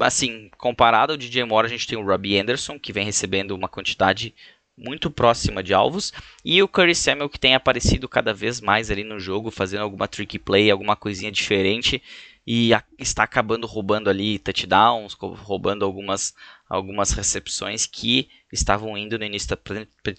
assim, 0.00 0.50
comparado 0.58 1.12
ao 1.12 1.16
DJ 1.16 1.44
Moore, 1.44 1.66
a 1.66 1.70
gente 1.70 1.86
tem 1.86 1.96
o 1.96 2.04
Robbie 2.04 2.38
Anderson, 2.38 2.78
que 2.78 2.92
vem 2.92 3.04
recebendo 3.04 3.52
uma 3.52 3.68
quantidade 3.68 4.34
muito 4.76 5.10
próxima 5.10 5.62
de 5.62 5.72
alvos, 5.72 6.12
e 6.44 6.62
o 6.62 6.68
Curry 6.68 6.94
Samuel 6.94 7.30
que 7.30 7.38
tem 7.38 7.54
aparecido 7.54 8.08
cada 8.08 8.34
vez 8.34 8.60
mais 8.60 8.90
ali 8.90 9.04
no 9.04 9.18
jogo, 9.18 9.50
fazendo 9.50 9.82
alguma 9.82 10.06
tricky 10.06 10.38
play, 10.38 10.70
alguma 10.70 10.94
coisinha 10.94 11.32
diferente 11.32 12.02
e 12.46 12.72
a, 12.72 12.82
está 12.98 13.24
acabando 13.24 13.66
roubando 13.66 14.08
ali 14.08 14.38
touchdowns, 14.38 15.14
roubando 15.14 15.84
algumas, 15.84 16.32
algumas 16.68 17.10
recepções 17.10 17.86
que 17.86 18.28
estavam 18.52 18.96
indo 18.96 19.18
no 19.18 19.24
início 19.24 19.48
da 19.48 19.58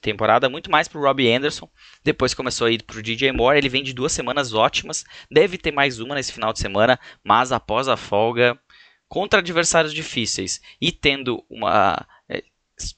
temporada, 0.01 0.49
muito 0.49 0.69
mais 0.69 0.87
para 0.87 0.99
o 0.99 1.03
Robbie 1.03 1.31
Anderson. 1.31 1.69
Depois 2.03 2.33
começou 2.33 2.67
a 2.67 2.71
ir 2.71 2.83
para 2.83 2.99
o 2.99 3.01
DJ 3.01 3.31
Moore. 3.31 3.57
Ele 3.57 3.69
vem 3.69 3.83
de 3.83 3.93
duas 3.93 4.11
semanas 4.11 4.53
ótimas, 4.53 5.05
deve 5.31 5.57
ter 5.57 5.71
mais 5.71 5.99
uma 5.99 6.15
nesse 6.15 6.33
final 6.33 6.51
de 6.51 6.59
semana, 6.59 6.99
mas 7.23 7.53
após 7.53 7.87
a 7.87 7.95
folga, 7.95 8.59
contra 9.07 9.39
adversários 9.39 9.93
difíceis 9.93 10.61
e 10.81 10.91
tendo 10.91 11.43
uma, 11.49 12.05
é, 12.27 12.43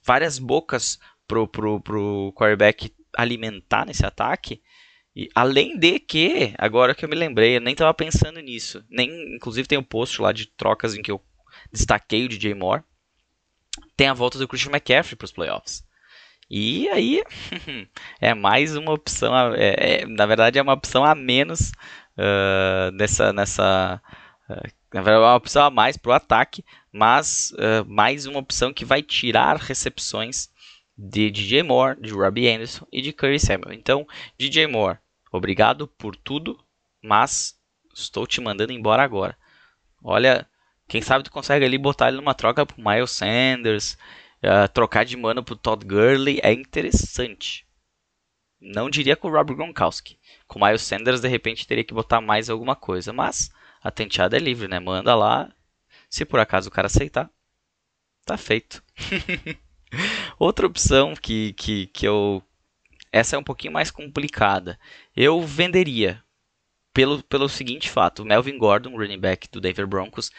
várias 0.03 0.39
bocas 0.39 0.97
para 1.27 1.39
o 1.39 2.33
quarterback 2.33 2.91
alimentar 3.15 3.85
nesse 3.85 4.03
ataque, 4.05 4.61
e 5.15 5.27
além 5.33 5.77
de 5.77 5.99
que, 5.99 6.53
agora 6.57 6.93
que 6.93 7.03
eu 7.03 7.09
me 7.09 7.15
lembrei, 7.15 7.57
eu 7.57 7.61
nem 7.61 7.73
estava 7.73 7.93
pensando 7.93 8.39
nisso. 8.39 8.83
Nem, 8.89 9.35
inclusive 9.35 9.67
tem 9.67 9.77
um 9.77 9.83
post 9.83 10.21
lá 10.21 10.31
de 10.31 10.45
trocas 10.45 10.95
em 10.95 11.01
que 11.01 11.11
eu 11.11 11.21
destaquei 11.71 12.25
o 12.25 12.29
DJ 12.29 12.53
Moore. 12.53 12.83
Tem 13.97 14.07
a 14.07 14.13
volta 14.13 14.37
do 14.37 14.47
Christian 14.47 14.71
McCaffrey 14.71 15.15
para 15.15 15.25
os 15.25 15.31
playoffs. 15.31 15.83
E 16.49 16.89
aí 16.89 17.23
é 18.19 18.33
mais 18.33 18.75
uma 18.75 18.91
opção, 18.91 19.35
é, 19.53 19.75
é, 19.77 20.05
na 20.05 20.25
verdade 20.25 20.57
é 20.57 20.61
uma 20.61 20.73
opção 20.73 21.05
a 21.05 21.13
menos 21.13 21.71
uh, 22.17 22.91
nessa, 22.93 23.31
nessa 23.31 24.01
uh, 24.49 24.67
na 24.91 25.01
verdade 25.01 25.23
é 25.23 25.27
uma 25.27 25.35
opção 25.35 25.65
a 25.65 25.69
mais 25.69 25.95
para 25.95 26.09
o 26.09 26.13
ataque, 26.13 26.65
mas 26.91 27.51
uh, 27.51 27.85
mais 27.87 28.25
uma 28.25 28.39
opção 28.39 28.73
que 28.73 28.83
vai 28.83 29.03
tirar 29.03 29.57
recepções 29.57 30.49
de 31.01 31.31
DJ 31.31 31.63
Moore, 31.63 31.97
de 32.01 32.11
Robbie 32.11 32.49
Anderson 32.49 32.85
e 32.91 33.01
de 33.01 33.13
Curry 33.13 33.39
Samuel. 33.39 33.71
Então, 33.71 34.05
DJ 34.37 34.67
Moore, 34.67 34.97
obrigado 35.31 35.87
por 35.87 36.13
tudo, 36.13 36.61
mas 37.01 37.57
estou 37.93 38.27
te 38.27 38.41
mandando 38.41 38.73
embora 38.73 39.01
agora. 39.01 39.37
Olha, 40.03 40.45
quem 40.89 41.01
sabe 41.01 41.23
tu 41.23 41.31
consegue 41.31 41.63
ali 41.63 41.77
botar 41.77 42.09
ele 42.09 42.17
numa 42.17 42.33
troca 42.33 42.65
pro 42.65 42.83
Miles 42.83 43.11
Sanders, 43.11 43.97
uh, 44.43 44.67
trocar 44.73 45.05
de 45.05 45.15
mano 45.15 45.41
pro 45.41 45.55
Todd 45.55 45.85
Gurley, 45.85 46.41
é 46.43 46.51
interessante. 46.51 47.65
Não 48.59 48.89
diria 48.89 49.15
com 49.15 49.29
o 49.29 49.31
Rob 49.31 49.55
Gronkowski. 49.55 50.19
Com 50.47 50.59
o 50.59 50.65
Miles 50.65 50.81
Sanders, 50.81 51.21
de 51.21 51.29
repente, 51.29 51.65
teria 51.65 51.83
que 51.85 51.93
botar 51.93 52.19
mais 52.19 52.49
alguma 52.49 52.75
coisa, 52.75 53.13
mas 53.13 53.49
a 53.81 53.89
tenteada 53.89 54.35
é 54.35 54.39
livre, 54.39 54.67
né? 54.67 54.81
Manda 54.81 55.15
lá, 55.15 55.49
se 56.09 56.25
por 56.25 56.41
acaso 56.41 56.67
o 56.67 56.71
cara 56.71 56.87
aceitar, 56.87 57.31
tá 58.25 58.37
feito. 58.37 58.83
Outra 60.37 60.67
opção 60.67 61.13
que, 61.15 61.53
que, 61.53 61.87
que 61.87 62.07
eu. 62.07 62.43
Essa 63.11 63.35
é 63.35 63.39
um 63.39 63.43
pouquinho 63.43 63.73
mais 63.73 63.89
complicada. 63.89 64.79
Eu 65.15 65.41
venderia 65.41 66.23
pelo, 66.93 67.23
pelo 67.23 67.49
seguinte 67.49 67.89
fato: 67.89 68.25
Melvin 68.25 68.57
Gordon, 68.57 68.95
running 68.95 69.19
back 69.19 69.49
do 69.51 69.61
Denver 69.61 69.87
Broncos, 69.87 70.31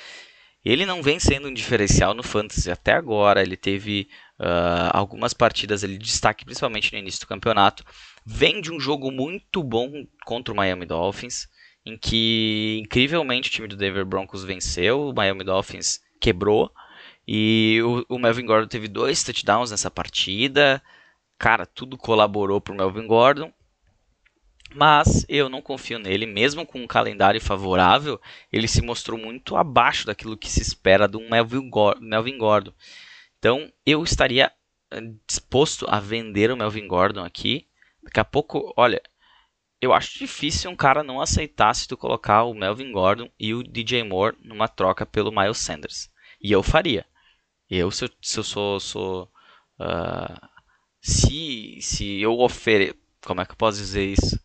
ele 0.64 0.84
não 0.84 1.02
vem 1.02 1.18
sendo 1.18 1.48
um 1.48 1.54
diferencial 1.54 2.14
no 2.14 2.22
fantasy 2.22 2.70
até 2.70 2.92
agora. 2.92 3.42
Ele 3.42 3.56
teve 3.56 4.08
uh, 4.38 4.90
algumas 4.92 5.32
partidas 5.32 5.80
de 5.80 5.98
destaque, 5.98 6.44
principalmente 6.44 6.92
no 6.92 6.98
início 6.98 7.20
do 7.20 7.26
campeonato. 7.26 7.84
Vem 8.24 8.60
de 8.60 8.70
um 8.70 8.78
jogo 8.78 9.10
muito 9.10 9.62
bom 9.62 9.90
contra 10.24 10.52
o 10.52 10.56
Miami 10.56 10.84
Dolphins, 10.84 11.48
em 11.84 11.96
que 11.96 12.78
incrivelmente 12.82 13.48
o 13.48 13.52
time 13.52 13.68
do 13.68 13.76
Denver 13.76 14.04
Broncos 14.04 14.44
venceu, 14.44 15.08
o 15.08 15.14
Miami 15.14 15.44
Dolphins 15.44 16.00
quebrou. 16.20 16.70
E 17.26 17.80
o, 17.82 18.16
o 18.16 18.18
Melvin 18.18 18.46
Gordon 18.46 18.68
teve 18.68 18.88
dois 18.88 19.22
touchdowns 19.22 19.70
nessa 19.70 19.90
partida. 19.90 20.82
Cara, 21.38 21.64
tudo 21.66 21.96
colaborou 21.96 22.60
para 22.60 22.74
o 22.74 22.76
Melvin 22.76 23.06
Gordon. 23.06 23.52
Mas 24.74 25.26
eu 25.28 25.48
não 25.48 25.60
confio 25.60 25.98
nele, 25.98 26.26
mesmo 26.26 26.64
com 26.64 26.80
um 26.80 26.86
calendário 26.86 27.40
favorável, 27.40 28.20
ele 28.52 28.68
se 28.68 28.80
mostrou 28.80 29.18
muito 29.18 29.56
abaixo 29.56 30.06
daquilo 30.06 30.36
que 30.36 30.48
se 30.48 30.62
espera 30.62 31.08
Melvin, 31.28 31.68
Melvin 32.00 32.38
Gordon. 32.38 32.72
Então 33.38 33.72
eu 33.84 34.04
estaria 34.04 34.52
eh, 34.92 35.00
disposto 35.26 35.86
a 35.88 35.98
vender 35.98 36.52
o 36.52 36.56
Melvin 36.56 36.86
Gordon 36.86 37.24
aqui. 37.24 37.66
Daqui 38.02 38.20
a 38.20 38.24
pouco, 38.24 38.72
olha, 38.76 39.02
eu 39.80 39.92
acho 39.92 40.18
difícil 40.18 40.70
um 40.70 40.76
cara 40.76 41.02
não 41.02 41.20
aceitar 41.20 41.74
se 41.74 41.88
tu 41.88 41.96
colocar 41.96 42.44
o 42.44 42.54
Melvin 42.54 42.92
Gordon 42.92 43.28
e 43.40 43.54
o 43.54 43.62
DJ 43.62 44.04
Moore 44.04 44.36
numa 44.42 44.68
troca 44.68 45.04
pelo 45.04 45.32
Miles 45.32 45.58
Sanders. 45.58 46.10
E 46.40 46.52
eu 46.52 46.62
faria. 46.62 47.06
Eu, 47.70 47.90
se 47.90 48.04
eu, 48.04 48.10
se 48.20 48.38
eu 48.38 48.44
sou. 48.44 48.80
sou 48.80 49.32
uh, 49.80 50.48
se, 51.00 51.78
se 51.80 52.20
eu 52.20 52.38
oferecer. 52.38 52.96
Como 53.22 53.40
é 53.40 53.44
que 53.44 53.52
eu 53.52 53.56
posso 53.56 53.78
dizer 53.78 54.04
isso? 54.04 54.36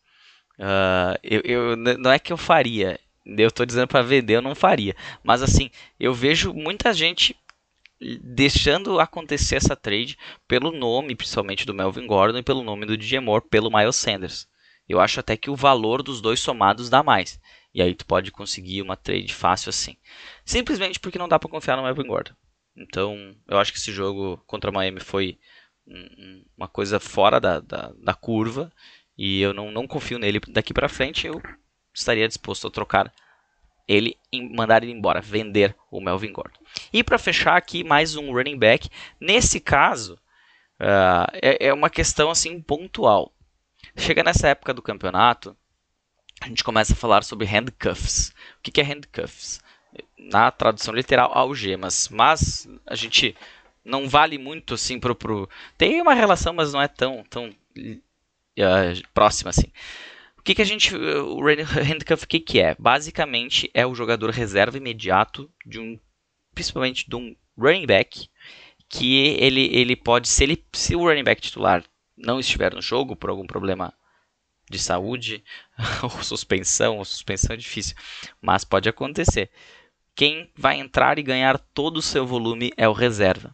Uh, 0.60 1.18
eu, 1.24 1.42
eu, 1.44 1.76
não 1.76 2.12
é 2.12 2.20
que 2.20 2.32
eu 2.32 2.38
faria. 2.38 3.00
Eu 3.26 3.48
estou 3.48 3.66
dizendo 3.66 3.88
para 3.88 4.02
vender, 4.02 4.36
eu 4.36 4.42
não 4.42 4.54
faria. 4.54 4.96
Mas 5.24 5.42
assim, 5.42 5.72
eu 6.00 6.14
vejo 6.14 6.54
muita 6.54 6.94
gente 6.94 7.36
deixando 8.22 9.00
acontecer 9.00 9.56
essa 9.56 9.76
trade 9.76 10.18
pelo 10.48 10.72
nome, 10.72 11.16
principalmente 11.16 11.66
do 11.66 11.74
Melvin 11.74 12.06
Gordon, 12.06 12.38
e 12.38 12.44
pelo 12.44 12.64
nome 12.64 12.86
do 12.86 12.98
DJ 12.98 13.20
Moore, 13.20 13.48
pelo 13.50 13.72
Miles 13.72 13.96
Sanders. 13.96 14.48
Eu 14.88 15.00
acho 15.00 15.20
até 15.20 15.36
que 15.36 15.50
o 15.50 15.56
valor 15.56 16.04
dos 16.04 16.22
dois 16.22 16.40
somados 16.40 16.90
dá 16.90 17.02
mais. 17.02 17.40
E 17.74 17.82
aí 17.82 17.96
tu 17.96 18.06
pode 18.06 18.32
conseguir 18.32 18.82
uma 18.82 18.96
trade 18.96 19.34
fácil 19.34 19.70
assim. 19.70 19.98
Simplesmente 20.46 21.00
porque 21.00 21.18
não 21.18 21.28
dá 21.28 21.40
para 21.40 21.50
confiar 21.50 21.76
no 21.76 21.84
Melvin 21.84 22.08
Gordon. 22.08 22.34
Então, 22.76 23.36
eu 23.48 23.58
acho 23.58 23.72
que 23.72 23.80
esse 23.80 23.92
jogo 23.92 24.38
contra 24.46 24.72
Miami 24.72 25.00
foi 25.00 25.40
uma 26.58 26.68
coisa 26.68 27.00
fora 27.00 27.40
da, 27.40 27.60
da, 27.60 27.94
da 27.98 28.14
curva 28.14 28.72
e 29.18 29.40
eu 29.42 29.54
não, 29.54 29.72
não 29.72 29.88
confio 29.88 30.18
nele 30.18 30.40
daqui 30.48 30.74
para 30.74 30.90
frente, 30.90 31.28
eu 31.28 31.42
estaria 31.94 32.28
disposto 32.28 32.68
a 32.68 32.72
trocar 32.72 33.14
ele 33.88 34.18
mandar 34.52 34.84
ele 34.84 34.92
embora, 34.92 35.22
vender 35.22 35.76
o 35.92 36.02
Melvin 36.02 36.34
Gordon. 36.34 36.60
E 36.92 37.04
para 37.04 37.20
fechar 37.20 37.56
aqui, 37.56 37.84
mais 37.84 38.16
um 38.16 38.34
running 38.34 38.58
back. 38.58 38.90
Nesse 39.20 39.60
caso, 39.60 40.16
uh, 40.82 41.30
é, 41.34 41.68
é, 41.68 41.74
uma 41.74 41.90
questão 41.90 42.30
assim 42.30 42.60
pontual. 42.60 43.32
Chega 43.96 44.24
nessa 44.24 44.48
época 44.48 44.74
do 44.74 44.82
campeonato, 44.82 45.56
a 46.42 46.48
gente 46.48 46.64
começa 46.64 46.94
a 46.94 46.96
falar 46.96 47.24
sobre 47.24 47.46
handcuffs. 47.46 48.34
O 48.58 48.62
que 48.62 48.82
é 48.82 48.84
handcuffs? 48.84 49.62
Na 50.18 50.52
tradução 50.52 50.94
literal, 50.94 51.32
algemas. 51.34 52.10
Mas 52.10 52.68
a 52.86 52.96
gente 52.96 53.36
não 53.84 54.10
vale 54.10 54.38
muito 54.38 54.74
assim 54.74 55.00
pro, 55.00 55.16
pro... 55.16 55.50
Tem 55.78 56.02
uma 56.02 56.14
relação, 56.14 56.54
mas 56.54 56.74
não 56.74 56.82
é 56.82 56.88
tão, 56.88 57.24
tão 57.30 57.50
uh, 57.78 59.08
próxima 59.14 59.50
assim. 59.50 59.72
O 60.38 60.42
que, 60.42 60.56
que 60.56 60.62
a 60.62 60.66
gente. 60.66 60.96
O 60.96 61.40
handcuff, 61.42 62.24
o 62.24 62.28
que, 62.28 62.40
que 62.40 62.60
é? 62.60 62.76
Basicamente 62.78 63.70
é 63.74 63.86
o 63.86 63.96
jogador 63.96 64.30
reserva 64.30 64.78
imediato 64.78 65.52
de 65.66 65.80
um. 65.80 66.00
Principalmente 66.54 67.10
de 67.10 67.16
um 67.16 67.36
running 67.58 67.88
back. 67.88 68.30
Que 68.88 69.36
ele, 69.40 69.76
ele 69.76 69.96
pode. 69.96 70.28
Se, 70.28 70.44
ele, 70.44 70.64
se 70.72 70.96
o 70.96 71.00
running 71.00 71.24
back 71.24 71.42
titular 71.42 71.84
não 72.16 72.40
estiver 72.40 72.74
no 72.74 72.82
jogo 72.82 73.16
por 73.16 73.30
algum 73.30 73.48
problema 73.48 73.94
de 74.70 74.80
saúde, 74.80 75.44
ou 76.04 76.24
suspensão, 76.24 76.98
ou 76.98 77.06
suspensão 77.06 77.54
é 77.54 77.58
difícil, 77.58 77.96
mas 78.42 78.64
pode 78.64 78.90
acontecer. 78.90 79.50
Quem 80.16 80.50
vai 80.56 80.80
entrar 80.80 81.20
e 81.20 81.24
ganhar 81.24 81.60
todo 81.60 81.98
o 81.98 82.02
seu 82.02 82.26
volume 82.26 82.72
é 82.78 82.88
o 82.88 82.94
reserva. 82.94 83.54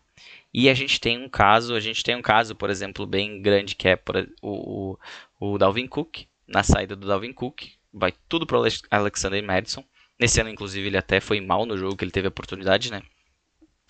E 0.54 0.69
a 0.69 0.74
gente 0.74 1.00
tem 1.00 1.17
um 1.17 1.30
caso, 1.30 1.74
a 1.74 1.80
gente 1.80 2.04
tem 2.04 2.15
um 2.15 2.21
caso, 2.21 2.56
por 2.56 2.69
exemplo, 2.69 3.06
bem 3.06 3.41
grande 3.41 3.76
que 3.76 3.88
é 3.88 4.00
o, 4.41 4.97
o, 5.39 5.54
o 5.54 5.58
Dalvin 5.58 5.88
Cook, 5.88 6.26
na 6.47 6.62
saída 6.62 6.95
do 6.95 7.08
Dalvin 7.08 7.34
Cook, 7.34 7.63
vai 7.91 8.13
tudo 8.30 8.45
para 8.45 8.60
o 8.60 8.65
Alexander 8.91 9.43
Madison. 9.43 9.84
Nesse 10.19 10.39
ano, 10.39 10.50
inclusive, 10.50 10.86
ele 10.88 10.97
até 10.97 11.19
foi 11.19 11.41
mal 11.41 11.65
no 11.65 11.78
jogo 11.78 11.95
que 11.95 12.04
ele 12.04 12.12
teve 12.12 12.28
a 12.28 12.30
oportunidade, 12.30 12.91
né? 12.91 13.02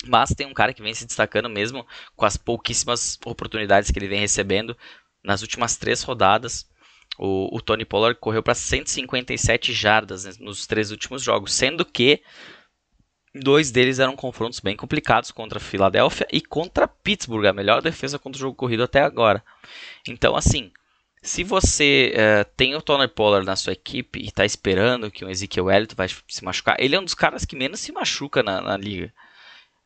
Mas 0.06 0.30
tem 0.30 0.46
um 0.46 0.54
cara 0.54 0.72
que 0.72 0.82
vem 0.82 0.94
se 0.94 1.06
destacando 1.06 1.48
mesmo 1.50 1.86
com 2.16 2.24
as 2.24 2.36
pouquíssimas 2.36 3.18
oportunidades 3.24 3.90
que 3.90 3.98
ele 3.98 4.08
vem 4.08 4.20
recebendo 4.20 4.76
nas 5.22 5.42
últimas 5.42 5.76
três 5.76 6.02
rodadas. 6.02 6.66
O, 7.18 7.54
o 7.54 7.60
Tony 7.60 7.84
Pollard 7.84 8.18
correu 8.18 8.42
para 8.42 8.54
157 8.54 9.72
jardas 9.72 10.24
né, 10.24 10.32
nos 10.40 10.66
três 10.66 10.90
últimos 10.90 11.22
jogos, 11.22 11.52
sendo 11.52 11.84
que 11.84 12.22
dois 13.34 13.70
deles 13.70 13.98
eram 13.98 14.14
confrontos 14.14 14.60
bem 14.60 14.76
complicados 14.76 15.30
contra 15.30 15.58
a 15.58 15.60
Filadélfia 15.60 16.26
e 16.30 16.40
contra 16.40 16.88
Pittsburgh, 16.88 17.46
a 17.46 17.52
melhor 17.52 17.80
defesa 17.80 18.18
contra 18.18 18.38
o 18.38 18.40
jogo 18.40 18.56
corrido 18.56 18.82
até 18.82 19.00
agora. 19.00 19.42
Então, 20.06 20.36
assim, 20.36 20.70
se 21.22 21.44
você 21.44 22.12
uh, 22.14 22.50
tem 22.56 22.74
o 22.74 22.82
Tony 22.82 23.08
Pollard 23.08 23.46
na 23.46 23.56
sua 23.56 23.72
equipe 23.72 24.18
e 24.18 24.26
está 24.26 24.44
esperando 24.44 25.10
que 25.10 25.24
o 25.24 25.30
Ezekiel 25.30 25.70
Elliott 25.70 25.94
vai 25.94 26.08
se 26.08 26.44
machucar, 26.44 26.76
ele 26.78 26.96
é 26.96 27.00
um 27.00 27.04
dos 27.04 27.14
caras 27.14 27.44
que 27.44 27.56
menos 27.56 27.80
se 27.80 27.92
machuca 27.92 28.42
na, 28.42 28.60
na 28.60 28.76
liga. 28.76 29.12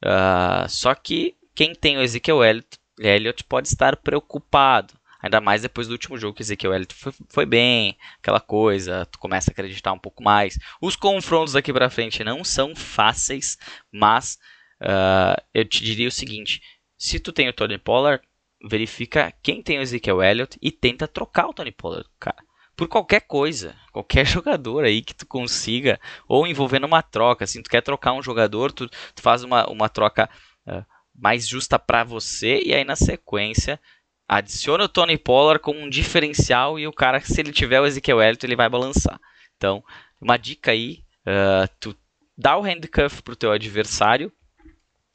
Uh, 0.02 0.68
só 0.68 0.94
que 0.94 1.36
quem 1.54 1.74
tem 1.74 1.98
o 1.98 2.02
Ezekiel 2.02 2.42
Elliott, 2.42 2.78
Elliott 2.98 3.44
pode 3.44 3.68
estar 3.68 3.96
preocupado. 3.96 4.94
Ainda 5.26 5.40
mais 5.40 5.62
depois 5.62 5.88
do 5.88 5.92
último 5.92 6.16
jogo 6.16 6.34
que 6.34 6.40
o 6.40 6.44
Ezekiel 6.44 6.72
Elliott 6.72 6.94
foi, 6.94 7.12
foi, 7.28 7.46
bem, 7.46 7.98
aquela 8.18 8.40
coisa, 8.40 9.04
tu 9.06 9.18
começa 9.18 9.50
a 9.50 9.52
acreditar 9.52 9.92
um 9.92 9.98
pouco 9.98 10.22
mais. 10.22 10.56
Os 10.80 10.94
confrontos 10.94 11.54
daqui 11.54 11.72
para 11.72 11.90
frente 11.90 12.22
não 12.22 12.44
são 12.44 12.76
fáceis, 12.76 13.58
mas 13.92 14.38
uh, 14.80 15.40
eu 15.52 15.64
te 15.64 15.82
diria 15.82 16.06
o 16.06 16.12
seguinte: 16.12 16.62
se 16.96 17.18
tu 17.18 17.32
tem 17.32 17.48
o 17.48 17.52
Tony 17.52 17.76
Pollard, 17.76 18.22
verifica 18.68 19.32
quem 19.42 19.60
tem 19.62 19.78
o 19.78 19.82
Ezekiel 19.82 20.22
Elliott 20.22 20.56
e 20.62 20.70
tenta 20.70 21.08
trocar 21.08 21.48
o 21.48 21.52
Tony 21.52 21.72
Pollard, 21.72 22.08
cara. 22.20 22.44
Por 22.76 22.86
qualquer 22.86 23.22
coisa, 23.22 23.74
qualquer 23.90 24.24
jogador 24.26 24.84
aí 24.84 25.02
que 25.02 25.14
tu 25.14 25.26
consiga, 25.26 25.98
ou 26.28 26.46
envolvendo 26.46 26.86
uma 26.86 27.02
troca, 27.02 27.44
assim, 27.44 27.62
tu 27.62 27.70
quer 27.70 27.80
trocar 27.80 28.12
um 28.12 28.22
jogador, 28.22 28.70
tu, 28.70 28.88
tu 28.88 29.22
faz 29.22 29.42
uma, 29.42 29.68
uma 29.68 29.88
troca 29.88 30.30
uh, 30.68 30.84
mais 31.12 31.48
justa 31.48 31.80
para 31.80 32.04
você 32.04 32.62
e 32.64 32.72
aí 32.72 32.84
na 32.84 32.94
sequência 32.94 33.80
adiciona 34.28 34.84
o 34.84 34.88
Tony 34.88 35.16
Pollard 35.16 35.62
como 35.62 35.78
um 35.78 35.88
diferencial 35.88 36.78
e 36.78 36.86
o 36.86 36.92
cara, 36.92 37.20
se 37.20 37.40
ele 37.40 37.52
tiver 37.52 37.80
o 37.80 37.86
Ezekiel 37.86 38.20
Elliott, 38.20 38.44
ele 38.44 38.56
vai 38.56 38.68
balançar. 38.68 39.20
Então, 39.56 39.82
uma 40.20 40.36
dica 40.36 40.72
aí, 40.72 41.02
uh, 41.26 41.68
tu 41.78 41.96
dá 42.36 42.56
o 42.56 42.62
handcuff 42.62 43.22
pro 43.22 43.36
teu 43.36 43.52
adversário, 43.52 44.32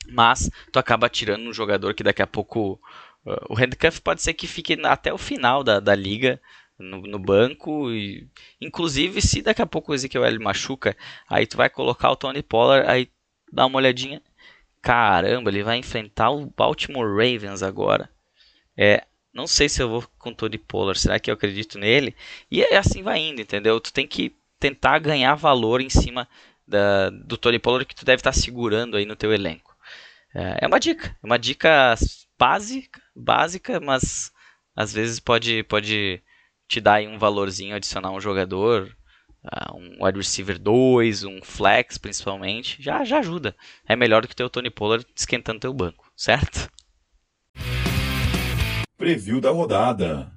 mas 0.08 0.50
tu 0.72 0.80
acaba 0.80 1.10
tirando 1.10 1.48
um 1.48 1.54
jogador 1.54 1.94
que 1.94 2.04
daqui 2.04 2.22
a 2.22 2.28
pouco 2.28 2.80
uh, 3.26 3.46
o 3.50 3.56
handcuff 3.56 4.02
pode 4.02 4.22
ser 4.22 4.34
que 4.34 4.48
fique 4.48 4.78
até 4.84 5.14
o 5.14 5.18
final 5.18 5.64
da, 5.64 5.80
da 5.80 5.94
liga 5.94 6.42
no, 6.80 7.02
no, 7.02 7.20
banco 7.20 7.92
e 7.92 8.28
inclusive 8.60 9.22
se 9.22 9.42
daqui 9.42 9.62
a 9.62 9.68
pouco 9.68 9.92
o 9.92 9.96
Ezekiel 9.96 10.26
Elliott 10.26 10.44
machuca, 10.44 10.98
aí 11.30 11.46
tu 11.46 11.58
vai 11.58 11.70
colocar 11.70 12.10
o 12.12 12.16
Tony 12.16 12.42
Pollard, 12.42 12.90
aí 12.90 13.10
dá 13.52 13.66
uma 13.66 13.78
olhadinha, 13.78 14.22
caramba, 14.82 15.50
ele 15.50 15.64
vai 15.64 15.78
enfrentar 15.78 16.32
o 16.32 16.52
Baltimore 16.58 17.08
Ravens 17.08 17.62
agora. 17.62 18.10
É, 18.84 19.04
não 19.32 19.46
sei 19.46 19.70
se 19.70 19.80
eu 19.80 19.88
vou 19.88 20.04
com 20.18 20.34
Tony 20.34 20.58
Pollard, 20.58 21.00
será 21.00 21.20
que 21.20 21.30
eu 21.30 21.36
acredito 21.36 21.78
nele? 21.78 22.16
E 22.50 22.64
é 22.64 22.78
assim 22.78 23.04
vai 23.04 23.20
indo, 23.20 23.40
entendeu? 23.40 23.80
Tu 23.80 23.94
tem 23.94 24.08
que 24.08 24.36
tentar 24.60 24.98
ganhar 24.98 25.36
valor 25.36 25.82
em 25.82 25.90
cima 25.90 26.28
da, 26.68 27.12
do 27.12 27.38
Tony 27.38 27.60
Pollard 27.60 27.86
que 27.86 27.94
tu 27.94 28.04
deve 28.04 28.22
estar 28.22 28.32
segurando 28.32 28.98
aí 28.98 29.06
no 29.06 29.16
teu 29.16 29.32
elenco. 29.32 29.78
É, 30.34 30.66
é 30.66 30.68
uma 30.68 30.80
dica, 30.80 31.16
é 31.22 31.26
uma 31.28 31.38
dica 31.38 31.94
básica, 32.40 33.00
básica, 33.16 33.80
mas 33.80 34.32
às 34.76 34.92
vezes 34.92 35.20
pode, 35.20 35.62
pode 35.66 36.20
te 36.68 36.82
dar 36.82 37.04
um 37.04 37.20
valorzinho, 37.20 37.76
adicionar 37.76 38.10
um 38.10 38.20
jogador, 38.20 38.92
uh, 39.44 39.78
um 39.78 40.04
wide 40.04 40.18
receiver 40.18 40.58
2, 40.58 41.24
um 41.24 41.40
flex 41.44 42.00
principalmente, 42.00 42.82
já, 42.82 43.06
já 43.06 43.20
ajuda. 43.20 43.56
É 43.88 43.96
melhor 43.96 44.24
do 44.24 44.28
que 44.28 44.36
ter 44.36 44.44
o 44.44 44.50
Tony 44.50 44.72
Pollard 44.72 45.06
esquentando 45.16 45.60
teu 45.60 45.72
banco, 45.72 46.12
certo? 46.16 46.68
Preview 49.02 49.42
da 49.42 49.50
rodada. 49.50 50.32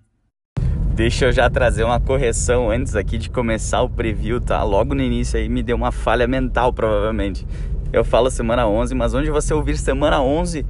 Deixa 0.94 1.26
eu 1.26 1.32
já 1.32 1.50
trazer 1.50 1.84
uma 1.84 2.00
correção 2.00 2.70
antes 2.70 2.96
aqui 2.96 3.18
de 3.18 3.28
começar 3.28 3.82
o 3.82 3.90
preview, 3.90 4.40
tá? 4.40 4.62
Logo 4.62 4.94
no 4.94 5.02
início 5.02 5.38
aí 5.38 5.50
me 5.50 5.62
deu 5.62 5.76
uma 5.76 5.92
falha 5.92 6.26
mental, 6.26 6.72
provavelmente. 6.72 7.46
Eu 7.92 8.02
falo 8.02 8.30
semana 8.30 8.66
11, 8.66 8.94
mas 8.94 9.12
onde 9.12 9.30
você 9.30 9.52
ouvir 9.52 9.76
semana 9.76 10.22
11, 10.22 10.64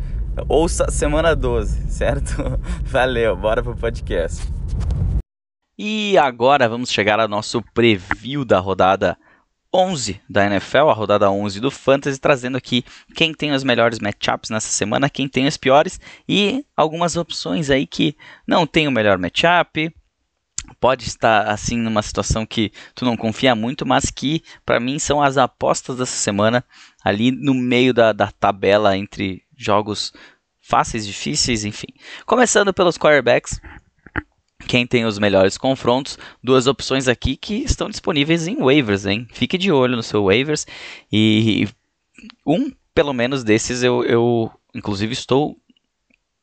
ouça 0.49 0.91
semana 0.91 1.37
12, 1.37 1.89
certo? 1.89 2.35
Valeu, 2.83 3.37
bora 3.37 3.63
pro 3.63 3.77
podcast. 3.77 4.45
E 5.79 6.19
agora 6.19 6.69
vamos 6.69 6.91
chegar 6.91 7.21
ao 7.21 7.29
nosso 7.29 7.63
preview 7.73 8.45
da 8.45 8.59
rodada 8.59 9.17
11 9.75 10.21
da 10.31 10.47
NFL, 10.47 10.89
a 10.89 10.93
rodada 10.93 11.29
11 11.29 11.59
do 11.59 11.69
Fantasy, 11.69 12.21
trazendo 12.21 12.57
aqui 12.57 12.85
quem 13.13 13.35
tem 13.35 13.51
os 13.51 13.65
melhores 13.65 13.99
matchups 13.99 14.49
nessa 14.49 14.69
semana, 14.69 15.11
quem 15.11 15.29
tem 15.29 15.49
os 15.49 15.57
piores 15.57 16.01
e 16.29 16.65
algumas 16.77 17.17
opções 17.17 17.71
aí 17.71 17.85
que 17.85 18.17
não 18.47 18.69
tem 18.69 18.87
o 18.87 18.93
melhor 18.93 19.19
matchup, 19.19 19.93
pode 20.79 21.07
estar 21.09 21.49
assim 21.49 21.77
numa 21.77 22.03
situação 22.03 22.47
que 22.47 22.73
tu 22.95 23.05
não 23.05 23.17
confia 23.17 23.57
muito, 23.57 23.85
mas 23.85 24.13
que 24.13 24.45
para 24.65 24.79
mim 24.79 25.01
são 25.01 25.21
as 25.21 25.37
apostas 25.37 25.97
dessa 25.97 26.17
semana 26.17 26.65
ali 27.05 27.33
no 27.33 27.53
meio 27.53 27.93
da, 27.93 28.13
da 28.13 28.31
tabela 28.31 28.97
entre 28.97 29.43
jogos 29.57 30.13
fáceis, 30.61 31.07
difíceis, 31.07 31.65
enfim. 31.65 31.89
Começando 32.25 32.73
pelos 32.73 32.97
quarterbacks, 32.97 33.61
quem 34.67 34.87
tem 34.87 35.05
os 35.05 35.19
melhores 35.19 35.57
confrontos. 35.57 36.19
Duas 36.43 36.67
opções 36.67 37.09
aqui 37.09 37.37
que 37.37 37.57
estão 37.65 37.89
disponíveis 37.89 38.47
em 38.47 38.57
waivers, 38.57 39.07
hein? 39.07 39.27
Fique 39.33 39.59
de 39.59 39.71
olho 39.71 39.97
no 39.97 40.03
seu 40.03 40.25
waivers. 40.25 40.67
E 41.13 41.69
um, 42.47 42.71
pelo 42.95 43.13
menos, 43.13 43.45
desses 43.45 43.83
eu, 43.83 44.05
eu 44.05 44.51
inclusive, 44.75 45.13
estou 45.13 45.57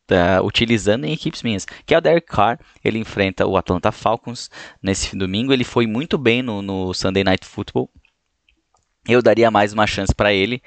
tá, 0.07 0.41
utilizando 0.41 1.05
em 1.05 1.13
equipes 1.13 1.43
minhas, 1.43 1.65
que 1.86 1.93
é 1.93 1.97
o 1.97 2.01
Derek 2.01 2.27
Carr. 2.27 2.60
Ele 2.84 2.99
enfrenta 2.99 3.45
o 3.45 3.57
Atlanta 3.57 3.91
Falcons 3.91 4.49
nesse 4.81 5.15
domingo. 5.15 5.53
Ele 5.53 5.63
foi 5.63 5.86
muito 5.86 6.17
bem 6.17 6.41
no, 6.41 6.62
no 6.62 6.93
Sunday 6.93 7.23
Night 7.23 7.45
Football. 7.45 7.89
Eu 9.07 9.21
daria 9.21 9.49
mais 9.49 9.73
uma 9.73 9.88
chance 9.88 10.13
para 10.13 10.31
ele. 10.31 10.62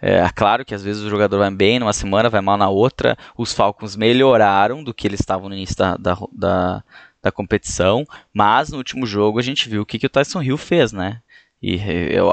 É 0.00 0.26
claro 0.30 0.64
que 0.64 0.74
às 0.74 0.82
vezes 0.82 1.02
o 1.02 1.10
jogador 1.10 1.38
vai 1.38 1.50
bem 1.50 1.78
numa 1.78 1.92
semana, 1.92 2.30
vai 2.30 2.40
mal 2.40 2.56
na 2.56 2.68
outra. 2.68 3.16
Os 3.36 3.52
Falcons 3.52 3.96
melhoraram 3.96 4.82
do 4.82 4.94
que 4.94 5.06
eles 5.06 5.20
estavam 5.20 5.48
no 5.48 5.54
início 5.54 5.76
da, 5.76 5.96
da, 5.96 6.16
da, 6.32 6.84
da 7.22 7.32
competição, 7.32 8.06
mas 8.32 8.70
no 8.70 8.78
último 8.78 9.06
jogo 9.06 9.38
a 9.38 9.42
gente 9.42 9.68
viu 9.68 9.82
o 9.82 9.86
que, 9.86 9.98
que 9.98 10.06
o 10.06 10.10
Tyson 10.10 10.42
Hill 10.42 10.56
fez, 10.56 10.92
né? 10.92 11.20
E 11.62 11.78
eu 12.10 12.30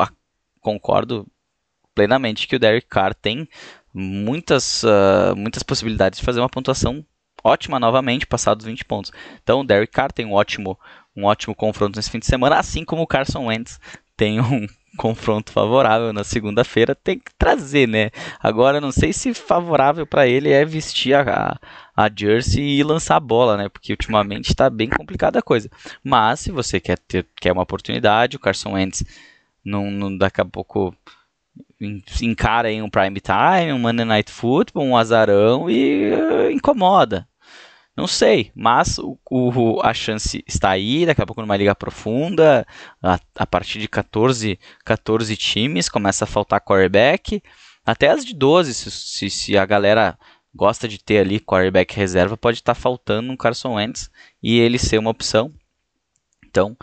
concordo 0.62 1.28
plenamente 1.94 2.48
que 2.48 2.56
o 2.56 2.60
Derek 2.60 2.88
Carr 2.88 3.14
tem 3.14 3.50
muitas, 3.94 4.84
uh, 4.84 5.36
muitas 5.36 5.64
possibilidades 5.64 6.20
de 6.20 6.26
fazer 6.26 6.40
uma 6.40 6.50
pontuação 6.50 7.04
ótima 7.44 7.80
novamente, 7.80 8.28
passados 8.28 8.66
20 8.66 8.86
pontos. 8.86 9.12
Então 9.42 9.62
o 9.62 9.64
Derek 9.64 9.92
Carr 9.92 10.12
tem 10.12 10.26
um 10.26 10.34
ótimo, 10.34 10.80
um 11.16 11.26
ótimo 11.26 11.56
confronto 11.56 11.98
nesse 11.98 12.12
fim 12.12 12.20
de 12.20 12.26
semana, 12.26 12.58
assim 12.60 12.86
como 12.86 13.02
o 13.02 13.08
Carson 13.08 13.46
Wentz 13.46 13.80
tem 14.16 14.40
um 14.40 14.68
confronto 14.98 15.52
favorável 15.52 16.12
na 16.12 16.24
segunda-feira, 16.24 16.94
tem 16.94 17.20
que 17.20 17.32
trazer, 17.38 17.88
né? 17.88 18.10
Agora, 18.42 18.82
não 18.82 18.92
sei 18.92 19.14
se 19.14 19.34
favorável 19.34 20.06
para 20.06 20.28
ele 20.28 20.52
é 20.52 20.66
vestir 20.66 21.14
a, 21.14 21.58
a 21.96 22.10
jersey 22.14 22.80
e 22.80 22.84
lançar 22.84 23.16
a 23.16 23.22
bola, 23.22 23.56
né? 23.56 23.70
Porque 23.70 23.94
ultimamente 23.94 24.50
está 24.50 24.70
bem 24.70 24.90
complicada 24.90 25.40
a 25.40 25.44
coisa. 25.44 25.70
Mas 26.04 26.42
se 26.42 26.52
você 26.52 26.80
quer 26.80 26.98
ter 27.00 27.26
quer 27.40 27.54
uma 27.54 27.64
oportunidade, 27.64 28.36
o 28.36 28.40
Carson 28.40 28.74
Wentz 28.74 29.06
não, 29.64 29.90
não 29.90 30.18
daqui 30.18 30.42
a 30.42 30.46
pouco 30.46 30.94
encara 32.22 32.72
em 32.72 32.82
um 32.82 32.90
prime 32.90 33.20
time, 33.22 33.72
um 33.74 33.80
Monday 33.80 34.06
Night 34.06 34.32
Football, 34.32 34.86
um 34.86 34.98
azarão 34.98 35.70
e 35.70 36.12
uh, 36.12 36.52
incomoda. 36.52 37.28
Não 37.98 38.06
sei, 38.06 38.52
mas 38.54 39.00
o, 39.00 39.18
o, 39.28 39.82
a 39.82 39.92
chance 39.92 40.44
está 40.48 40.70
aí, 40.70 41.04
daqui 41.04 41.20
a 41.20 41.26
pouco 41.26 41.42
numa 41.42 41.58
liga 41.58 41.74
profunda, 41.74 42.64
a, 43.02 43.20
a, 43.36 43.48
partir 43.48 43.80
de 43.80 43.88
14, 43.88 44.60
14 44.86 45.36
times, 45.36 45.90
começa 45.90 46.24
a 46.24 46.28
faltar 46.28 46.62
quarterback, 46.62 47.42
até 47.84 48.10
as 48.10 48.24
de 48.24 48.36
12, 48.36 48.76
se, 48.76 48.92
se, 48.92 49.30
se 49.32 49.58
a 49.58 49.66
galera 49.66 50.16
gosta 50.54 50.88
de 50.88 51.00
ter 51.00 51.18
ali 51.18 51.40
quarterback 51.40 51.96
reserva, 51.96 52.38
pode 52.38 52.60
estar 52.60 52.76
tá 52.76 52.80
faltando 52.80 53.32
um 53.32 53.38
Carson 53.38 53.74
Wentz 53.74 54.12
e 54.44 54.60
ele 54.60 54.78
ser 54.78 55.00
uma 55.00 55.10
opção. 55.10 55.52
Então, 56.46 56.78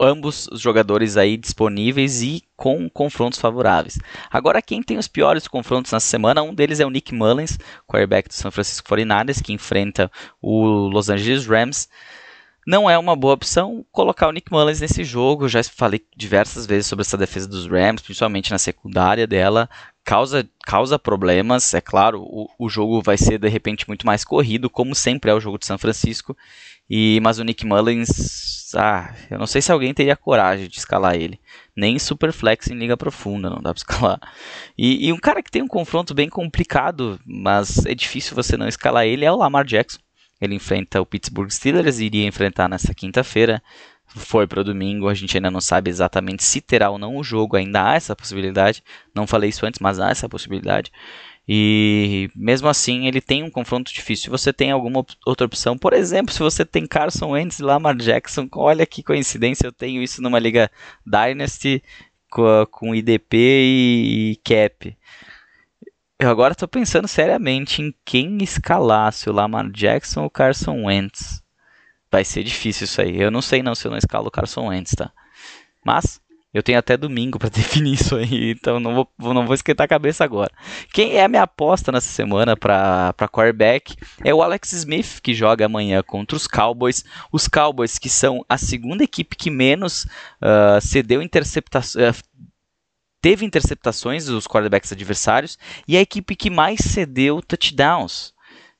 ambos 0.00 0.48
os 0.48 0.60
jogadores 0.60 1.16
aí 1.16 1.36
disponíveis 1.36 2.22
e 2.22 2.42
com 2.56 2.88
confrontos 2.88 3.38
favoráveis. 3.38 3.98
Agora, 4.30 4.62
quem 4.62 4.82
tem 4.82 4.98
os 4.98 5.08
piores 5.08 5.46
confrontos 5.46 5.92
na 5.92 6.00
semana, 6.00 6.42
um 6.42 6.54
deles 6.54 6.80
é 6.80 6.86
o 6.86 6.90
Nick 6.90 7.14
Mullins, 7.14 7.58
quarterback 7.86 8.28
do 8.28 8.34
San 8.34 8.50
Francisco 8.50 8.88
49ers, 8.88 9.42
que 9.42 9.52
enfrenta 9.52 10.10
o 10.40 10.64
Los 10.64 11.08
Angeles 11.08 11.46
Rams. 11.46 11.88
Não 12.66 12.88
é 12.88 12.96
uma 12.96 13.14
boa 13.14 13.34
opção 13.34 13.84
colocar 13.92 14.26
o 14.26 14.32
Nick 14.32 14.50
Mullins 14.50 14.80
nesse 14.80 15.04
jogo. 15.04 15.44
Eu 15.44 15.48
já 15.50 15.62
falei 15.62 16.02
diversas 16.16 16.64
vezes 16.64 16.86
sobre 16.86 17.02
essa 17.02 17.16
defesa 17.16 17.46
dos 17.46 17.66
Rams, 17.66 18.00
principalmente 18.00 18.50
na 18.50 18.58
secundária 18.58 19.26
dela. 19.26 19.68
Causa, 20.02 20.48
causa 20.64 20.98
problemas, 20.98 21.74
é 21.74 21.80
claro. 21.80 22.22
O, 22.22 22.48
o 22.58 22.68
jogo 22.68 23.02
vai 23.02 23.18
ser 23.18 23.38
de 23.38 23.48
repente 23.48 23.86
muito 23.86 24.06
mais 24.06 24.24
corrido, 24.24 24.70
como 24.70 24.94
sempre 24.94 25.30
é 25.30 25.34
o 25.34 25.40
jogo 25.40 25.58
de 25.58 25.66
São 25.66 25.76
Francisco. 25.76 26.34
E, 26.88 27.18
mas 27.22 27.38
o 27.38 27.44
Nick 27.44 27.64
Mullins, 27.64 28.74
ah, 28.74 29.14
eu 29.30 29.38
não 29.38 29.46
sei 29.46 29.62
se 29.62 29.72
alguém 29.72 29.94
teria 29.94 30.16
coragem 30.16 30.68
de 30.68 30.78
escalar 30.78 31.14
ele. 31.14 31.40
Nem 31.74 31.98
Superflex 31.98 32.68
em 32.68 32.74
liga 32.74 32.96
profunda, 32.96 33.48
não 33.48 33.62
dá 33.62 33.72
pra 33.72 33.78
escalar. 33.78 34.20
E, 34.76 35.08
e, 35.08 35.12
um 35.12 35.18
cara 35.18 35.42
que 35.42 35.50
tem 35.50 35.62
um 35.62 35.68
confronto 35.68 36.14
bem 36.14 36.28
complicado, 36.28 37.18
mas 37.24 37.84
é 37.86 37.94
difícil 37.94 38.34
você 38.34 38.56
não 38.56 38.68
escalar 38.68 39.06
ele, 39.06 39.24
é 39.24 39.32
o 39.32 39.36
Lamar 39.36 39.64
Jackson. 39.64 39.98
Ele 40.40 40.54
enfrenta 40.56 41.00
o 41.00 41.06
Pittsburgh 41.06 41.50
Steelers 41.50 42.00
e 42.00 42.06
iria 42.06 42.26
enfrentar 42.26 42.68
nessa 42.68 42.92
quinta-feira. 42.92 43.62
Foi 44.06 44.46
para 44.46 44.60
o 44.60 44.64
domingo, 44.64 45.08
a 45.08 45.14
gente 45.14 45.36
ainda 45.36 45.50
não 45.50 45.60
sabe 45.60 45.90
exatamente 45.90 46.44
se 46.44 46.60
terá 46.60 46.90
ou 46.90 46.98
não 46.98 47.16
o 47.16 47.24
jogo, 47.24 47.56
ainda 47.56 47.90
há 47.90 47.94
essa 47.94 48.14
possibilidade. 48.14 48.82
Não 49.14 49.26
falei 49.26 49.50
isso 49.50 49.64
antes, 49.64 49.80
mas 49.80 49.98
há 49.98 50.10
essa 50.10 50.28
possibilidade. 50.28 50.92
E 51.46 52.30
mesmo 52.34 52.68
assim, 52.68 53.06
ele 53.06 53.20
tem 53.20 53.42
um 53.42 53.50
confronto 53.50 53.92
difícil. 53.92 54.24
Se 54.24 54.30
você 54.30 54.52
tem 54.52 54.70
alguma 54.70 55.04
outra 55.26 55.46
opção, 55.46 55.76
por 55.76 55.92
exemplo, 55.92 56.32
se 56.32 56.40
você 56.40 56.64
tem 56.64 56.86
Carson 56.86 57.30
Wentz 57.30 57.58
e 57.58 57.62
Lamar 57.62 57.96
Jackson, 57.96 58.48
olha 58.54 58.86
que 58.86 59.02
coincidência, 59.02 59.66
eu 59.66 59.72
tenho 59.72 60.02
isso 60.02 60.22
numa 60.22 60.38
liga 60.38 60.70
Dynasty 61.04 61.82
com, 62.30 62.66
com 62.70 62.94
IDP 62.94 63.36
e, 63.36 64.32
e 64.32 64.36
Cap. 64.36 64.96
Eu 66.18 66.30
agora 66.30 66.52
estou 66.52 66.66
pensando 66.66 67.06
seriamente 67.06 67.82
em 67.82 67.94
quem 68.04 68.38
escalar, 68.42 69.12
se 69.12 69.28
o 69.28 69.32
Lamar 69.32 69.70
Jackson 69.70 70.20
ou 70.20 70.26
o 70.26 70.30
Carson 70.30 70.84
Wentz. 70.84 71.42
Vai 72.10 72.24
ser 72.24 72.42
difícil 72.42 72.84
isso 72.84 73.02
aí. 73.02 73.20
Eu 73.20 73.30
não 73.30 73.42
sei 73.42 73.62
não 73.62 73.74
se 73.74 73.86
eu 73.86 73.90
não 73.90 73.98
escalo 73.98 74.28
o 74.28 74.30
Carson 74.30 74.68
Wentz, 74.68 74.92
tá? 74.92 75.12
Mas 75.84 76.20
eu 76.54 76.62
tenho 76.62 76.78
até 76.78 76.96
domingo 76.96 77.38
para 77.38 77.50
definir 77.50 77.94
isso 77.94 78.14
aí, 78.14 78.52
então 78.52 78.78
não 78.78 78.94
vou, 78.94 79.34
não 79.34 79.44
vou 79.44 79.54
esquentar 79.54 79.84
a 79.84 79.88
cabeça 79.88 80.22
agora. 80.22 80.52
Quem 80.92 81.16
é 81.16 81.24
a 81.24 81.28
minha 81.28 81.42
aposta 81.42 81.90
nessa 81.90 82.08
semana 82.08 82.56
para 82.56 83.12
quarterback 83.32 83.96
é 84.22 84.32
o 84.32 84.40
Alex 84.40 84.72
Smith, 84.72 85.20
que 85.20 85.34
joga 85.34 85.66
amanhã 85.66 86.00
contra 86.02 86.36
os 86.36 86.46
Cowboys. 86.46 87.04
Os 87.32 87.48
Cowboys, 87.48 87.98
que 87.98 88.08
são 88.08 88.44
a 88.48 88.56
segunda 88.56 89.02
equipe 89.02 89.34
que 89.36 89.50
menos 89.50 90.04
uh, 90.40 90.80
cedeu 90.80 91.20
interceptações. 91.20 92.16
Uh, 92.16 92.24
teve 93.20 93.46
interceptações 93.46 94.26
dos 94.26 94.46
quarterbacks 94.46 94.92
adversários 94.92 95.58
e 95.88 95.96
a 95.96 96.00
equipe 96.00 96.36
que 96.36 96.50
mais 96.50 96.80
cedeu 96.80 97.40
touchdowns 97.40 98.33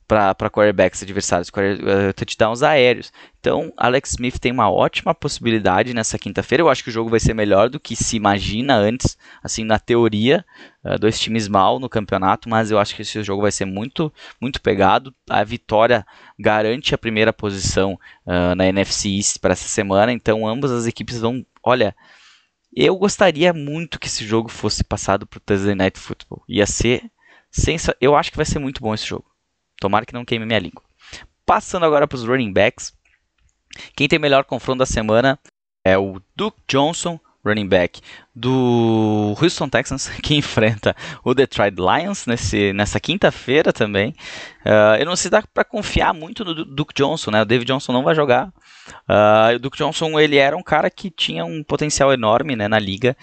para 0.07 0.51
quarterbacks 0.51 1.03
adversários, 1.03 1.49
uh, 1.49 2.13
touchdowns 2.15 2.63
aéreos. 2.63 3.13
Então, 3.41 3.73
Alex 3.77 4.11
Smith 4.13 4.39
tem 4.39 4.53
uma 4.53 4.71
ótima 4.71 5.15
possibilidade 5.15 5.95
nessa 5.95 6.19
quinta-feira. 6.19 6.63
Eu 6.63 6.69
acho 6.69 6.83
que 6.83 6.91
o 6.91 6.93
jogo 6.93 7.11
vai 7.11 7.21
ser 7.21 7.35
melhor 7.35 7.69
do 7.69 7.81
que 7.81 7.97
se 7.97 8.17
imagina 8.17 8.75
antes, 8.75 9.17
assim, 9.43 9.65
na 9.65 9.79
teoria, 9.79 10.45
uh, 10.85 10.99
dois 10.99 11.19
times 11.19 11.49
mal 11.49 11.79
no 11.79 11.89
campeonato, 11.89 12.49
mas 12.49 12.71
eu 12.71 12.79
acho 12.79 12.95
que 12.95 13.03
esse 13.03 13.23
jogo 13.23 13.43
vai 13.43 13.53
ser 13.53 13.65
muito, 13.65 14.13
muito 14.41 14.61
pegado. 14.61 15.15
A 15.29 15.43
vitória 15.45 16.07
garante 16.39 16.95
a 16.95 16.99
primeira 16.99 17.33
posição 17.33 17.99
uh, 18.27 18.55
na 18.55 18.67
NFC 18.67 19.09
East 19.09 19.39
para 19.39 19.53
essa 19.53 19.69
semana, 19.69 20.13
então 20.13 20.47
ambas 20.47 20.71
as 20.71 20.87
equipes 20.87 21.21
vão, 21.21 21.45
olha, 21.63 21.95
eu 22.77 22.97
gostaria 22.97 23.53
muito 23.53 24.01
que 24.01 24.09
esse 24.09 24.27
jogo 24.27 24.49
fosse 24.49 24.83
passado 24.83 25.27
para 25.27 25.39
o 25.39 25.41
Thursday 25.41 25.75
Night 25.75 25.99
Football. 25.99 26.43
Ia 26.49 26.67
ser 26.67 27.05
sensa... 27.51 27.97
eu 28.01 28.17
acho 28.17 28.31
que 28.31 28.37
vai 28.37 28.47
ser 28.47 28.59
muito 28.59 28.81
bom 28.81 28.93
esse 28.93 29.07
jogo. 29.07 29.34
Tomara 29.81 30.07
que 30.07 30.15
não 30.15 30.25
queime 30.25 30.47
minha 30.47 30.59
língua. 30.59 30.83
Passando 31.45 31.85
agora 31.85 32.07
para 32.07 32.17
os 32.17 32.25
running 32.25 32.53
backs. 32.53 32.93
Quem 33.97 34.09
tem 34.09 34.19
melhor 34.19 34.45
confronto 34.45 34.79
da 34.79 34.87
semana 34.87 35.39
é 35.85 35.99
o 35.99 36.21
Duke 36.35 36.59
Johnson, 36.67 37.19
running 37.45 37.69
back 37.69 38.01
do 38.35 39.37
Houston 39.41 39.69
Texans, 39.69 40.09
que 40.23 40.35
enfrenta 40.35 40.97
o 41.23 41.35
Detroit 41.35 41.77
Lions 41.77 42.27
nesse, 42.27 42.73
nessa 42.73 42.99
quinta-feira 42.99 43.73
também. 43.73 44.15
Uh, 44.65 44.97
eu 44.99 45.05
não 45.07 45.15
sei 45.15 45.25
se 45.25 45.31
dá 45.31 45.43
para 45.43 45.65
confiar 45.65 46.15
muito 46.15 46.45
no 46.45 46.65
Duke 46.65 46.95
Johnson, 46.95 47.31
né? 47.31 47.43
O 47.43 47.45
David 47.45 47.67
Johnson 47.67 47.93
não 47.93 48.03
vai 48.03 48.15
jogar. 48.15 48.49
Uh, 49.09 49.57
o 49.57 49.59
Duke 49.59 49.77
Johnson 49.77 50.19
ele 50.19 50.37
era 50.37 50.57
um 50.57 50.63
cara 50.63 50.89
que 50.89 51.11
tinha 51.11 51.45
um 51.45 51.63
potencial 51.63 52.13
enorme 52.13 52.57
né, 52.57 52.67
na 52.67 52.79
liga, 52.79 53.17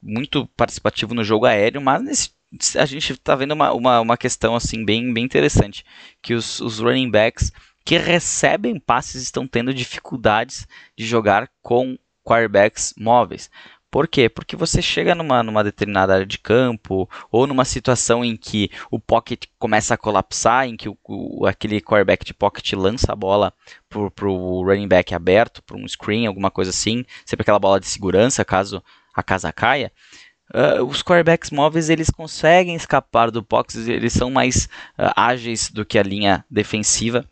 muito 0.00 0.46
participativo 0.56 1.14
no 1.14 1.24
jogo 1.24 1.46
aéreo, 1.46 1.80
mas 1.80 2.02
nesse 2.02 2.30
a 2.76 2.86
gente 2.86 3.12
está 3.12 3.34
vendo 3.34 3.52
uma, 3.52 3.72
uma, 3.72 4.00
uma, 4.00 4.16
questão 4.16 4.54
assim 4.54 4.84
bem, 4.84 5.12
bem 5.12 5.24
interessante, 5.24 5.84
que 6.22 6.34
os, 6.34 6.60
os 6.60 6.78
running 6.78 7.10
backs 7.10 7.52
que 7.84 7.96
recebem 7.98 8.78
passes 8.78 9.22
estão 9.22 9.46
tendo 9.46 9.72
dificuldades 9.72 10.66
de 10.96 11.06
jogar 11.06 11.50
com 11.62 11.98
quarterbacks 12.24 12.94
móveis. 12.98 13.50
Por 13.90 14.06
quê? 14.06 14.28
Porque 14.28 14.54
você 14.54 14.82
chega 14.82 15.14
numa, 15.14 15.42
numa 15.42 15.64
determinada 15.64 16.12
área 16.12 16.26
de 16.26 16.38
campo 16.38 17.08
ou 17.32 17.46
numa 17.46 17.64
situação 17.64 18.22
em 18.22 18.36
que 18.36 18.70
o 18.90 19.00
pocket 19.00 19.46
começa 19.58 19.94
a 19.94 19.96
colapsar, 19.96 20.66
em 20.66 20.76
que 20.76 20.90
o, 20.90 20.98
o 21.04 21.46
aquele 21.46 21.80
quarterback 21.80 22.26
de 22.26 22.34
pocket 22.34 22.70
lança 22.74 23.12
a 23.12 23.16
bola 23.16 23.52
para 23.88 24.28
o 24.28 24.62
running 24.62 24.88
back 24.88 25.14
aberto, 25.14 25.62
para 25.62 25.78
um 25.78 25.88
screen, 25.88 26.26
alguma 26.26 26.50
coisa 26.50 26.70
assim, 26.70 27.02
sempre 27.24 27.42
aquela 27.42 27.58
bola 27.58 27.80
de 27.80 27.86
segurança 27.86 28.44
caso 28.44 28.82
a 29.14 29.22
casa 29.22 29.50
caia. 29.52 29.90
Uh, 30.54 30.82
os 30.84 31.02
quarterbacks 31.02 31.50
móveis 31.50 31.90
eles 31.90 32.08
conseguem 32.08 32.74
escapar 32.74 33.30
do 33.30 33.42
box, 33.42 33.86
eles 33.86 34.12
são 34.12 34.30
mais 34.30 34.64
uh, 34.98 35.12
ágeis 35.14 35.70
do 35.70 35.84
que 35.84 35.98
a 35.98 36.02
linha 36.02 36.44
defensiva 36.50 37.28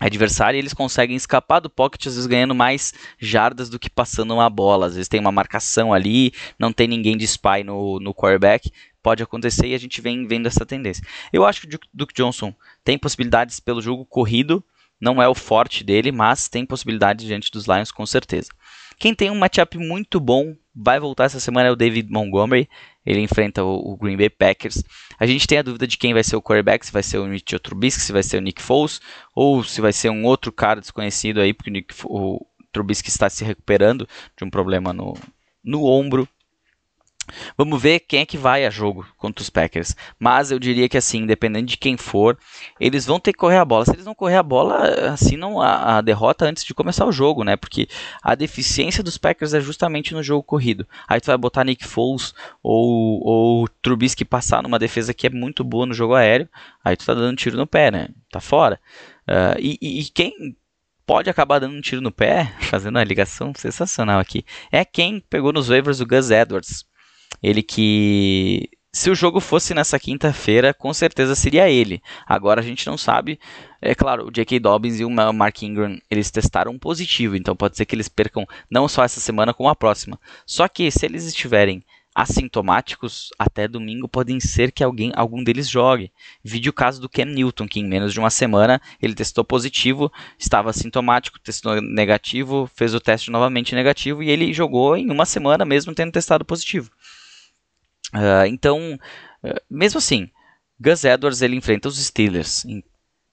adversária 0.00 0.56
eles 0.56 0.72
conseguem 0.72 1.14
escapar 1.14 1.60
do 1.60 1.68
pocket, 1.68 2.06
às 2.06 2.14
vezes 2.14 2.26
ganhando 2.26 2.54
mais 2.54 2.94
jardas 3.18 3.68
do 3.68 3.78
que 3.78 3.90
passando 3.90 4.32
uma 4.32 4.48
bola. 4.48 4.86
Às 4.86 4.94
vezes 4.94 5.08
tem 5.08 5.20
uma 5.20 5.30
marcação 5.30 5.92
ali, 5.92 6.32
não 6.58 6.72
tem 6.72 6.88
ninguém 6.88 7.16
de 7.16 7.24
spy 7.26 7.62
no, 7.62 8.00
no 8.00 8.14
quarterback. 8.14 8.72
Pode 9.02 9.22
acontecer 9.22 9.66
e 9.66 9.74
a 9.74 9.78
gente 9.78 10.00
vem 10.00 10.26
vendo 10.26 10.46
essa 10.46 10.64
tendência. 10.64 11.04
Eu 11.32 11.44
acho 11.44 11.60
que 11.66 11.76
o 11.76 11.80
Duke 11.92 12.14
Johnson 12.14 12.54
tem 12.82 12.98
possibilidades 12.98 13.60
pelo 13.60 13.82
jogo 13.82 14.04
corrido, 14.06 14.64
não 15.00 15.22
é 15.22 15.28
o 15.28 15.34
forte 15.34 15.84
dele, 15.84 16.10
mas 16.10 16.48
tem 16.48 16.66
possibilidades 16.66 17.26
diante 17.26 17.50
dos 17.50 17.66
Lions 17.66 17.92
com 17.92 18.04
certeza. 18.04 18.50
Quem 18.98 19.14
tem 19.14 19.30
um 19.30 19.38
matchup 19.38 19.78
muito 19.78 20.18
bom 20.20 20.54
vai 20.82 20.98
voltar 20.98 21.24
essa 21.24 21.38
semana 21.38 21.68
é 21.68 21.70
o 21.70 21.76
David 21.76 22.10
Montgomery. 22.10 22.68
Ele 23.04 23.20
enfrenta 23.20 23.62
o, 23.62 23.92
o, 23.92 23.96
Green 23.96 24.16
Bay 24.16 24.30
Packers. 24.30 24.82
A 25.18 25.26
gente 25.26 25.46
tem 25.46 25.58
a 25.58 25.62
dúvida 25.62 25.86
de 25.86 25.98
quem 25.98 26.14
vai 26.14 26.24
ser 26.24 26.36
o 26.36 26.42
quarterback, 26.42 26.86
se 26.86 26.92
vai 26.92 27.02
ser 27.02 27.18
o 27.18 27.26
Mitchell 27.26 27.60
Trubisky, 27.60 28.02
se 28.02 28.12
vai 28.12 28.22
ser 28.22 28.38
o 28.38 28.40
Nick 28.40 28.62
Foles, 28.62 29.00
ou 29.34 29.62
se 29.62 29.80
vai 29.80 29.92
ser 29.92 30.10
um 30.10 30.24
outro 30.24 30.50
cara 30.50 30.80
desconhecido 30.80 31.40
aí, 31.40 31.52
porque 31.52 31.70
o, 31.70 31.72
Nick, 31.72 31.94
o 32.04 32.46
Trubisky 32.72 33.08
está 33.08 33.28
se 33.28 33.44
recuperando 33.44 34.08
de 34.36 34.44
um 34.44 34.50
problema 34.50 34.92
no, 34.92 35.14
no 35.62 35.84
ombro. 35.84 36.28
Vamos 37.56 37.80
ver 37.80 38.00
quem 38.00 38.20
é 38.20 38.26
que 38.26 38.38
vai 38.38 38.64
a 38.64 38.70
jogo 38.70 39.06
contra 39.16 39.42
os 39.42 39.50
Packers. 39.50 39.94
Mas 40.18 40.50
eu 40.50 40.58
diria 40.58 40.88
que 40.88 40.96
assim, 40.96 41.18
independente 41.18 41.70
de 41.70 41.76
quem 41.76 41.96
for, 41.96 42.38
eles 42.78 43.06
vão 43.06 43.20
ter 43.20 43.32
que 43.32 43.38
correr 43.38 43.58
a 43.58 43.64
bola. 43.64 43.84
Se 43.84 43.92
eles 43.92 44.04
não 44.04 44.14
correr 44.14 44.36
a 44.36 44.42
bola, 44.42 45.12
assinam 45.12 45.60
a, 45.60 45.98
a 45.98 46.00
derrota 46.00 46.44
antes 46.44 46.64
de 46.64 46.74
começar 46.74 47.06
o 47.06 47.12
jogo, 47.12 47.44
né? 47.44 47.56
Porque 47.56 47.88
a 48.22 48.34
deficiência 48.34 49.02
dos 49.02 49.18
Packers 49.18 49.54
é 49.54 49.60
justamente 49.60 50.14
no 50.14 50.22
jogo 50.22 50.42
corrido. 50.42 50.86
Aí 51.08 51.20
tu 51.20 51.26
vai 51.26 51.36
botar 51.36 51.64
Nick 51.64 51.84
Foles 51.86 52.34
ou, 52.62 53.20
ou 53.24 53.68
Trubisky 53.82 54.24
passar 54.24 54.62
numa 54.62 54.78
defesa 54.78 55.14
que 55.14 55.26
é 55.26 55.30
muito 55.30 55.64
boa 55.64 55.86
no 55.86 55.94
jogo 55.94 56.14
aéreo. 56.14 56.48
Aí 56.84 56.96
tu 56.96 57.04
tá 57.04 57.14
dando 57.14 57.36
tiro 57.36 57.56
no 57.56 57.66
pé, 57.66 57.90
né? 57.90 58.08
Tá 58.30 58.40
fora. 58.40 58.80
Uh, 59.28 59.58
e, 59.58 59.78
e, 59.80 60.00
e 60.00 60.04
quem 60.06 60.56
pode 61.10 61.28
acabar 61.28 61.58
dando 61.58 61.74
um 61.74 61.80
tiro 61.80 62.00
no 62.00 62.12
pé, 62.12 62.54
fazendo 62.62 62.94
uma 62.94 63.02
ligação 63.02 63.52
sensacional 63.56 64.20
aqui, 64.20 64.44
é 64.70 64.84
quem 64.84 65.18
pegou 65.18 65.52
nos 65.52 65.68
waivers 65.68 66.00
o 66.00 66.06
Gus 66.06 66.30
Edwards 66.30 66.84
ele 67.42 67.62
que 67.62 68.68
se 68.92 69.08
o 69.08 69.14
jogo 69.14 69.38
fosse 69.38 69.72
nessa 69.72 70.00
quinta-feira, 70.00 70.74
com 70.74 70.92
certeza 70.92 71.36
seria 71.36 71.70
ele. 71.70 72.02
Agora 72.26 72.60
a 72.60 72.64
gente 72.64 72.86
não 72.88 72.98
sabe. 72.98 73.38
É 73.80 73.94
claro, 73.94 74.26
o 74.26 74.30
J.K. 74.32 74.58
Dobbins 74.58 74.98
e 74.98 75.04
o 75.04 75.10
Mark 75.10 75.62
Ingram, 75.62 75.96
eles 76.10 76.30
testaram 76.30 76.76
positivo, 76.76 77.36
então 77.36 77.54
pode 77.54 77.76
ser 77.76 77.86
que 77.86 77.94
eles 77.94 78.08
percam 78.08 78.44
não 78.68 78.88
só 78.88 79.04
essa 79.04 79.20
semana, 79.20 79.54
como 79.54 79.68
a 79.68 79.76
próxima. 79.76 80.18
Só 80.44 80.66
que 80.66 80.90
se 80.90 81.06
eles 81.06 81.24
estiverem 81.24 81.84
assintomáticos, 82.12 83.30
até 83.38 83.68
domingo 83.68 84.08
podem 84.08 84.40
ser 84.40 84.72
que 84.72 84.82
alguém, 84.82 85.12
algum 85.14 85.44
deles 85.44 85.68
jogue. 85.68 86.12
Vide 86.42 86.68
o 86.68 86.72
caso 86.72 87.00
do 87.00 87.08
Ken 87.08 87.24
Newton, 87.24 87.68
que 87.68 87.78
em 87.78 87.86
menos 87.86 88.12
de 88.12 88.18
uma 88.18 88.30
semana 88.30 88.82
ele 89.00 89.14
testou 89.14 89.44
positivo, 89.44 90.12
estava 90.36 90.70
assintomático, 90.70 91.38
testou 91.38 91.80
negativo, 91.80 92.68
fez 92.74 92.92
o 92.92 93.00
teste 93.00 93.30
novamente 93.30 93.74
negativo 93.74 94.20
e 94.20 94.30
ele 94.30 94.52
jogou 94.52 94.96
em 94.96 95.10
uma 95.10 95.24
semana 95.24 95.64
mesmo 95.64 95.94
tendo 95.94 96.10
testado 96.10 96.44
positivo. 96.44 96.90
Uh, 98.14 98.46
então, 98.46 98.98
uh, 99.44 99.60
mesmo 99.70 99.98
assim, 99.98 100.30
Gus 100.78 101.04
Edwards 101.04 101.42
ele 101.42 101.56
enfrenta 101.56 101.88
os 101.88 101.98
Steelers. 101.98 102.64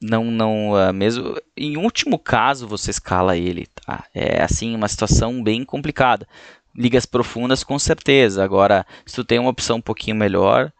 Não, 0.01 0.25
não, 0.25 0.71
uh, 0.71 0.93
mesmo 0.93 1.35
em 1.55 1.77
último 1.77 2.19
caso 2.19 2.67
você 2.67 2.91
escala 2.91 3.37
ele. 3.37 3.67
Tá? 3.67 4.05
É 4.13 4.43
assim 4.43 4.75
uma 4.75 4.87
situação 4.87 5.43
bem 5.43 5.65
complicada. 5.65 6.27
Ligas 6.75 7.05
profundas 7.05 7.63
com 7.63 7.79
certeza. 7.79 8.43
Agora, 8.43 8.85
se 9.05 9.15
tu 9.15 9.23
tem 9.23 9.39
uma 9.39 9.49
opção 9.49 9.77
um 9.77 9.81
pouquinho 9.81 10.15
melhor, 10.15 10.71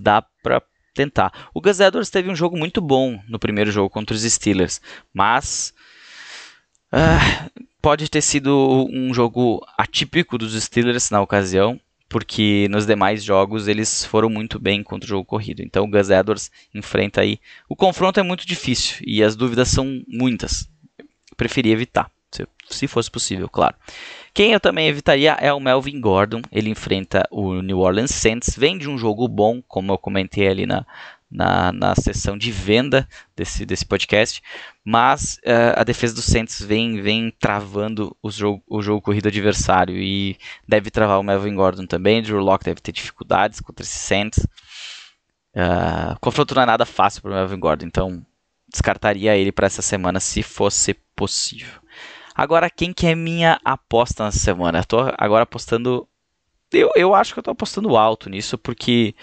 dá 0.00 0.22
para 0.42 0.62
tentar. 0.94 1.50
O 1.52 1.60
Gus 1.60 1.80
Edwards 1.80 2.08
teve 2.08 2.30
um 2.30 2.36
jogo 2.36 2.56
muito 2.56 2.80
bom 2.80 3.20
no 3.28 3.38
primeiro 3.38 3.70
jogo 3.70 3.90
contra 3.90 4.16
os 4.16 4.22
Steelers, 4.22 4.80
mas 5.12 5.74
pode 7.82 8.08
ter 8.08 8.22
sido 8.22 8.88
um 8.88 9.12
jogo 9.12 9.60
atípico 9.76 10.38
dos 10.38 10.54
Steelers 10.62 11.10
na 11.10 11.20
ocasião 11.20 11.80
porque 12.14 12.68
nos 12.70 12.86
demais 12.86 13.24
jogos 13.24 13.66
eles 13.66 14.04
foram 14.04 14.30
muito 14.30 14.60
bem 14.60 14.84
contra 14.84 15.04
o 15.04 15.08
jogo 15.08 15.24
corrido. 15.24 15.62
Então 15.62 15.84
o 15.84 15.90
Gus 15.90 16.10
Edwards 16.10 16.48
enfrenta 16.72 17.22
aí. 17.22 17.40
O 17.68 17.74
confronto 17.74 18.20
é 18.20 18.22
muito 18.22 18.46
difícil 18.46 18.98
e 19.04 19.20
as 19.20 19.34
dúvidas 19.34 19.66
são 19.66 20.00
muitas. 20.06 20.70
Eu 20.96 21.06
preferia 21.36 21.72
evitar, 21.72 22.08
se 22.70 22.86
fosse 22.86 23.10
possível, 23.10 23.48
claro. 23.48 23.74
Quem 24.32 24.52
eu 24.52 24.60
também 24.60 24.86
evitaria 24.86 25.32
é 25.40 25.52
o 25.52 25.58
Melvin 25.58 26.00
Gordon. 26.00 26.40
Ele 26.52 26.70
enfrenta 26.70 27.26
o 27.32 27.60
New 27.60 27.80
Orleans 27.80 28.12
Saints. 28.12 28.56
Vem 28.56 28.78
de 28.78 28.88
um 28.88 28.96
jogo 28.96 29.26
bom, 29.26 29.60
como 29.66 29.90
eu 29.90 29.98
comentei 29.98 30.46
ali 30.46 30.66
na, 30.66 30.86
na, 31.34 31.72
na 31.72 31.96
sessão 31.96 32.38
de 32.38 32.52
venda 32.52 33.08
desse, 33.34 33.66
desse 33.66 33.84
podcast, 33.84 34.40
mas 34.84 35.34
uh, 35.38 35.74
a 35.74 35.82
defesa 35.82 36.14
do 36.14 36.22
Saints 36.22 36.62
vem, 36.62 37.02
vem 37.02 37.32
travando 37.40 38.16
o 38.22 38.30
jogo, 38.30 38.62
o 38.68 38.80
jogo 38.80 39.02
corrido 39.02 39.26
adversário 39.26 39.96
e 39.96 40.38
deve 40.66 40.92
travar 40.92 41.18
o 41.18 41.24
Melvin 41.24 41.56
Gordon 41.56 41.86
também. 41.86 42.22
Drew 42.22 42.38
Locke 42.38 42.64
deve 42.64 42.80
ter 42.80 42.92
dificuldades 42.92 43.60
contra 43.60 43.84
esse 43.84 43.98
Saints. 43.98 44.46
Uh, 45.56 46.16
confronto 46.20 46.54
não 46.54 46.62
é 46.62 46.66
nada 46.66 46.86
fácil 46.86 47.20
para 47.20 47.32
o 47.32 47.34
Melvin 47.34 47.58
Gordon, 47.58 47.86
então 47.86 48.24
descartaria 48.68 49.36
ele 49.36 49.50
para 49.50 49.66
essa 49.66 49.82
semana 49.82 50.20
se 50.20 50.40
fosse 50.40 50.94
possível. 51.16 51.80
Agora, 52.32 52.70
quem 52.70 52.92
que 52.92 53.08
é 53.08 53.14
minha 53.16 53.58
aposta 53.64 54.24
nessa 54.24 54.38
semana? 54.38 54.84
Tô 54.84 54.98
agora 55.18 55.42
apostando. 55.42 56.08
Eu, 56.72 56.90
eu 56.94 57.14
acho 57.14 57.32
que 57.32 57.38
eu 57.38 57.42
estou 57.42 57.52
apostando 57.52 57.96
alto 57.96 58.28
nisso, 58.28 58.56
porque 58.58 59.14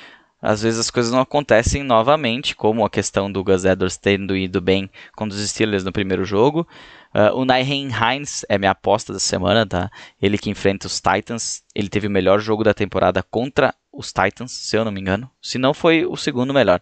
às 0.41 0.61
vezes 0.61 0.79
as 0.79 0.89
coisas 0.89 1.11
não 1.11 1.19
acontecem 1.19 1.83
novamente, 1.83 2.55
como 2.55 2.83
a 2.83 2.89
questão 2.89 3.31
do 3.31 3.43
Gus 3.43 3.63
Edwards 3.63 3.97
tendo 3.97 4.35
ido 4.35 4.59
bem 4.59 4.89
contra 5.15 5.37
os 5.37 5.49
Steelers 5.49 5.83
no 5.83 5.91
primeiro 5.91 6.25
jogo. 6.25 6.67
Uh, 7.13 7.35
o 7.35 7.45
Nyheim 7.45 7.89
Hines 7.89 8.45
é 8.49 8.57
minha 8.57 8.71
aposta 8.71 9.13
da 9.13 9.19
semana, 9.19 9.65
tá? 9.65 9.91
Ele 10.19 10.37
que 10.37 10.49
enfrenta 10.49 10.87
os 10.87 10.99
Titans. 10.99 11.61
Ele 11.75 11.89
teve 11.89 12.07
o 12.07 12.11
melhor 12.11 12.39
jogo 12.39 12.63
da 12.63 12.73
temporada 12.73 13.21
contra 13.21 13.75
os 13.93 14.11
Titans, 14.11 14.51
se 14.51 14.75
eu 14.75 14.83
não 14.83 14.91
me 14.91 14.99
engano. 14.99 15.29
Se 15.41 15.57
não 15.57 15.73
foi 15.73 16.05
o 16.05 16.15
segundo 16.15 16.53
melhor. 16.53 16.81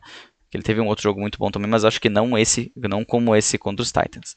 Ele 0.53 0.63
teve 0.63 0.79
um 0.79 0.87
outro 0.87 1.03
jogo 1.03 1.19
muito 1.19 1.37
bom 1.37 1.51
também, 1.51 1.69
mas 1.69 1.83
acho 1.83 1.99
que 1.99 2.09
não 2.09 2.37
esse, 2.37 2.71
não 2.75 3.03
como 3.03 3.35
esse 3.35 3.57
contra 3.57 3.83
os 3.83 3.91
Titans 3.91 4.35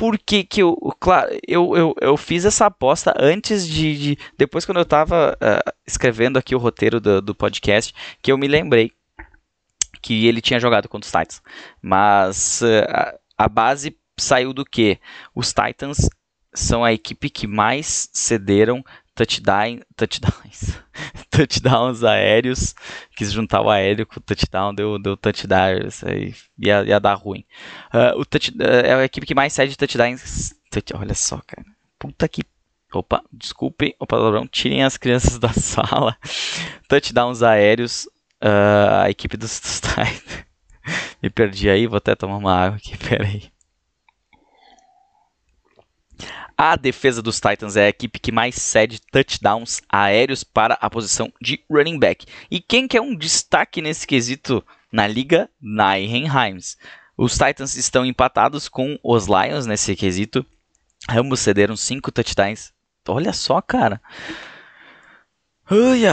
por 0.00 0.18
que, 0.18 0.42
que 0.42 0.62
eu, 0.62 0.74
claro, 0.98 1.28
eu, 1.46 1.76
eu, 1.76 1.94
eu 2.00 2.16
fiz 2.16 2.46
essa 2.46 2.64
aposta 2.64 3.12
antes 3.18 3.68
de, 3.68 3.98
de 3.98 4.18
depois 4.38 4.64
quando 4.64 4.78
eu 4.78 4.82
estava 4.82 5.32
uh, 5.34 5.44
eh, 5.44 5.74
escrevendo 5.86 6.38
aqui 6.38 6.54
o 6.54 6.58
roteiro 6.58 6.98
do, 6.98 7.20
do 7.20 7.34
podcast, 7.34 7.94
que 8.22 8.32
eu 8.32 8.38
me 8.38 8.48
lembrei 8.48 8.92
que 10.00 10.26
ele 10.26 10.40
tinha 10.40 10.58
jogado 10.58 10.88
contra 10.88 11.06
os 11.06 11.12
Titans. 11.12 11.42
Mas 11.82 12.62
uh, 12.62 13.18
a 13.36 13.46
base 13.46 13.94
saiu 14.18 14.54
do 14.54 14.64
que? 14.64 14.98
Os 15.34 15.52
Titans 15.52 16.08
são 16.54 16.82
a 16.82 16.94
equipe 16.94 17.28
que 17.28 17.46
mais 17.46 18.08
cederam 18.10 18.82
touchdown, 19.14 19.80
touchdowns, 19.96 20.78
touchdowns 21.30 22.04
aéreos, 22.04 22.74
quis 23.16 23.32
juntar 23.32 23.60
o 23.62 23.70
aéreo 23.70 24.06
com 24.06 24.18
o 24.18 24.22
touchdown, 24.22 24.74
deu, 24.74 24.98
deu 24.98 25.16
touchdown, 25.16 25.86
isso 25.86 26.08
aí 26.08 26.34
ia, 26.58 26.84
ia 26.84 27.00
dar 27.00 27.14
ruim. 27.14 27.44
Uh, 27.92 28.20
o 28.20 28.24
touch, 28.24 28.50
uh, 28.50 28.62
é 28.62 28.94
a 28.94 29.04
equipe 29.04 29.26
que 29.26 29.34
mais 29.34 29.52
cede 29.52 29.76
touchdowns, 29.76 30.54
touch, 30.70 30.94
olha 30.94 31.14
só, 31.14 31.40
cara, 31.46 31.64
puta 31.98 32.28
que 32.28 32.42
Opa, 32.92 33.22
desculpem 33.32 33.94
o 34.00 34.06
palavrão, 34.06 34.48
tirem 34.48 34.82
as 34.82 34.96
crianças 34.96 35.38
da 35.38 35.52
sala. 35.54 36.16
Touchdowns 36.88 37.40
aéreos, 37.40 38.06
uh, 38.42 39.04
a 39.04 39.10
equipe 39.10 39.36
dos 39.36 39.60
Titans. 39.60 40.22
Me 41.22 41.30
perdi 41.30 41.70
aí, 41.70 41.86
vou 41.86 41.98
até 41.98 42.16
tomar 42.16 42.36
uma 42.36 42.52
água 42.52 42.76
aqui, 42.78 42.96
peraí. 42.98 43.52
A 46.62 46.76
defesa 46.76 47.22
dos 47.22 47.40
Titans 47.40 47.74
é 47.74 47.86
a 47.86 47.88
equipe 47.88 48.18
que 48.18 48.30
mais 48.30 48.54
cede 48.54 49.00
touchdowns 49.10 49.80
aéreos 49.88 50.44
para 50.44 50.74
a 50.74 50.90
posição 50.90 51.32
de 51.40 51.58
running 51.70 51.98
back. 51.98 52.26
E 52.50 52.60
quem 52.60 52.86
que 52.86 52.98
é 52.98 53.00
um 53.00 53.16
destaque 53.16 53.80
nesse 53.80 54.06
quesito 54.06 54.62
na 54.92 55.06
liga? 55.06 55.48
Nyheim 55.58 56.26
Himes. 56.26 56.76
Os 57.16 57.32
Titans 57.32 57.76
estão 57.76 58.04
empatados 58.04 58.68
com 58.68 58.98
os 59.02 59.26
Lions 59.26 59.64
nesse 59.64 59.96
quesito. 59.96 60.44
Ambos 61.08 61.40
cederam 61.40 61.74
5 61.74 62.12
touchdowns. 62.12 62.74
Olha 63.08 63.32
só, 63.32 63.62
cara. 63.62 63.98
Uia, 65.70 66.12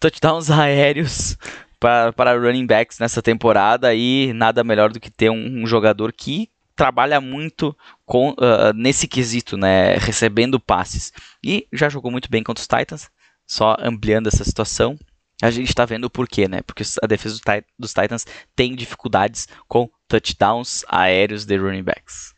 touchdowns 0.00 0.50
aéreos 0.50 1.36
para, 1.78 2.14
para 2.14 2.40
running 2.40 2.64
backs 2.64 2.98
nessa 2.98 3.20
temporada 3.20 3.94
e 3.94 4.32
nada 4.32 4.64
melhor 4.64 4.90
do 4.90 4.98
que 4.98 5.10
ter 5.10 5.28
um, 5.28 5.62
um 5.62 5.66
jogador 5.66 6.14
que 6.14 6.48
trabalha 6.74 7.20
muito 7.20 7.76
com, 8.12 8.32
uh, 8.32 8.74
nesse 8.74 9.08
quesito, 9.08 9.56
né, 9.56 9.94
recebendo 9.94 10.60
passes. 10.60 11.14
E 11.42 11.66
já 11.72 11.88
jogou 11.88 12.10
muito 12.10 12.30
bem 12.30 12.42
contra 12.42 12.60
os 12.60 12.68
Titans, 12.68 13.10
só 13.46 13.74
ampliando 13.80 14.26
essa 14.26 14.44
situação. 14.44 14.98
A 15.40 15.50
gente 15.50 15.70
está 15.70 15.86
vendo 15.86 16.04
o 16.04 16.10
porquê, 16.10 16.46
né? 16.46 16.60
Porque 16.60 16.82
a 17.02 17.06
defesa 17.06 17.40
dos 17.78 17.94
Titans 17.94 18.26
tem 18.54 18.76
dificuldades 18.76 19.48
com 19.66 19.88
touchdowns 20.06 20.84
aéreos 20.88 21.46
de 21.46 21.56
running 21.56 21.82
backs. 21.82 22.34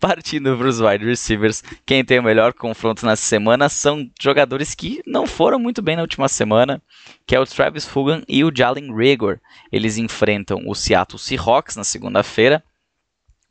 Partindo 0.00 0.56
para 0.56 0.66
os 0.66 0.80
wide 0.80 1.04
receivers, 1.04 1.62
quem 1.84 2.02
tem 2.02 2.18
o 2.18 2.22
melhor 2.22 2.54
confronto 2.54 3.04
nessa 3.04 3.22
semana 3.22 3.68
são 3.68 4.10
jogadores 4.18 4.74
que 4.74 5.02
não 5.06 5.26
foram 5.26 5.58
muito 5.58 5.82
bem 5.82 5.96
na 5.96 6.02
última 6.02 6.28
semana, 6.28 6.80
que 7.26 7.36
é 7.36 7.40
o 7.40 7.44
Travis 7.44 7.84
Fulgham 7.84 8.22
e 8.26 8.42
o 8.42 8.50
Jalen 8.50 8.96
Rigor. 8.96 9.38
Eles 9.70 9.98
enfrentam 9.98 10.62
o 10.66 10.74
Seattle 10.74 11.18
Seahawks 11.18 11.76
na 11.76 11.84
segunda-feira 11.84 12.64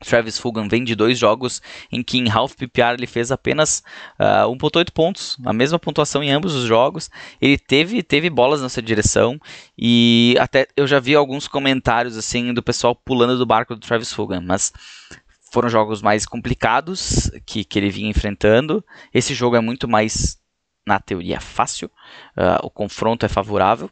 Travis 0.03 0.37
Fulgham 0.37 0.67
vem 0.67 0.83
de 0.83 0.95
dois 0.95 1.17
jogos 1.17 1.61
em 1.91 2.01
que 2.01 2.17
em 2.17 2.29
half 2.29 2.55
PPR 2.55 2.93
ele 2.93 3.07
fez 3.07 3.31
apenas 3.31 3.79
uh, 4.19 4.45
ah, 4.45 4.45
1.8 4.47 4.91
pontos, 4.91 5.37
a 5.45 5.51
mesma 5.51 5.77
pontuação 5.77 6.23
em 6.23 6.31
ambos 6.31 6.55
os 6.55 6.65
jogos. 6.65 7.09
Ele 7.41 7.57
teve, 7.57 8.01
teve 8.01 8.29
bolas 8.29 8.61
nessa 8.61 8.81
direção 8.81 9.37
e 9.77 10.35
até 10.39 10.67
eu 10.75 10.87
já 10.87 10.99
vi 10.99 11.15
alguns 11.15 11.47
comentários 11.47 12.17
assim 12.17 12.53
do 12.53 12.63
pessoal 12.63 12.95
pulando 12.95 13.37
do 13.37 13.45
barco 13.45 13.75
do 13.75 13.81
Travis 13.81 14.13
Fulgham, 14.13 14.41
mas 14.41 14.71
foram 15.51 15.67
jogos 15.67 16.01
mais 16.01 16.25
complicados 16.25 17.29
que, 17.45 17.63
que 17.65 17.77
ele 17.77 17.89
vinha 17.89 18.09
enfrentando. 18.09 18.83
Esse 19.13 19.33
jogo 19.33 19.55
é 19.55 19.61
muito 19.61 19.87
mais, 19.87 20.37
na 20.85 20.99
teoria, 20.99 21.41
fácil, 21.41 21.87
uh, 22.37 22.63
o 22.65 22.69
confronto 22.69 23.25
é 23.25 23.29
favorável. 23.29 23.89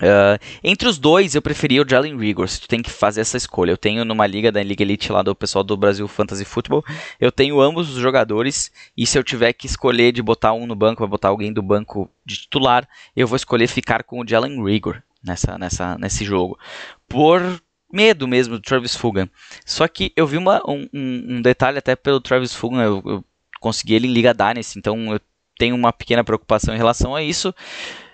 Uh, 0.00 0.40
entre 0.64 0.88
os 0.88 0.98
dois, 0.98 1.34
eu 1.34 1.42
preferia 1.42 1.82
o 1.82 1.88
Jalen 1.88 2.16
Rigor. 2.16 2.48
Se 2.48 2.60
tu 2.60 2.66
tem 2.66 2.80
que 2.80 2.90
fazer 2.90 3.20
essa 3.20 3.36
escolha. 3.36 3.70
Eu 3.70 3.76
tenho 3.76 4.04
numa 4.04 4.26
liga 4.26 4.50
da 4.50 4.62
Liga 4.62 4.82
Elite 4.82 5.12
lá 5.12 5.22
do 5.22 5.34
pessoal 5.34 5.62
do 5.62 5.76
Brasil 5.76 6.08
Fantasy 6.08 6.44
Football. 6.44 6.84
Eu 7.20 7.30
tenho 7.30 7.60
ambos 7.60 7.90
os 7.90 7.96
jogadores. 7.96 8.72
E 8.96 9.06
se 9.06 9.18
eu 9.18 9.22
tiver 9.22 9.52
que 9.52 9.66
escolher 9.66 10.12
de 10.12 10.22
botar 10.22 10.52
um 10.54 10.66
no 10.66 10.74
banco, 10.74 11.00
vai 11.00 11.08
botar 11.08 11.28
alguém 11.28 11.52
do 11.52 11.62
banco 11.62 12.10
de 12.24 12.36
titular, 12.36 12.88
eu 13.14 13.26
vou 13.26 13.36
escolher 13.36 13.66
ficar 13.66 14.02
com 14.02 14.20
o 14.20 14.26
Jalen 14.26 14.64
Rigor 14.64 15.02
nessa, 15.22 15.58
nessa, 15.58 15.98
nesse 15.98 16.24
jogo. 16.24 16.58
Por 17.06 17.60
medo 17.92 18.26
mesmo 18.26 18.54
do 18.54 18.62
Travis 18.62 18.94
Fulgham. 18.94 19.28
Só 19.66 19.86
que 19.86 20.12
eu 20.16 20.26
vi 20.26 20.36
uma, 20.36 20.62
um, 20.68 20.88
um, 20.92 21.42
detalhe 21.42 21.78
até 21.78 21.94
pelo 21.94 22.20
Travis 22.20 22.54
Fulgham. 22.54 22.82
Eu, 22.82 23.02
eu 23.04 23.24
consegui 23.60 23.94
ele 23.94 24.06
em 24.06 24.12
Liga 24.12 24.32
Dynasty. 24.32 24.78
Então 24.78 25.12
eu 25.12 25.20
tenho 25.58 25.74
uma 25.74 25.92
pequena 25.92 26.24
preocupação 26.24 26.74
em 26.74 26.78
relação 26.78 27.14
a 27.14 27.22
isso. 27.22 27.50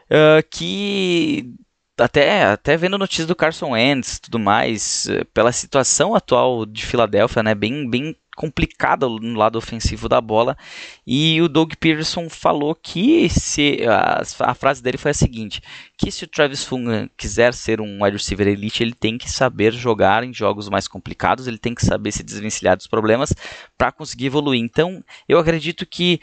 Uh, 0.07 0.43
que 0.51 1.55
até, 1.99 2.45
até 2.45 2.77
vendo 2.77 2.99
notícias 2.99 3.27
do 3.27 3.37
Carson 3.37 3.71
Wentz 3.71 4.19
tudo 4.19 4.39
mais, 4.39 5.09
eh, 5.09 5.25
pela 5.33 5.53
situação 5.53 6.15
atual 6.15 6.67
de 6.67 6.85
Filadélfia, 6.85 7.43
né, 7.43 7.55
bem, 7.55 7.89
bem 7.89 8.17
complicada 8.37 9.09
no 9.09 9.37
lado 9.37 9.57
ofensivo 9.57 10.09
da 10.09 10.21
bola. 10.21 10.57
E 11.07 11.41
o 11.41 11.49
Doug 11.49 11.73
Peterson 11.81 12.29
falou 12.29 12.75
que 12.75 13.29
se 13.31 13.81
a, 13.89 14.23
a 14.51 14.55
frase 14.55 14.83
dele 14.83 14.99
foi 14.99 15.11
a 15.11 15.15
seguinte: 15.15 15.63
que 15.97 16.13
se 16.13 16.25
o 16.25 16.29
Travis 16.29 16.63
Fulgham 16.63 17.09
quiser 17.17 17.55
ser 17.55 17.81
um 17.81 18.05
wide 18.05 18.17
receiver 18.17 18.47
elite, 18.47 18.83
ele 18.83 18.95
tem 18.95 19.17
que 19.17 19.31
saber 19.31 19.73
jogar 19.73 20.23
em 20.23 20.35
jogos 20.35 20.69
mais 20.69 20.87
complicados, 20.87 21.47
ele 21.47 21.59
tem 21.59 21.75
que 21.75 21.85
saber 21.85 22.13
se 22.13 22.23
desvencilhar 22.23 22.77
dos 22.77 22.87
problemas 22.87 23.33
para 23.77 23.91
conseguir 23.91 24.27
evoluir. 24.27 24.61
Então, 24.61 25.03
eu 25.29 25.39
acredito 25.39 25.87
que 25.87 26.21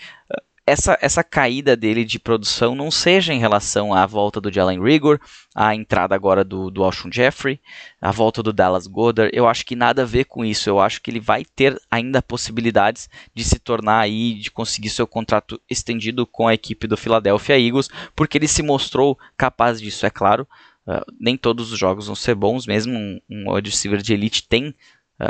essa, 0.66 0.97
essa 1.01 1.24
caída 1.24 1.76
dele 1.76 2.05
de 2.05 2.18
produção 2.18 2.74
não 2.74 2.89
seja 2.89 3.34
em 3.34 3.39
relação 3.39 3.93
à 3.93 4.05
volta 4.05 4.39
do 4.39 4.51
Jalen 4.51 4.82
Rigor, 4.82 5.20
a 5.53 5.76
entrada 5.76 6.16
agora 6.16 6.43
do, 6.43 6.72
do 6.72 6.84
Alshon 6.84 7.09
Jeffrey, 7.11 7.59
a 8.01 8.11
volta 8.11 8.41
do 8.41 8.53
Dallas 8.53 8.88
Goddard, 8.88 9.30
eu 9.34 9.47
acho 9.47 9.66
que 9.66 9.76
nada 9.76 10.03
a 10.03 10.05
ver 10.05 10.24
com 10.26 10.45
isso. 10.45 10.70
Eu 10.70 10.80
acho 10.80 11.01
que 11.01 11.11
ele 11.11 11.20
vai 11.20 11.43
ter 11.43 11.80
ainda 11.91 12.22
possibilidades 12.22 13.09
de 13.36 13.43
se 13.43 13.59
tornar 13.59 13.99
aí, 13.99 14.36
de 14.36 14.49
conseguir 14.49 14.89
seu 14.89 15.05
contrato 15.05 15.59
estendido 15.70 16.26
com 16.26 16.47
a 16.47 16.53
equipe 16.53 16.88
do 16.88 16.97
Philadelphia 16.97 17.59
Eagles, 17.59 17.89
porque 18.16 18.38
ele 18.38 18.47
se 18.47 18.64
mostrou 18.64 19.18
capaz 19.38 19.82
disso, 19.82 20.05
é 20.05 20.09
claro. 20.09 20.47
Uh, 20.86 21.03
nem 21.20 21.38
todos 21.38 21.72
os 21.72 21.80
jogos 21.80 22.07
vão 22.07 22.16
ser 22.16 22.36
bons, 22.36 22.66
mesmo 22.66 22.93
um, 22.93 23.20
um 23.30 23.53
wide 23.53 23.70
receiver 23.70 24.01
de 24.01 24.14
elite 24.14 24.47
tem 24.47 24.76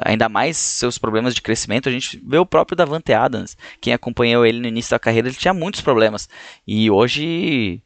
ainda 0.04 0.30
mais 0.30 0.58
seus 0.58 0.98
problemas 0.98 1.36
de 1.36 1.42
crescimento. 1.42 1.90
A 1.90 1.92
gente 1.92 2.22
vê 2.26 2.38
o 2.38 2.46
próprio 2.46 2.76
Davante 2.76 3.14
Adams, 3.14 3.58
quem 3.80 3.94
acompanhou 3.94 4.46
ele 4.46 4.60
no 4.60 4.68
início 4.68 4.92
da 4.92 5.00
carreira, 5.00 5.28
ele 5.28 5.36
tinha 5.36 5.54
muitos 5.54 5.82
problemas. 5.82 6.30
E 6.68 6.90
hoje, 6.90 7.82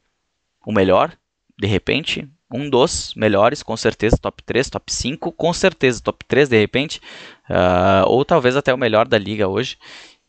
o 0.65 0.71
melhor, 0.71 1.11
de 1.59 1.67
repente, 1.67 2.27
um 2.51 2.69
dos 2.69 3.13
melhores, 3.15 3.61
com 3.61 3.75
certeza, 3.75 4.17
top 4.17 4.41
3, 4.43 4.69
top 4.69 4.93
5, 4.93 5.31
com 5.31 5.53
certeza, 5.53 6.01
top 6.01 6.23
3 6.25 6.49
de 6.49 6.57
repente, 6.57 7.01
uh, 7.49 8.07
ou 8.07 8.23
talvez 8.23 8.55
até 8.55 8.73
o 8.73 8.77
melhor 8.77 9.07
da 9.07 9.17
liga 9.17 9.47
hoje. 9.47 9.77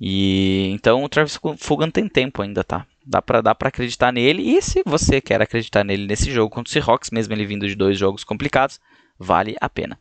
E 0.00 0.70
então 0.72 1.02
o 1.02 1.08
Travis 1.08 1.38
Fulgham 1.58 1.90
tem 1.90 2.08
tempo 2.08 2.42
ainda, 2.42 2.62
tá? 2.62 2.86
Dá 3.04 3.20
pra, 3.20 3.40
dá 3.40 3.54
pra 3.54 3.68
acreditar 3.68 4.12
nele. 4.12 4.56
E 4.56 4.62
se 4.62 4.82
você 4.84 5.20
quer 5.20 5.40
acreditar 5.40 5.82
nele 5.82 6.06
nesse 6.06 6.30
jogo 6.30 6.50
contra 6.50 6.70
o 6.70 6.72
Seahawks, 6.72 7.10
mesmo 7.10 7.34
ele 7.34 7.46
vindo 7.46 7.66
de 7.66 7.74
dois 7.74 7.98
jogos 7.98 8.22
complicados, 8.22 8.80
vale 9.18 9.56
a 9.60 9.68
pena. 9.68 9.98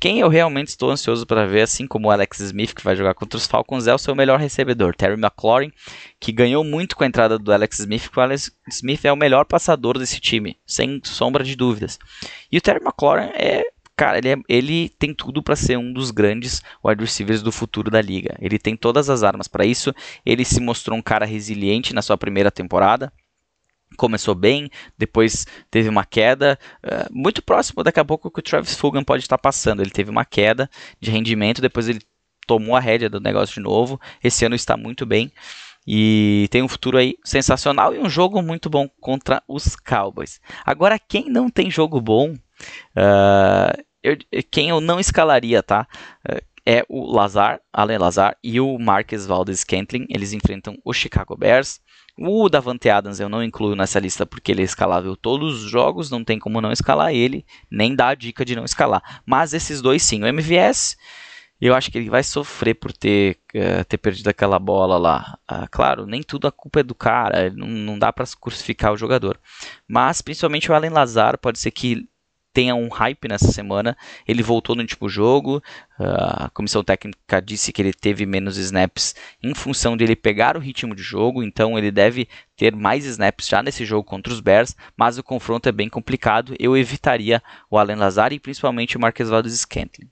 Quem 0.00 0.20
eu 0.20 0.28
realmente 0.28 0.68
estou 0.68 0.90
ansioso 0.90 1.26
para 1.26 1.46
ver, 1.46 1.62
assim 1.62 1.86
como 1.86 2.08
o 2.08 2.10
Alex 2.10 2.40
Smith, 2.40 2.74
que 2.74 2.82
vai 2.82 2.96
jogar 2.96 3.14
contra 3.14 3.36
os 3.36 3.46
Falcons, 3.46 3.86
é 3.86 3.94
o 3.94 3.98
seu 3.98 4.14
melhor 4.14 4.40
recebedor, 4.40 4.94
Terry 4.94 5.14
McLaurin, 5.14 5.72
que 6.18 6.32
ganhou 6.32 6.64
muito 6.64 6.96
com 6.96 7.04
a 7.04 7.06
entrada 7.06 7.38
do 7.38 7.52
Alex 7.52 7.78
Smith, 7.78 8.04
porque 8.04 8.20
o 8.20 8.22
Alex 8.22 8.50
Smith 8.68 9.04
é 9.04 9.12
o 9.12 9.16
melhor 9.16 9.44
passador 9.44 9.98
desse 9.98 10.20
time, 10.20 10.56
sem 10.66 11.00
sombra 11.04 11.44
de 11.44 11.54
dúvidas. 11.54 11.98
E 12.50 12.58
o 12.58 12.60
Terry 12.60 12.80
McLaurin 12.82 13.30
é 13.34 13.62
Cara, 13.98 14.18
ele, 14.18 14.28
é, 14.28 14.36
ele 14.46 14.90
tem 14.90 15.14
tudo 15.14 15.42
para 15.42 15.56
ser 15.56 15.78
um 15.78 15.90
dos 15.90 16.10
grandes 16.10 16.62
wide 16.84 17.00
receivers 17.00 17.42
do 17.42 17.50
futuro 17.50 17.90
da 17.90 18.02
liga. 18.02 18.36
Ele 18.42 18.58
tem 18.58 18.76
todas 18.76 19.08
as 19.08 19.22
armas 19.22 19.48
para 19.48 19.64
isso. 19.64 19.90
Ele 20.24 20.44
se 20.44 20.60
mostrou 20.60 20.98
um 20.98 21.00
cara 21.00 21.24
resiliente 21.24 21.94
na 21.94 22.02
sua 22.02 22.18
primeira 22.18 22.50
temporada 22.50 23.10
começou 23.96 24.34
bem, 24.34 24.70
depois 24.96 25.46
teve 25.70 25.88
uma 25.88 26.04
queda, 26.04 26.58
uh, 26.84 27.12
muito 27.12 27.42
próximo 27.42 27.82
daqui 27.82 27.98
a 27.98 28.04
pouco 28.04 28.30
que 28.30 28.40
o 28.40 28.42
Travis 28.42 28.74
Fulgham 28.74 29.02
pode 29.02 29.22
estar 29.22 29.38
passando. 29.38 29.80
Ele 29.80 29.90
teve 29.90 30.10
uma 30.10 30.24
queda 30.24 30.70
de 31.00 31.10
rendimento, 31.10 31.60
depois 31.60 31.88
ele 31.88 32.00
tomou 32.46 32.76
a 32.76 32.80
rédea 32.80 33.10
do 33.10 33.20
negócio 33.20 33.54
de 33.54 33.60
novo. 33.60 34.00
Esse 34.22 34.44
ano 34.44 34.54
está 34.54 34.76
muito 34.76 35.04
bem 35.04 35.32
e 35.86 36.48
tem 36.50 36.62
um 36.62 36.68
futuro 36.68 36.98
aí 36.98 37.16
sensacional 37.24 37.94
e 37.94 37.98
um 37.98 38.08
jogo 38.08 38.42
muito 38.42 38.68
bom 38.68 38.88
contra 39.00 39.42
os 39.46 39.76
Cowboys. 39.76 40.40
Agora, 40.64 40.98
quem 40.98 41.30
não 41.30 41.48
tem 41.48 41.70
jogo 41.70 42.00
bom, 42.00 42.32
uh, 42.32 43.82
eu, 44.02 44.16
quem 44.50 44.68
eu 44.68 44.80
não 44.80 44.98
escalaria, 44.98 45.62
tá? 45.62 45.86
Uh, 46.28 46.40
é 46.68 46.84
o 46.88 47.06
Lazar, 47.14 47.60
Allen 47.72 47.98
Lazar 47.98 48.36
e 48.42 48.60
o 48.60 48.76
Marques 48.76 49.24
Valdez 49.24 49.60
Scantling. 49.60 50.06
Eles 50.08 50.32
enfrentam 50.32 50.76
o 50.84 50.92
Chicago 50.92 51.36
Bears. 51.36 51.80
O 52.18 52.48
Davante 52.48 52.88
Adams 52.88 53.20
eu 53.20 53.28
não 53.28 53.42
incluo 53.42 53.76
nessa 53.76 54.00
lista 54.00 54.24
porque 54.24 54.50
ele 54.50 54.62
é 54.62 54.64
escalável 54.64 55.14
todos 55.14 55.64
os 55.64 55.70
jogos, 55.70 56.10
não 56.10 56.24
tem 56.24 56.38
como 56.38 56.62
não 56.62 56.72
escalar 56.72 57.12
ele, 57.12 57.44
nem 57.70 57.94
dar 57.94 58.08
a 58.08 58.14
dica 58.14 58.44
de 58.44 58.56
não 58.56 58.64
escalar. 58.64 59.20
Mas 59.26 59.52
esses 59.52 59.82
dois 59.82 60.02
sim, 60.02 60.22
o 60.22 60.26
MVS, 60.26 60.96
eu 61.60 61.74
acho 61.74 61.90
que 61.90 61.98
ele 61.98 62.08
vai 62.08 62.22
sofrer 62.22 62.74
por 62.74 62.90
ter, 62.90 63.38
uh, 63.54 63.84
ter 63.84 63.98
perdido 63.98 64.28
aquela 64.28 64.58
bola 64.58 64.96
lá. 64.96 65.38
Uh, 65.50 65.68
claro, 65.70 66.06
nem 66.06 66.22
tudo 66.22 66.46
a 66.46 66.52
culpa 66.52 66.80
é 66.80 66.82
do 66.82 66.94
cara, 66.94 67.50
não, 67.50 67.66
não 67.66 67.98
dá 67.98 68.10
para 68.10 68.24
crucificar 68.40 68.92
o 68.92 68.96
jogador. 68.96 69.38
Mas 69.86 70.22
principalmente 70.22 70.70
o 70.70 70.74
Allen 70.74 70.90
Lazar 70.90 71.36
pode 71.36 71.58
ser 71.58 71.70
que 71.70 72.08
tenha 72.56 72.74
um 72.74 72.88
hype 72.88 73.28
nessa 73.28 73.52
semana. 73.52 73.94
Ele 74.26 74.42
voltou 74.42 74.74
no 74.74 74.80
último 74.80 75.10
jogo. 75.10 75.62
A 75.98 76.48
comissão 76.54 76.82
técnica 76.82 77.42
disse 77.42 77.70
que 77.70 77.82
ele 77.82 77.92
teve 77.92 78.24
menos 78.24 78.56
snaps 78.56 79.14
em 79.42 79.54
função 79.54 79.94
de 79.94 80.04
ele 80.04 80.16
pegar 80.16 80.56
o 80.56 80.60
ritmo 80.60 80.96
de 80.96 81.02
jogo, 81.02 81.42
então 81.42 81.76
ele 81.76 81.90
deve 81.90 82.26
ter 82.56 82.74
mais 82.74 83.04
snaps 83.04 83.46
já 83.46 83.62
nesse 83.62 83.84
jogo 83.84 84.04
contra 84.04 84.32
os 84.32 84.40
Bears, 84.40 84.74
mas 84.96 85.18
o 85.18 85.22
confronto 85.22 85.68
é 85.68 85.72
bem 85.72 85.90
complicado. 85.90 86.54
Eu 86.58 86.74
evitaria 86.74 87.42
o 87.70 87.76
Allen 87.76 87.96
Lazar 87.96 88.32
e 88.32 88.40
principalmente 88.40 88.96
o 88.96 89.00
Marques 89.00 89.28
Valdez 89.28 89.54
Scantling. 89.60 90.08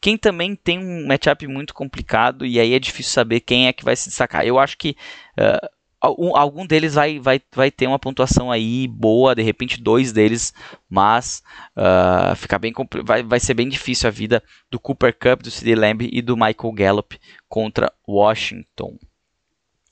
Quem 0.00 0.16
também 0.16 0.56
tem 0.56 0.78
um 0.78 1.06
matchup 1.06 1.46
muito 1.46 1.74
complicado 1.74 2.46
e 2.46 2.58
aí 2.58 2.72
é 2.72 2.78
difícil 2.78 3.12
saber 3.12 3.40
quem 3.40 3.66
é 3.66 3.74
que 3.74 3.84
vai 3.84 3.94
se 3.94 4.08
destacar. 4.08 4.46
Eu 4.46 4.58
acho 4.58 4.78
que 4.78 4.96
uh, 5.38 5.68
algum 6.04 6.66
deles 6.66 6.94
vai, 6.94 7.18
vai, 7.18 7.40
vai 7.54 7.70
ter 7.70 7.86
uma 7.86 7.98
pontuação 7.98 8.50
aí 8.50 8.86
boa, 8.86 9.34
de 9.34 9.42
repente 9.42 9.80
dois 9.80 10.12
deles, 10.12 10.52
mas 10.88 11.42
uh, 11.76 12.34
fica 12.36 12.58
bem, 12.58 12.72
vai, 13.04 13.22
vai 13.22 13.40
ser 13.40 13.54
bem 13.54 13.68
difícil 13.68 14.08
a 14.08 14.12
vida 14.12 14.42
do 14.70 14.78
Cooper 14.78 15.16
Cup, 15.18 15.42
do 15.42 15.50
CD 15.50 15.74
Lamb 15.74 16.08
e 16.12 16.20
do 16.20 16.36
Michael 16.36 16.72
Gallup 16.72 17.18
contra 17.48 17.92
Washington. 18.06 18.98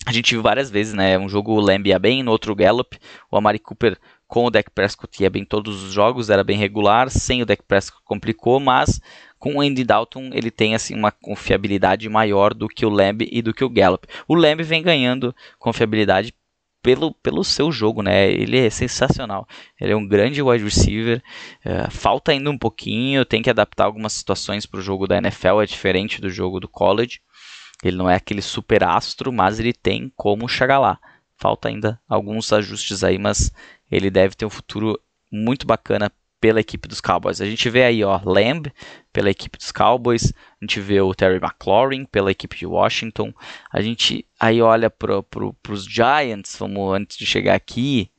A 0.05 0.13
gente 0.13 0.33
viu 0.33 0.43
várias 0.43 0.69
vezes, 0.69 0.95
né? 0.95 1.17
Um 1.17 1.29
jogo 1.29 1.53
o 1.53 1.61
Lamb 1.61 1.89
ia 1.89 1.99
bem, 1.99 2.25
no 2.25 2.33
outro 2.33 2.57
Gallup. 2.57 2.99
O 3.31 3.37
Amari 3.37 3.61
Cooper 3.61 3.97
com 4.27 4.47
o 4.47 4.51
Dak 4.51 4.69
Prescott 4.71 5.23
ia 5.23 5.31
bem 5.31 5.45
todos 5.45 5.83
os 5.85 5.93
jogos, 5.93 6.29
era 6.29 6.43
bem 6.43 6.59
regular. 6.59 7.09
Sem 7.09 7.41
o 7.41 7.47
Dak 7.47 7.63
Prescott 7.63 8.03
complicou, 8.05 8.59
mas 8.59 9.01
com 9.43 9.57
o 9.57 9.61
Andy 9.61 9.83
Dalton 9.83 10.31
ele 10.33 10.53
tem 10.53 10.73
assim 10.73 10.95
uma 10.95 11.11
confiabilidade 11.11 12.09
maior 12.09 12.55
do 12.55 12.69
que 12.69 12.87
o 12.87 12.89
Lamb 12.89 13.29
e 13.29 13.43
do 13.43 13.53
que 13.53 13.65
o 13.65 13.69
Gallup. 13.69 14.07
O 14.29 14.37
Lamb 14.37 14.63
vem 14.63 14.81
ganhando 14.81 15.35
confiabilidade 15.59 16.33
pelo, 16.81 17.13
pelo 17.13 17.43
seu 17.43 17.73
jogo, 17.73 18.03
né? 18.03 18.31
Ele 18.31 18.57
é 18.57 18.71
sensacional. 18.71 19.45
Ele 19.81 19.95
é 19.95 19.97
um 19.97 20.07
grande 20.07 20.41
wide 20.41 20.63
receiver. 20.63 21.21
Uh, 21.67 21.91
falta 21.91 22.31
ainda 22.31 22.53
um 22.53 22.57
pouquinho, 22.57 23.25
tem 23.25 23.43
que 23.43 23.51
adaptar 23.51 23.87
algumas 23.87 24.13
situações 24.13 24.65
para 24.65 24.79
o 24.79 24.83
jogo 24.83 25.09
da 25.09 25.19
NFL, 25.19 25.61
é 25.61 25.67
diferente 25.67 26.21
do 26.21 26.31
jogo 26.31 26.61
do 26.61 26.69
college. 26.69 27.21
Ele 27.83 27.97
não 27.97 28.09
é 28.09 28.15
aquele 28.15 28.43
super 28.43 28.85
astro, 28.85 29.33
mas 29.33 29.59
ele 29.59 29.73
tem 29.73 30.13
como 30.15 30.47
chegar 30.47 30.79
lá. 30.79 31.01
Falta 31.37 31.69
ainda 31.69 32.01
alguns 32.09 32.53
ajustes 32.53 33.03
aí, 33.03 33.19
mas 33.19 33.53
ele 33.91 34.09
deve 34.09 34.37
ter 34.37 34.47
um 34.47 34.51
futuro 34.51 35.01
muito 35.33 35.67
bacana 35.67 36.13
pela 36.43 36.59
equipe 36.59 36.89
dos 36.89 37.01
Cowboys. 37.01 37.41
A 37.41 37.47
gente 37.47 37.71
vê 37.71 37.85
aí, 37.85 38.03
ó, 38.03 38.21
Lamb 38.25 38.67
pela 39.13 39.31
equipe 39.31 39.57
dos 39.57 39.71
Cowboys, 39.71 40.33
a 40.61 40.65
gente 40.65 40.81
vê 40.81 41.01
o 41.01 41.15
Terry 41.15 41.37
McLaurin 41.37 42.05
pela 42.05 42.33
equipe 42.33 42.59
de 42.59 42.67
Washington, 42.67 43.33
a 43.71 43.81
gente 43.81 44.27
aí 44.41 44.61
olha 44.61 44.91
para 44.91 45.23
pro, 45.23 45.55
os 45.69 45.85
Giants, 45.85 46.57
vamos 46.59 46.93
antes 46.93 47.17
de 47.17 47.25
chegar 47.25 47.55
aqui, 47.55 48.11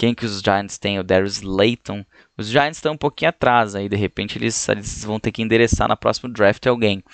quem 0.00 0.14
que 0.14 0.24
os 0.24 0.40
Giants 0.40 0.78
têm? 0.78 0.98
O 0.98 1.04
Darius 1.04 1.42
Layton. 1.42 2.02
Os 2.34 2.48
Giants 2.48 2.78
estão 2.78 2.94
um 2.94 2.96
pouquinho 2.96 3.28
atrás 3.28 3.74
aí, 3.74 3.86
de 3.86 3.96
repente 3.96 4.38
eles, 4.38 4.66
eles 4.66 5.04
vão 5.04 5.20
ter 5.20 5.30
que 5.30 5.42
endereçar 5.42 5.86
na 5.86 5.94
próxima 5.94 6.32
draft 6.32 6.66
alguém. 6.66 7.04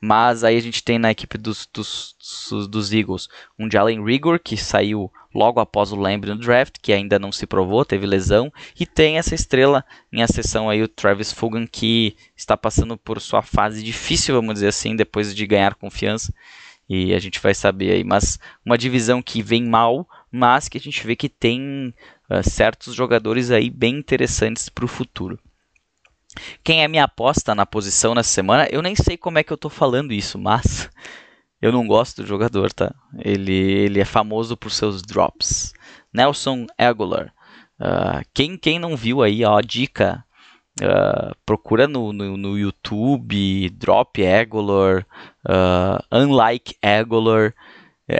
Mas 0.00 0.42
aí 0.42 0.56
a 0.56 0.60
gente 0.60 0.82
tem 0.82 0.98
na 0.98 1.12
equipe 1.12 1.38
dos, 1.38 1.68
dos, 1.72 2.16
dos, 2.68 2.92
Eagles 2.92 3.28
um 3.56 3.70
Jalen 3.70 4.04
Rigor, 4.04 4.40
que 4.40 4.56
saiu 4.56 5.08
logo 5.32 5.60
após 5.60 5.92
o 5.92 5.96
Lamb 5.96 6.26
no 6.26 6.36
draft, 6.36 6.78
que 6.82 6.92
ainda 6.92 7.16
não 7.16 7.30
se 7.30 7.46
provou, 7.46 7.84
teve 7.84 8.06
lesão, 8.06 8.52
e 8.76 8.84
tem 8.84 9.18
essa 9.18 9.36
estrela 9.36 9.84
em 10.12 10.20
ascensão 10.20 10.68
aí, 10.68 10.82
o 10.82 10.88
Travis 10.88 11.30
Fulgham, 11.30 11.64
que 11.64 12.16
está 12.36 12.56
passando 12.56 12.96
por 12.96 13.20
sua 13.20 13.42
fase 13.42 13.84
difícil, 13.84 14.34
vamos 14.34 14.54
dizer 14.54 14.66
assim, 14.66 14.96
depois 14.96 15.32
de 15.32 15.46
ganhar 15.46 15.76
confiança, 15.76 16.34
e 16.88 17.14
a 17.14 17.18
gente 17.20 17.40
vai 17.40 17.54
saber 17.54 17.92
aí, 17.92 18.04
mas 18.04 18.38
uma 18.66 18.76
divisão 18.76 19.22
que 19.22 19.42
vem 19.42 19.64
mal, 19.64 20.08
mas 20.30 20.68
que 20.68 20.76
a 20.76 20.80
gente 20.80 21.06
vê 21.06 21.14
que 21.14 21.28
tem 21.28 21.94
uh, 22.32 22.48
certos 22.48 22.94
jogadores 22.94 23.50
aí 23.50 23.68
bem 23.68 23.96
interessantes 23.96 24.68
para 24.68 24.84
o 24.84 24.88
futuro. 24.88 25.38
Quem 26.64 26.82
é 26.82 26.88
minha 26.88 27.04
aposta 27.04 27.54
na 27.54 27.66
posição 27.66 28.14
nessa 28.14 28.30
semana? 28.30 28.66
Eu 28.70 28.80
nem 28.80 28.96
sei 28.96 29.16
como 29.16 29.38
é 29.38 29.42
que 29.42 29.52
eu 29.52 29.56
estou 29.56 29.70
falando 29.70 30.12
isso, 30.12 30.38
mas 30.38 30.88
eu 31.60 31.70
não 31.70 31.86
gosto 31.86 32.22
do 32.22 32.28
jogador, 32.28 32.72
tá? 32.72 32.94
Ele, 33.18 33.52
ele 33.52 34.00
é 34.00 34.04
famoso 34.04 34.56
por 34.56 34.70
seus 34.70 35.02
drops. 35.02 35.72
Nelson 36.12 36.66
Aguilar. 36.78 37.32
Uh, 37.80 38.24
quem, 38.32 38.56
quem 38.56 38.78
não 38.78 38.96
viu 38.96 39.22
aí, 39.22 39.44
ó, 39.44 39.60
dica. 39.60 40.24
Uh, 40.80 41.36
procura 41.44 41.86
no, 41.86 42.14
no, 42.14 42.34
no, 42.34 42.58
YouTube 42.58 43.68
Drop 43.70 44.26
Aguilar, 44.26 45.06
uh, 45.46 46.02
Unlike 46.10 46.76
Aguilar. 46.80 47.54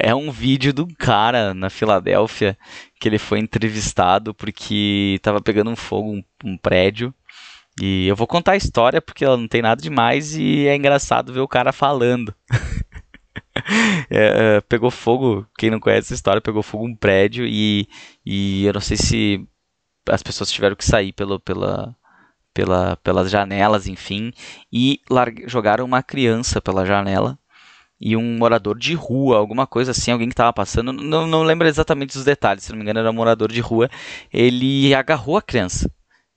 É 0.00 0.14
um 0.14 0.30
vídeo 0.30 0.72
de 0.72 0.80
um 0.80 0.88
cara 0.88 1.52
na 1.52 1.68
Filadélfia 1.68 2.56
que 3.00 3.08
ele 3.08 3.18
foi 3.18 3.38
entrevistado 3.38 4.34
porque 4.34 5.14
estava 5.16 5.40
pegando 5.40 5.70
um 5.70 5.76
fogo 5.76 6.12
um, 6.12 6.24
um, 6.44 6.56
prédio. 6.56 7.14
E 7.80 8.06
eu 8.06 8.16
vou 8.16 8.26
contar 8.26 8.52
a 8.52 8.56
história 8.56 9.00
porque 9.00 9.24
ela 9.24 9.36
não 9.36 9.48
tem 9.48 9.62
nada 9.62 9.80
demais 9.80 10.36
e 10.36 10.66
é 10.66 10.76
engraçado 10.76 11.32
ver 11.32 11.40
o 11.40 11.48
cara 11.48 11.72
falando. 11.72 12.34
é, 14.10 14.56
é, 14.56 14.60
pegou 14.62 14.90
fogo, 14.90 15.46
quem 15.58 15.70
não 15.70 15.80
conhece 15.80 16.08
essa 16.08 16.14
história, 16.14 16.40
pegou 16.40 16.62
fogo 16.62 16.86
um 16.86 16.94
prédio 16.94 17.46
e, 17.46 17.88
e 18.24 18.64
eu 18.64 18.72
não 18.72 18.80
sei 18.80 18.96
se 18.96 19.46
as 20.08 20.22
pessoas 20.22 20.50
tiveram 20.50 20.76
que 20.76 20.84
sair 20.84 21.12
pelo, 21.12 21.40
pela, 21.40 21.96
pela, 22.52 22.96
pelas 22.96 23.30
janelas, 23.30 23.86
enfim, 23.86 24.32
e 24.72 25.00
jogaram 25.46 25.84
uma 25.84 26.02
criança 26.02 26.60
pela 26.60 26.84
janela 26.84 27.38
e 28.04 28.16
um 28.16 28.36
morador 28.36 28.76
de 28.76 28.94
rua, 28.94 29.36
alguma 29.38 29.64
coisa 29.64 29.92
assim, 29.92 30.10
alguém 30.10 30.28
que 30.28 30.32
estava 30.32 30.52
passando, 30.52 30.92
não, 30.92 31.24
não 31.24 31.44
lembro 31.44 31.68
exatamente 31.68 32.16
os 32.18 32.24
detalhes, 32.24 32.64
se 32.64 32.70
não 32.70 32.76
me 32.76 32.82
engano 32.82 32.98
era 32.98 33.10
um 33.10 33.14
morador 33.14 33.52
de 33.52 33.60
rua, 33.60 33.88
ele 34.32 34.92
agarrou 34.92 35.36
a 35.36 35.42
criança. 35.42 35.88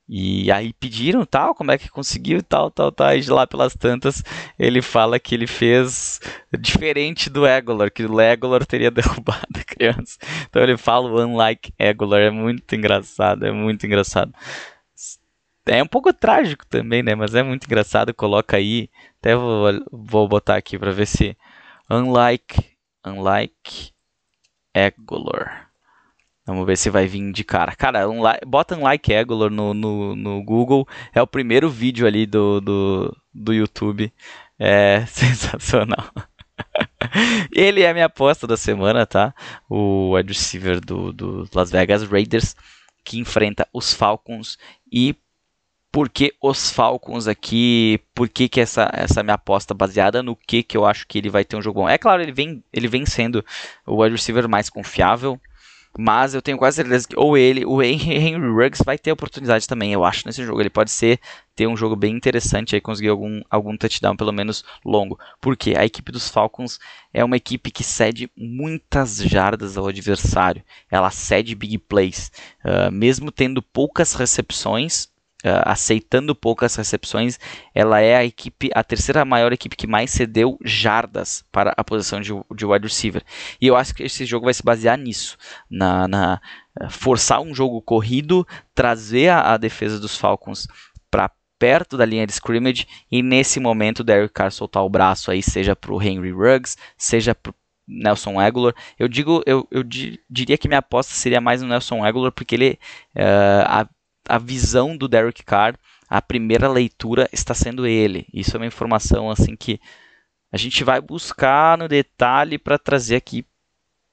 E 0.08 0.52
aí 0.52 0.72
pediram 0.74 1.26
tal, 1.26 1.56
como 1.56 1.72
é 1.72 1.80
que 1.80 1.90
conseguiu 1.90 2.44
tal, 2.44 2.70
tal, 2.70 2.92
tal. 2.92 3.16
E 3.16 3.22
de 3.22 3.32
lá 3.32 3.48
pelas 3.48 3.74
tantas 3.74 4.24
ele 4.60 4.80
fala 4.80 5.20
que 5.20 5.34
ele 5.34 5.48
fez 5.48 6.20
diferente 6.60 7.28
do 7.28 7.48
Egolor, 7.48 7.90
que 7.90 8.06
o 8.06 8.22
Egolor 8.22 8.64
teria 8.68 8.92
derrubado 8.92 9.48
a 9.56 9.64
criança. 9.64 10.20
Então 10.48 10.62
ele 10.62 10.78
fala 10.78 11.26
unlike 11.26 11.74
Egolor, 11.80 12.20
é 12.20 12.30
muito 12.30 12.76
engraçado, 12.76 13.48
é 13.48 13.52
muito 13.52 13.88
engraçado. 13.88 14.32
É 15.66 15.82
um 15.82 15.88
pouco 15.88 16.14
trágico 16.14 16.64
também, 16.68 17.02
né? 17.02 17.16
Mas 17.16 17.34
é 17.34 17.42
muito 17.42 17.66
engraçado. 17.66 18.14
Coloca 18.14 18.58
aí, 18.58 18.88
até 19.20 19.36
vou, 19.36 19.84
vou 19.92 20.28
botar 20.28 20.58
aqui 20.58 20.78
para 20.78 20.92
ver 20.92 21.08
se 21.08 21.36
unlike, 21.90 22.78
unlike 23.06 23.94
Egolor. 24.74 25.66
Vamos 26.46 26.66
ver 26.68 26.78
se 26.78 26.90
vai 26.90 27.08
vir 27.08 27.32
de 27.32 27.44
cara. 27.44 27.76
Cara, 27.76 28.02
bota 28.46 28.76
um 28.76 28.84
like 28.84 29.12
Egolor 29.12 29.50
no, 29.50 29.74
no, 29.74 30.16
no, 30.16 30.44
Google. 30.44 30.88
É 31.14 31.22
o 31.22 31.28
primeiro 31.28 31.70
vídeo 31.70 32.06
ali 32.06 32.26
do, 32.26 32.62
do, 32.62 33.18
do 33.34 33.54
YouTube. 33.54 34.14
É 34.60 35.06
sensacional. 35.10 36.12
Ele 37.52 37.82
é 37.82 37.90
a 37.90 37.94
minha 37.94 38.06
aposta 38.06 38.46
da 38.46 38.58
semana, 38.58 39.06
tá? 39.06 39.34
O 39.70 40.16
wide 40.16 40.34
receiver 40.34 40.80
do, 40.80 41.12
do 41.12 41.50
Las 41.54 41.72
Vegas 41.72 42.04
Raiders, 42.04 42.56
que 43.04 43.18
enfrenta 43.18 43.68
os 43.74 43.94
Falcons. 43.94 44.58
E 44.92 45.16
por 45.96 46.10
que 46.10 46.34
os 46.42 46.70
Falcons 46.72 47.26
aqui? 47.26 48.02
Por 48.14 48.28
que, 48.28 48.50
que 48.50 48.60
essa, 48.60 48.92
essa 48.92 49.24
minha 49.24 49.36
aposta 49.36 49.74
baseada 49.74 50.22
no 50.22 50.36
que, 50.36 50.62
que 50.62 50.76
eu 50.76 50.86
acho 50.86 51.08
que 51.08 51.18
ele 51.18 51.30
vai 51.30 51.46
ter 51.46 51.56
um 51.56 51.62
jogo 51.62 51.80
bom? 51.80 51.88
É 51.88 51.98
claro, 51.98 52.22
ele 52.22 52.34
vem, 52.34 52.62
ele 52.74 52.90
vem 52.90 53.06
sendo 53.06 53.42
o 53.88 54.02
wide 54.02 54.14
receiver 54.14 54.50
mais 54.50 54.70
confiável. 54.70 55.40
Mas 55.98 56.34
eu 56.34 56.42
tenho 56.42 56.58
quase 56.58 56.76
certeza 56.76 57.08
que 57.08 57.18
ou 57.18 57.38
ele, 57.38 57.66
o 57.66 57.80
Henry 57.82 58.36
Ruggs 58.36 58.84
vai 58.84 58.98
ter 58.98 59.10
oportunidade 59.14 59.66
também, 59.66 59.94
eu 59.94 60.04
acho, 60.04 60.24
nesse 60.26 60.44
jogo. 60.44 60.60
Ele 60.60 60.70
pode 60.70 60.92
ser 60.92 61.18
ter 61.56 61.66
um 61.66 61.78
jogo 61.78 61.96
bem 61.96 62.14
interessante 62.14 62.76
aí, 62.76 62.82
conseguir 62.82 63.08
algum, 63.08 63.42
algum 63.50 63.78
touchdown, 63.78 64.18
pelo 64.18 64.34
menos 64.34 64.66
longo. 64.84 65.18
Porque 65.40 65.76
a 65.78 65.86
equipe 65.86 66.12
dos 66.12 66.28
Falcons 66.28 66.78
é 67.14 67.24
uma 67.24 67.38
equipe 67.38 67.72
que 67.72 67.86
cede 67.86 68.30
muitas 68.36 69.16
jardas 69.16 69.78
ao 69.78 69.88
adversário. 69.88 70.62
Ela 70.92 71.10
cede 71.10 71.56
big 71.56 71.78
plays. 71.78 72.34
Uh, 72.66 72.92
mesmo 72.92 73.32
tendo 73.32 73.62
poucas 73.62 74.14
recepções, 74.14 75.08
aceitando 75.64 76.36
poucas 76.36 76.76
recepções, 76.76 77.40
ela 77.74 78.00
é 78.00 78.16
a 78.16 78.26
equipe, 78.26 78.70
a 78.74 78.84
terceira 78.84 79.24
maior 79.24 79.54
equipe 79.54 79.76
que 79.76 79.88
mais 79.88 80.12
cedeu 80.12 80.58
jardas 80.64 81.44
para 81.52 81.74
a 81.78 81.84
posição 81.84 82.20
de, 82.20 82.32
de 82.56 82.66
wide 82.66 82.88
receiver. 82.88 83.24
E 83.62 83.68
eu 83.68 83.76
acho 83.76 83.94
que 83.94 84.04
esse 84.04 84.26
jogo 84.26 84.46
vai 84.46 84.54
se 84.54 84.64
basear 84.64 84.98
nisso, 84.98 85.38
na, 85.70 86.08
na 86.08 86.42
uh, 86.82 86.90
forçar 86.90 87.42
um 87.42 87.54
jogo 87.54 87.82
corrido, 87.82 88.48
trazer 88.74 89.30
a, 89.30 89.54
a 89.54 89.58
defesa 89.58 90.00
dos 90.00 90.18
Falcons 90.18 90.68
para 91.12 91.30
perto 91.58 91.98
da 91.98 92.06
linha 92.06 92.28
de 92.28 92.34
scrimmage 92.34 92.88
e 93.12 93.22
nesse 93.22 93.60
momento 93.60 94.00
o 94.00 94.04
Derek 94.04 94.34
Carr 94.34 94.52
soltar 94.52 94.84
o 94.84 94.90
braço 94.90 95.32
aí, 95.32 95.42
seja 95.42 95.76
para 95.76 95.94
o 95.94 96.02
Henry 96.02 96.32
Ruggs, 96.32 96.76
seja 96.98 97.34
para 97.34 97.54
Nelson 97.88 98.40
Aguilar. 98.40 98.74
Eu 98.98 99.08
digo, 99.08 99.44
eu, 99.46 99.68
eu 99.72 99.84
diria 99.84 100.58
que 100.58 100.68
minha 100.68 100.80
aposta 100.80 101.14
seria 101.14 101.40
mais 101.40 101.62
no 101.62 101.68
Nelson 101.68 102.04
Aguilar 102.04 102.32
porque 102.32 102.56
ele 102.56 102.80
uh, 103.16 103.64
a, 103.66 103.88
a 104.28 104.38
visão 104.38 104.96
do 104.96 105.08
Derek 105.08 105.44
Carr, 105.44 105.76
a 106.10 106.22
primeira 106.22 106.68
leitura 106.68 107.28
está 107.32 107.54
sendo 107.54 107.88
ele. 107.88 108.28
Isso 108.34 108.56
é 108.56 108.60
uma 108.60 108.66
informação 108.66 109.30
assim 109.30 109.56
que 109.56 109.80
a 110.52 110.58
gente 110.58 110.84
vai 110.84 111.02
buscar 111.02 111.78
no 111.78 111.88
detalhe 111.88 112.58
para 112.58 112.78
trazer 112.78 113.16
aqui, 113.16 113.46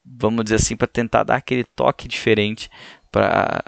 vamos 0.04 0.44
dizer 0.44 0.56
assim, 0.56 0.76
para 0.76 0.86
tentar 0.86 1.22
dar 1.22 1.36
aquele 1.36 1.64
toque 1.64 2.08
diferente 2.08 2.70
para 3.10 3.62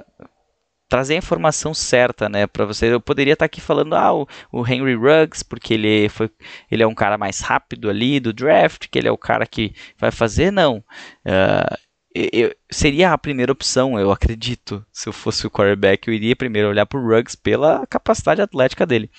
trazer 0.89 1.15
a 1.15 1.19
informação 1.19 1.75
certa, 1.75 2.29
né, 2.29 2.47
para 2.47 2.65
você. 2.65 2.93
Eu 2.93 3.01
poderia 3.01 3.33
estar 3.35 3.45
tá 3.45 3.47
aqui 3.47 3.61
falando 3.61 3.95
ah, 3.95 4.15
o, 4.15 4.27
o, 4.51 4.67
Henry 4.67 4.95
Ruggs, 4.95 5.45
porque 5.45 5.75
ele 5.75 6.09
foi 6.09 6.31
ele 6.71 6.83
é 6.83 6.87
um 6.87 6.95
cara 6.95 7.19
mais 7.19 7.41
rápido 7.41 7.91
ali 7.91 8.21
do 8.21 8.33
draft, 8.33 8.89
que 8.89 8.99
ele 8.99 9.09
é 9.09 9.13
o 9.13 9.19
cara 9.19 9.47
que 9.47 9.75
vai 9.99 10.11
fazer, 10.11 10.51
não. 10.51 10.79
Uh, 11.27 11.77
eu, 12.15 12.55
seria 12.71 13.13
a 13.13 13.19
primeira 13.19 13.51
opção, 13.51 13.99
eu 13.99 14.13
acredito. 14.13 14.85
Se 14.93 15.09
eu 15.09 15.13
fosse 15.13 15.47
o 15.47 15.51
quarterback, 15.51 16.07
eu 16.07 16.15
iria 16.15 16.37
primeiro 16.37 16.69
olhar 16.69 16.87
para 16.87 16.99
o 16.99 17.07
Ruggs 17.07 17.37
pela 17.37 17.87
capacidade 17.87 18.41
atlética 18.41 18.87
dele. 18.87 19.11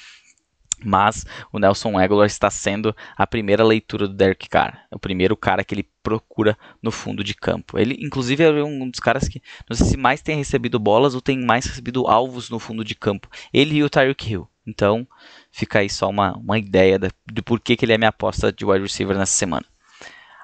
Mas 0.83 1.25
o 1.51 1.59
Nelson 1.59 1.97
Aguilar 1.97 2.27
está 2.27 2.49
sendo 2.49 2.95
a 3.17 3.25
primeira 3.25 3.63
leitura 3.63 4.07
do 4.07 4.13
Derek 4.13 4.47
Carr. 4.49 4.85
O 4.91 4.99
primeiro 4.99 5.35
cara 5.35 5.63
que 5.63 5.73
ele 5.73 5.89
procura 6.03 6.57
no 6.81 6.91
fundo 6.91 7.23
de 7.23 7.33
campo. 7.33 7.77
Ele, 7.77 7.97
inclusive, 7.99 8.43
é 8.43 8.63
um 8.63 8.89
dos 8.89 8.99
caras 8.99 9.27
que 9.27 9.41
não 9.69 9.75
sei 9.75 9.87
se 9.87 9.97
mais 9.97 10.21
tem 10.21 10.37
recebido 10.37 10.77
bolas 10.77 11.15
ou 11.15 11.21
tem 11.21 11.39
mais 11.39 11.65
recebido 11.65 12.07
alvos 12.07 12.49
no 12.49 12.59
fundo 12.59 12.83
de 12.83 12.95
campo. 12.95 13.29
Ele 13.53 13.75
e 13.75 13.83
o 13.83 13.89
Tyreek 13.89 14.31
Hill. 14.31 14.47
Então, 14.67 15.07
fica 15.51 15.79
aí 15.79 15.89
só 15.89 16.09
uma, 16.09 16.35
uma 16.37 16.57
ideia 16.57 16.97
de, 16.99 17.09
de 17.31 17.41
por 17.41 17.59
que, 17.59 17.75
que 17.75 17.85
ele 17.85 17.93
é 17.93 17.97
minha 17.97 18.09
aposta 18.09 18.51
de 18.51 18.65
wide 18.65 18.83
receiver 18.83 19.17
nessa 19.17 19.33
semana. 19.33 19.65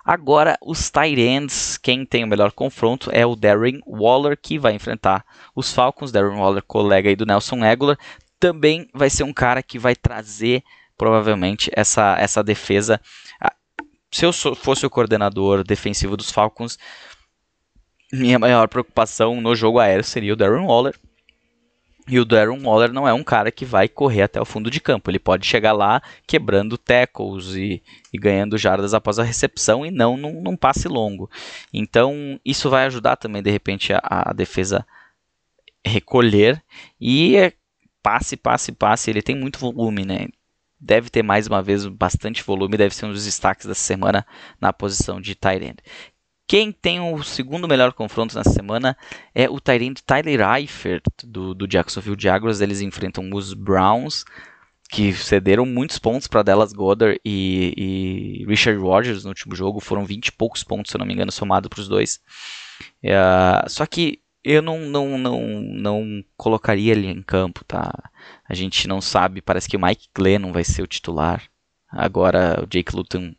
Agora, 0.04 0.58
os 0.62 0.90
tight 0.90 1.20
ends, 1.20 1.78
quem 1.78 2.06
tem 2.06 2.24
o 2.24 2.28
melhor 2.28 2.52
confronto 2.52 3.10
é 3.14 3.26
o 3.26 3.36
Darren 3.36 3.80
Waller, 3.86 4.38
que 4.40 4.58
vai 4.58 4.74
enfrentar 4.74 5.24
os 5.56 5.72
Falcons. 5.74 6.12
Darren 6.12 6.38
Waller, 6.38 6.64
colega 6.64 7.10
aí 7.10 7.16
do 7.16 7.26
Nelson 7.26 7.64
Aguilar, 7.64 7.98
também 8.40 8.90
vai 8.94 9.10
ser 9.10 9.24
um 9.24 9.34
cara 9.34 9.62
que 9.62 9.78
vai 9.78 9.96
trazer, 9.96 10.64
provavelmente, 10.98 11.70
essa, 11.74 12.18
essa 12.20 12.44
defesa. 12.44 13.00
Se 14.12 14.26
eu 14.26 14.34
fosse 14.34 14.86
o 14.86 14.90
coordenador 14.90 15.64
defensivo 15.64 16.18
dos 16.18 16.32
Falcons, 16.32 16.78
minha 18.12 18.38
maior 18.38 18.68
preocupação 18.68 19.40
no 19.40 19.56
jogo 19.56 19.80
aéreo 19.80 20.04
seria 20.04 20.34
o 20.34 20.36
Darren 20.36 20.66
Waller, 20.66 20.96
e 22.12 22.20
o 22.20 22.26
Darren 22.26 22.62
Waller 22.62 22.92
não 22.92 23.08
é 23.08 23.14
um 23.14 23.24
cara 23.24 23.50
que 23.54 23.64
vai 23.64 23.88
correr 23.88 24.24
até 24.24 24.42
o 24.42 24.44
fundo 24.44 24.70
de 24.70 24.82
campo. 24.82 25.10
Ele 25.10 25.18
pode 25.18 25.48
chegar 25.48 25.72
lá 25.72 26.02
quebrando 26.28 26.78
tackles 26.78 27.56
e, 27.56 27.82
e 28.12 28.18
ganhando 28.18 28.58
jardas 28.58 28.94
após 28.94 29.18
a 29.18 29.24
recepção 29.24 29.86
e 29.86 29.90
não 29.90 30.18
num, 30.18 30.42
num, 30.42 30.58
passe 30.58 30.90
longo. 30.90 31.30
Então, 31.74 32.38
isso 32.44 32.70
vai 32.70 32.86
ajudar 32.86 33.16
também, 33.16 33.42
de 33.42 33.50
repente, 33.50 33.94
a, 33.94 34.02
a 34.04 34.34
defesa 34.34 34.86
recolher. 35.86 36.62
E 37.00 37.38
é 37.38 37.54
passe, 38.04 38.36
passe, 38.36 38.74
passe. 38.74 39.10
Ele 39.10 39.22
tem 39.22 39.38
muito 39.38 39.58
volume, 39.58 40.04
né? 40.04 40.28
Deve 40.78 41.10
ter 41.10 41.24
mais 41.24 41.48
uma 41.48 41.64
vez 41.64 41.88
bastante 41.88 42.44
volume, 42.44 42.76
deve 42.76 42.94
ser 42.94 43.06
um 43.06 43.14
dos 43.14 43.24
destaques 43.24 43.68
da 43.68 43.76
semana 43.76 44.28
na 44.60 44.74
posição 44.74 45.22
de 45.22 45.34
tight 45.34 45.64
end. 45.64 45.78
Quem 46.52 46.70
tem 46.70 47.00
o 47.00 47.24
segundo 47.24 47.66
melhor 47.66 47.94
confronto 47.94 48.36
nessa 48.36 48.50
semana 48.50 48.98
é 49.34 49.50
o 49.50 49.58
Tyrant 49.58 50.02
Tyler 50.06 50.42
Eifert, 50.42 51.02
do, 51.24 51.56
do 51.56 51.66
Jacksonville 51.66 52.18
Jaguars. 52.20 52.60
Eles 52.60 52.82
enfrentam 52.82 53.30
os 53.32 53.54
Browns, 53.54 54.26
que 54.90 55.14
cederam 55.14 55.66
muitos 55.66 55.98
pontos 55.98 56.28
para 56.28 56.44
Dallas 56.44 56.74
Goddard 56.74 57.18
e, 57.24 58.42
e, 58.42 58.46
Richard 58.46 58.78
Rodgers 58.82 59.24
no 59.24 59.30
último 59.30 59.56
jogo. 59.56 59.80
Foram 59.80 60.04
20 60.04 60.28
e 60.28 60.32
poucos 60.34 60.62
pontos, 60.62 60.92
se 60.92 60.98
eu 60.98 61.00
não 61.00 61.06
me 61.06 61.14
engano, 61.14 61.32
somado 61.32 61.70
para 61.70 61.80
os 61.80 61.88
dois. 61.88 62.20
Uh, 63.02 63.70
só 63.70 63.86
que 63.86 64.20
eu 64.44 64.62
não, 64.62 64.78
não, 64.82 65.18
não, 65.18 65.40
não 65.62 66.24
colocaria 66.36 66.92
ele 66.92 67.08
em 67.08 67.24
campo, 67.24 67.64
tá? 67.64 67.94
A 68.44 68.54
gente 68.54 68.90
não 68.90 69.00
sabe, 69.00 69.42
parece 69.42 69.70
que 69.70 69.78
o 69.78 69.82
Mike 69.82 70.10
Glennon 70.14 70.52
vai 70.52 70.66
ser 70.66 70.82
o 70.82 70.88
titular. 70.88 71.44
Agora 71.90 72.62
o 72.62 72.68
Jake 72.68 72.94
Luton 72.94 73.34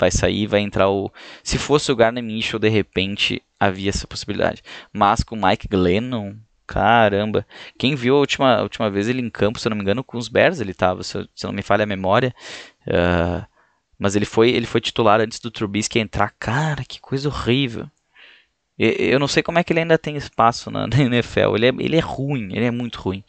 vai 0.00 0.10
sair, 0.10 0.46
vai 0.46 0.60
entrar 0.60 0.88
o. 0.88 1.12
Se 1.44 1.58
fosse 1.58 1.92
o 1.92 1.96
Garner 1.96 2.24
Mitchell, 2.24 2.58
de 2.58 2.68
repente 2.68 3.42
havia 3.58 3.90
essa 3.90 4.06
possibilidade. 4.06 4.62
Mas 4.92 5.22
com 5.22 5.36
o 5.36 5.46
Mike 5.46 5.68
Glennon, 5.68 6.34
caramba. 6.66 7.46
Quem 7.78 7.94
viu 7.94 8.16
a 8.16 8.18
última, 8.18 8.56
a 8.56 8.62
última 8.62 8.90
vez 8.90 9.08
ele 9.08 9.20
em 9.20 9.28
campo, 9.28 9.58
se 9.58 9.68
eu 9.68 9.70
não 9.70 9.76
me 9.76 9.82
engano, 9.82 10.02
com 10.02 10.16
os 10.16 10.28
Bears 10.28 10.60
ele 10.60 10.70
estava, 10.70 11.02
se, 11.02 11.28
se 11.34 11.46
não 11.46 11.52
me 11.52 11.62
falha 11.62 11.82
a 11.82 11.86
memória. 11.86 12.34
Uh, 12.86 13.44
mas 13.98 14.16
ele 14.16 14.24
foi, 14.24 14.50
ele 14.50 14.66
foi 14.66 14.80
titular 14.80 15.20
antes 15.20 15.38
do 15.38 15.50
Trubisky 15.50 15.98
entrar. 15.98 16.32
Cara, 16.38 16.82
que 16.84 17.00
coisa 17.00 17.28
horrível. 17.28 17.86
Eu 18.78 19.18
não 19.18 19.28
sei 19.28 19.42
como 19.42 19.58
é 19.58 19.62
que 19.62 19.74
ele 19.74 19.80
ainda 19.80 19.98
tem 19.98 20.16
espaço 20.16 20.70
na, 20.70 20.84
NFL. 20.96 21.54
Ele 21.54 21.66
é, 21.66 21.72
ele 21.80 21.96
é 21.96 22.00
ruim, 22.00 22.48
ele 22.52 22.64
é 22.64 22.70
muito 22.70 22.98
ruim. 22.98 23.22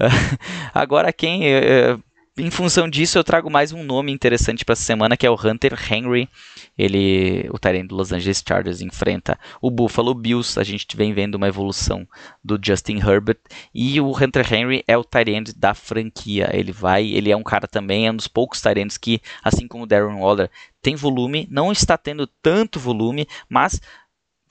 Uh, 0.00 0.38
agora, 0.74 1.12
quem. 1.12 1.42
Uh, 1.54 2.02
em 2.38 2.50
função 2.50 2.88
disso, 2.88 3.18
eu 3.18 3.24
trago 3.24 3.50
mais 3.50 3.72
um 3.72 3.82
nome 3.82 4.12
interessante 4.12 4.64
para 4.64 4.74
essa 4.74 4.82
semana, 4.82 5.16
que 5.16 5.26
é 5.26 5.30
o 5.30 5.34
Hunter 5.34 5.76
Henry. 5.92 6.28
Ele, 6.76 7.48
o 7.50 7.58
Tyrant 7.58 7.88
do 7.88 7.96
Los 7.96 8.12
Angeles 8.12 8.42
Chargers, 8.46 8.80
enfrenta 8.80 9.38
o 9.60 9.70
Buffalo 9.70 10.14
Bills. 10.14 10.58
A 10.58 10.62
gente 10.62 10.96
vem 10.96 11.12
vendo 11.12 11.34
uma 11.34 11.48
evolução 11.48 12.06
do 12.42 12.58
Justin 12.62 12.98
Herbert. 12.98 13.38
E 13.74 14.00
o 14.00 14.10
Hunter 14.10 14.52
Henry 14.52 14.84
é 14.86 14.96
o 14.96 15.02
Tyrant 15.02 15.50
da 15.56 15.74
franquia. 15.74 16.48
Ele 16.52 16.70
vai, 16.70 17.06
ele 17.06 17.30
é 17.30 17.36
um 17.36 17.42
cara 17.42 17.66
também, 17.66 18.06
é 18.06 18.12
um 18.12 18.16
dos 18.16 18.28
poucos 18.28 18.60
Tyrants 18.60 18.96
que, 18.96 19.20
assim 19.42 19.66
como 19.66 19.84
o 19.84 19.86
Darren 19.86 20.20
Waller, 20.20 20.48
tem 20.80 20.94
volume. 20.94 21.48
Não 21.50 21.72
está 21.72 21.98
tendo 21.98 22.26
tanto 22.40 22.78
volume, 22.78 23.26
mas 23.48 23.80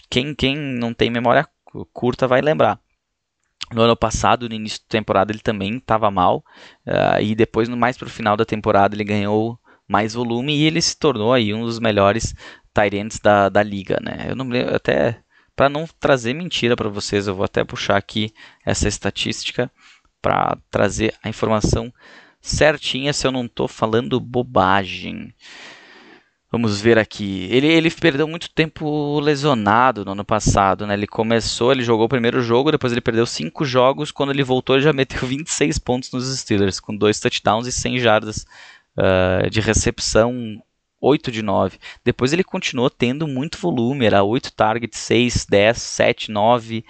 quem, 0.09 0.35
quem 0.35 0.57
não 0.57 0.93
tem 0.93 1.09
memória 1.09 1.47
curta 1.93 2.27
vai 2.27 2.41
lembrar. 2.41 2.79
No 3.73 3.81
ano 3.81 3.95
passado, 3.95 4.47
no 4.47 4.55
início 4.55 4.79
da 4.79 4.87
temporada, 4.89 5.31
ele 5.31 5.39
também 5.39 5.77
estava 5.77 6.09
mal. 6.09 6.43
Uh, 6.85 7.21
e 7.21 7.35
depois, 7.35 7.67
mais 7.69 7.97
para 7.97 8.07
o 8.07 8.11
final 8.11 8.37
da 8.37 8.45
temporada, 8.45 8.95
ele 8.95 9.03
ganhou 9.03 9.59
mais 9.87 10.13
volume 10.13 10.55
e 10.55 10.63
ele 10.63 10.81
se 10.81 10.97
tornou 10.97 11.33
aí 11.33 11.53
um 11.53 11.63
dos 11.65 11.79
melhores 11.79 12.33
tight 12.73 13.21
da, 13.21 13.49
da 13.49 13.63
liga. 13.63 13.97
Né? 14.01 14.27
Eu 14.29 14.35
não 14.35 14.47
lembro, 14.47 14.75
até 14.75 15.21
para 15.55 15.69
não 15.69 15.87
trazer 15.99 16.33
mentira 16.33 16.75
para 16.75 16.89
vocês, 16.89 17.27
eu 17.27 17.33
vou 17.33 17.45
até 17.45 17.63
puxar 17.63 17.97
aqui 17.97 18.31
essa 18.63 18.87
estatística 18.87 19.71
para 20.21 20.57
trazer 20.69 21.15
a 21.23 21.29
informação 21.29 21.91
certinha 22.39 23.11
se 23.11 23.25
eu 23.25 23.31
não 23.31 23.45
estou 23.45 23.67
falando 23.67 24.19
bobagem. 24.19 25.33
Vamos 26.49 26.79
ver 26.79 26.97
aqui. 26.97 27.47
Ele, 27.51 27.67
ele 27.67 27.91
perdeu 27.91 28.25
muito 28.25 28.49
tempo 28.49 29.19
lesionado 29.19 30.05
no 30.05 30.11
ano 30.11 30.23
passado, 30.23 30.87
né? 30.87 30.93
Ele 30.93 31.05
começou, 31.05 31.73
ele 31.73 31.83
jogou 31.83 32.05
o 32.05 32.09
primeiro 32.09 32.41
jogo, 32.41 32.71
depois 32.71 32.93
ele 32.93 33.01
perdeu 33.01 33.25
cinco 33.25 33.65
jogos. 33.65 34.11
Quando 34.11 34.31
ele 34.31 34.43
voltou, 34.43 34.75
ele 34.75 34.83
já 34.83 34.93
meteu 34.93 35.19
26 35.27 35.77
pontos 35.79 36.11
nos 36.11 36.37
Steelers, 36.39 36.79
com 36.79 36.95
dois 36.95 37.19
touchdowns 37.19 37.67
e 37.67 37.71
100 37.71 37.99
jardas 37.99 38.45
uh, 38.97 39.49
de 39.49 39.59
recepção, 39.59 40.61
8 41.01 41.31
de 41.31 41.41
9. 41.41 41.77
Depois 42.05 42.31
ele 42.31 42.45
continuou 42.45 42.89
tendo 42.89 43.27
muito 43.27 43.57
volume, 43.57 44.05
era 44.05 44.23
8 44.23 44.53
targets, 44.53 44.99
6, 44.99 45.45
10, 45.49 45.77
7, 45.77 46.31
9. 46.31 46.85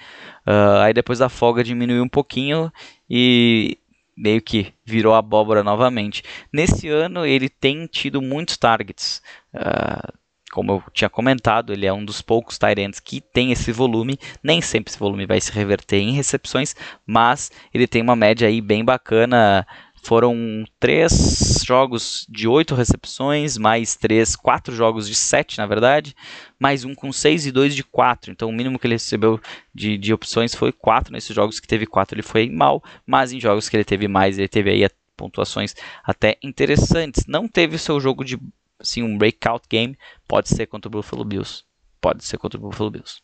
Uh, 0.46 0.82
aí 0.84 0.94
depois 0.94 1.20
a 1.20 1.30
folga 1.30 1.64
diminuiu 1.64 2.04
um 2.04 2.10
pouquinho 2.10 2.72
e 3.10 3.78
meio 4.18 4.42
que 4.42 4.74
virou 4.84 5.14
abóbora 5.14 5.64
novamente. 5.64 6.24
Nesse 6.52 6.90
ano 6.90 7.26
ele 7.26 7.48
tem 7.48 7.86
tido 7.86 8.22
muitos 8.22 8.58
targets. 8.58 9.22
Uh, 9.58 10.18
como 10.52 10.72
eu 10.72 10.84
tinha 10.94 11.10
comentado, 11.10 11.74
ele 11.74 11.86
é 11.86 11.92
um 11.92 12.06
dos 12.06 12.22
poucos 12.22 12.58
Tyrants 12.58 13.00
que 13.00 13.20
tem 13.20 13.52
esse 13.52 13.72
volume. 13.72 14.18
Nem 14.42 14.62
sempre 14.62 14.92
esse 14.92 15.00
volume 15.00 15.26
vai 15.26 15.42
se 15.42 15.52
reverter 15.52 15.98
em 15.98 16.14
recepções, 16.14 16.76
mas 17.06 17.52
ele 17.74 17.86
tem 17.86 18.02
uma 18.02 18.16
média 18.16 18.48
aí 18.48 18.62
bem 18.62 18.84
bacana 18.84 19.68
foram 20.08 20.64
três 20.80 21.62
jogos 21.66 22.26
de 22.30 22.48
oito 22.48 22.74
recepções, 22.76 23.58
mais 23.58 23.98
três, 23.98 24.38
quatro 24.38 24.74
jogos 24.74 25.06
de 25.06 25.14
sete, 25.14 25.58
na 25.58 25.66
verdade, 25.66 26.16
mais 26.58 26.86
um 26.86 26.96
com 26.96 27.12
seis 27.12 27.46
e 27.46 27.52
dois 27.52 27.76
de 27.76 27.84
quatro. 27.84 28.32
Então 28.32 28.48
o 28.48 28.54
mínimo 28.54 28.80
que 28.80 28.88
ele 28.88 28.96
recebeu 28.96 29.38
de, 29.76 29.98
de 29.98 30.14
opções 30.14 30.56
foi 30.56 30.72
quatro. 30.72 31.12
Nesses 31.12 31.36
jogos 31.36 31.60
que 31.60 31.68
teve 31.68 31.86
quatro 31.86 32.16
ele 32.16 32.24
foi 32.24 32.50
mal, 32.50 32.82
mas 33.06 33.34
em 33.34 33.40
jogos 33.42 33.68
que 33.68 33.76
ele 33.76 33.84
teve 33.84 34.08
mais, 34.08 34.38
ele 34.38 34.48
teve 34.48 34.70
aí 34.70 34.90
pontuações 35.18 35.76
até 36.06 36.38
interessantes. 36.42 37.26
Não 37.28 37.46
teve 37.46 37.76
o 37.76 37.80
seu 37.80 38.00
jogo 38.00 38.24
de 38.24 38.40
assim, 38.80 39.04
um 39.04 39.18
breakout 39.18 39.66
game, 39.70 39.98
pode 40.28 40.50
ser 40.50 40.68
contra 40.68 40.88
o 40.88 40.92
Buffalo 40.92 41.24
Bills. 41.24 41.64
Pode 42.00 42.24
ser 42.24 42.38
contra 42.38 42.60
o 42.60 42.62
Buffalo 42.62 42.92
Bills. 42.92 43.22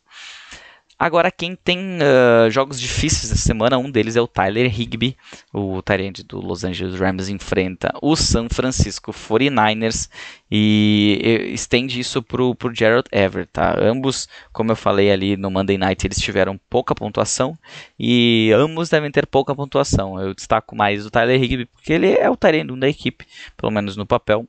Agora, 0.96 1.28
quem 1.28 1.56
tem 1.56 1.98
uh, 1.98 2.48
jogos 2.50 2.80
difíceis 2.80 3.32
essa 3.32 3.40
semana, 3.40 3.76
um 3.76 3.90
deles 3.90 4.14
é 4.14 4.20
o 4.20 4.28
Tyler 4.28 4.66
Higby, 4.66 5.16
o 5.52 5.82
Tyrande 5.82 6.22
do 6.22 6.40
Los 6.40 6.62
Angeles 6.62 6.98
Rams 6.98 7.28
enfrenta 7.28 7.92
o 8.00 8.14
San 8.14 8.48
Francisco 8.48 9.12
49ers 9.12 10.08
e 10.48 11.50
estende 11.52 11.98
isso 11.98 12.22
para 12.22 12.40
o 12.40 12.56
Gerald 12.72 13.08
Everett. 13.10 13.50
Tá? 13.52 13.76
Ambos, 13.80 14.28
como 14.52 14.70
eu 14.70 14.76
falei 14.76 15.10
ali 15.10 15.36
no 15.36 15.50
Monday 15.50 15.76
Night, 15.76 16.06
eles 16.06 16.18
tiveram 16.18 16.58
pouca 16.70 16.94
pontuação 16.94 17.58
e 17.98 18.52
ambos 18.54 18.88
devem 18.88 19.10
ter 19.10 19.26
pouca 19.26 19.52
pontuação. 19.52 20.20
Eu 20.20 20.32
destaco 20.32 20.76
mais 20.76 21.04
o 21.04 21.10
Tyler 21.10 21.42
Higby 21.42 21.66
porque 21.66 21.92
ele 21.92 22.12
é 22.12 22.30
o 22.30 22.36
Tyrande 22.36 22.78
da 22.78 22.88
equipe, 22.88 23.26
pelo 23.56 23.72
menos 23.72 23.96
no 23.96 24.06
papel, 24.06 24.46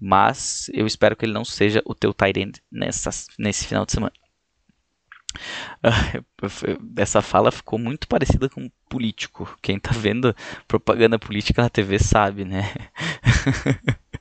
mas 0.00 0.70
eu 0.72 0.86
espero 0.86 1.14
que 1.14 1.24
ele 1.24 1.32
não 1.32 1.44
seja 1.44 1.82
o 1.84 1.94
teu 1.94 2.14
Tyrande 2.14 2.62
nesse 2.70 3.66
final 3.66 3.84
de 3.84 3.92
semana. 3.92 4.12
Essa 6.96 7.20
fala 7.22 7.52
ficou 7.52 7.78
muito 7.78 8.08
parecida 8.08 8.48
com 8.48 8.62
um 8.62 8.70
político. 8.88 9.56
Quem 9.62 9.78
tá 9.78 9.90
vendo 9.92 10.34
propaganda 10.66 11.18
política 11.18 11.62
na 11.62 11.68
TV 11.68 11.98
sabe, 11.98 12.44
né? 12.44 12.72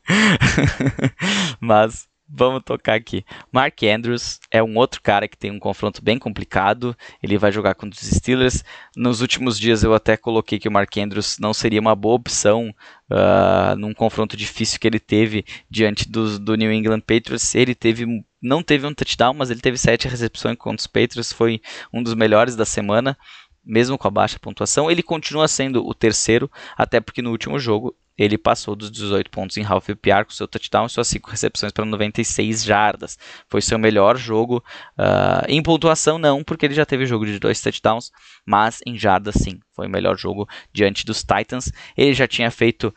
Mas 1.60 2.09
vamos 2.30 2.62
tocar 2.64 2.94
aqui. 2.94 3.26
Mark 3.52 3.82
Andrews 3.84 4.40
é 4.52 4.62
um 4.62 4.78
outro 4.78 5.02
cara 5.02 5.28
que 5.28 5.38
tem 5.38 5.52
um 5.52 5.60
confronto 5.60 6.04
bem 6.04 6.20
complicado. 6.20 6.96
Ele 7.22 7.38
vai 7.38 7.52
jogar 7.52 7.76
contra 7.76 8.00
os 8.00 8.08
Steelers. 8.08 8.64
Nos 8.96 9.22
últimos 9.22 9.60
dias 9.60 9.84
eu 9.84 9.94
até 9.94 10.16
coloquei 10.16 10.60
que 10.60 10.68
o 10.68 10.72
Mark 10.72 10.96
Andrews 10.98 11.38
não 11.40 11.54
seria 11.54 11.82
uma 11.82 11.96
boa 11.96 12.16
opção 12.16 12.74
uh, 13.10 13.76
num 13.78 13.94
confronto 13.94 14.38
difícil 14.38 14.80
que 14.80 14.88
ele 14.88 15.00
teve 15.00 15.44
diante 15.70 16.08
do, 16.08 16.38
do 16.38 16.56
New 16.56 16.72
England 16.72 17.02
Patriots. 17.02 17.56
Ele 17.56 17.74
teve 17.74 18.06
não 18.42 18.64
teve 18.64 18.88
um 18.88 18.94
touchdown, 18.94 19.34
mas 19.34 19.50
ele 19.50 19.60
teve 19.60 19.78
sete 19.78 20.08
recepções 20.08 20.58
contra 20.58 20.80
os 20.80 20.88
Patriots, 20.88 21.34
foi 21.34 21.62
um 21.92 22.02
dos 22.02 22.14
melhores 22.14 22.56
da 22.56 22.66
semana, 22.66 23.18
mesmo 23.64 23.97
com 23.97 24.07
a 24.07 24.12
baixa 24.12 24.39
pontuação. 24.39 24.89
Ele 24.89 25.03
continua 25.03 25.47
sendo 25.47 25.86
o 25.86 25.93
terceiro, 25.93 26.49
até 26.78 26.99
porque 26.99 27.22
no 27.22 27.32
último 27.32 27.60
jogo 27.60 27.95
ele 28.20 28.38
passou 28.38 28.76
dos 28.76 28.91
18 28.91 29.32
pontos 29.32 29.55
em 29.55 29.64
half 29.64 29.86
PPR 29.86 30.26
com 30.26 30.32
seu 30.32 30.45
touchdown 30.45 30.86
e 30.86 30.89
suas 30.89 31.07
5 31.07 31.30
recepções 31.32 31.72
para 31.72 31.86
96 31.86 32.64
jardas. 32.66 33.18
Foi 33.47 33.62
seu 33.62 33.80
melhor 33.80 34.18
jogo. 34.18 34.62
Uh, 34.97 35.45
em 35.47 35.64
pontuação, 35.64 36.18
não, 36.18 36.43
porque 36.43 36.66
ele 36.66 36.74
já 36.74 36.86
teve 36.86 37.05
jogo 37.05 37.26
de 37.26 37.39
dois 37.39 37.62
touchdowns, 37.62 38.12
mas 38.45 38.82
em 38.86 38.97
jardas, 38.97 39.36
sim. 39.36 39.62
Foi 39.74 39.88
o 39.88 39.89
melhor 39.89 40.18
jogo 40.18 40.49
diante 40.74 41.05
dos 41.05 41.24
Titans. 41.24 41.72
Ele 41.95 42.14
já 42.14 42.28
tinha 42.28 42.51
feito, 42.51 42.93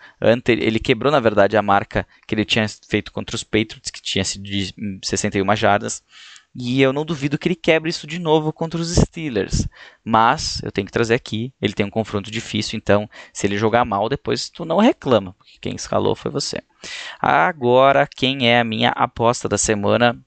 ele 0.48 0.80
quebrou, 0.80 1.12
na 1.12 1.20
verdade, 1.20 1.56
a 1.56 1.62
marca 1.62 2.04
que 2.26 2.34
ele 2.34 2.44
tinha 2.44 2.66
feito 2.88 3.12
contra 3.12 3.36
os 3.36 3.44
Patriots, 3.44 3.92
que 3.92 4.02
tinha 4.02 4.24
sido 4.24 4.42
de 4.42 4.74
61 5.04 5.54
jardas. 5.54 6.02
E 6.54 6.82
eu 6.82 6.92
não 6.92 7.04
duvido 7.04 7.38
que 7.38 7.48
ele 7.48 7.56
quebre 7.56 7.88
isso 7.88 8.06
de 8.06 8.18
novo 8.18 8.52
contra 8.52 8.80
os 8.80 8.94
Steelers. 8.94 9.66
Mas 10.04 10.60
eu 10.62 10.70
tenho 10.70 10.86
que 10.86 10.92
trazer 10.92 11.14
aqui, 11.14 11.52
ele 11.60 11.72
tem 11.72 11.86
um 11.86 11.90
confronto 11.90 12.30
difícil, 12.30 12.76
então 12.76 13.08
se 13.32 13.46
ele 13.46 13.56
jogar 13.56 13.84
mal, 13.84 14.08
depois 14.08 14.50
tu 14.50 14.64
não 14.64 14.78
reclama, 14.78 15.32
porque 15.34 15.58
quem 15.60 15.74
escalou 15.74 16.14
foi 16.14 16.30
você. 16.30 16.62
Agora, 17.18 18.06
quem 18.06 18.50
é 18.50 18.60
a 18.60 18.64
minha 18.64 18.90
aposta 18.90 19.48
da 19.48 19.56
semana? 19.56 20.20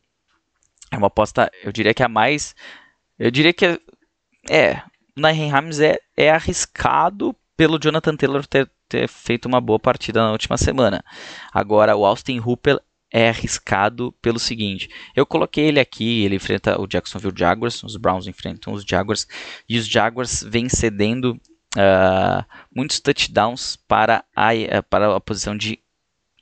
É 0.92 0.98
uma 0.98 1.08
aposta, 1.08 1.52
eu 1.64 1.72
diria 1.72 1.94
que 1.94 2.02
é 2.02 2.06
a 2.06 2.10
mais. 2.10 2.56
Eu 3.20 3.30
diria 3.30 3.54
que 3.54 3.66
é. 3.66 3.80
é 4.50 4.84
o 5.18 5.22
Nairn 5.22 5.50
Hams 5.50 5.80
é, 5.80 5.98
é 6.18 6.30
arriscado 6.30 7.36
pelo 7.56 7.80
Jonathan 7.80 8.18
Taylor 8.18 8.46
ter, 8.46 8.70
ter 8.90 9.08
feito 9.08 9.46
uma 9.46 9.62
boa 9.62 9.80
partida 9.80 10.22
na 10.22 10.32
última 10.32 10.58
semana. 10.58 11.04
Agora, 11.54 11.96
o 11.96 12.06
Austin 12.06 12.40
Hooper 12.40 12.80
é 13.16 13.30
arriscado 13.30 14.12
pelo 14.22 14.38
seguinte: 14.38 14.90
eu 15.16 15.26
coloquei 15.26 15.68
ele 15.68 15.80
aqui, 15.80 16.26
ele 16.26 16.36
enfrenta 16.36 16.80
o 16.80 16.86
Jacksonville 16.86 17.34
Jaguars, 17.34 17.82
os 17.82 17.96
Browns 17.96 18.28
enfrentam 18.28 18.74
os 18.74 18.84
Jaguars, 18.84 19.26
e 19.70 19.78
os 19.78 19.88
Jaguars 19.88 20.44
vêm 20.44 20.68
cedendo 20.68 21.40
uh, 21.78 22.46
muitos 22.76 23.00
touchdowns 23.00 23.78
para 23.88 24.26
a, 24.36 24.54
uh, 24.54 24.84
para 24.90 25.16
a 25.16 25.22
posição 25.22 25.56
de 25.56 25.80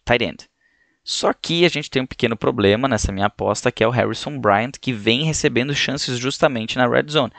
tight 0.03 0.23
end. 0.23 0.49
Só 1.03 1.31
que 1.31 1.63
a 1.63 1.69
gente 1.69 1.91
tem 1.91 2.01
um 2.01 2.07
pequeno 2.07 2.35
problema 2.35 2.87
nessa 2.87 3.11
minha 3.11 3.27
aposta, 3.27 3.71
que 3.71 3.83
é 3.83 3.87
o 3.87 3.91
Harrison 3.91 4.39
Bryant, 4.39 4.71
que 4.81 4.91
vem 4.91 5.23
recebendo 5.23 5.75
chances 5.75 6.17
justamente 6.17 6.77
na 6.77 6.87
red 6.87 7.05
zone. 7.07 7.33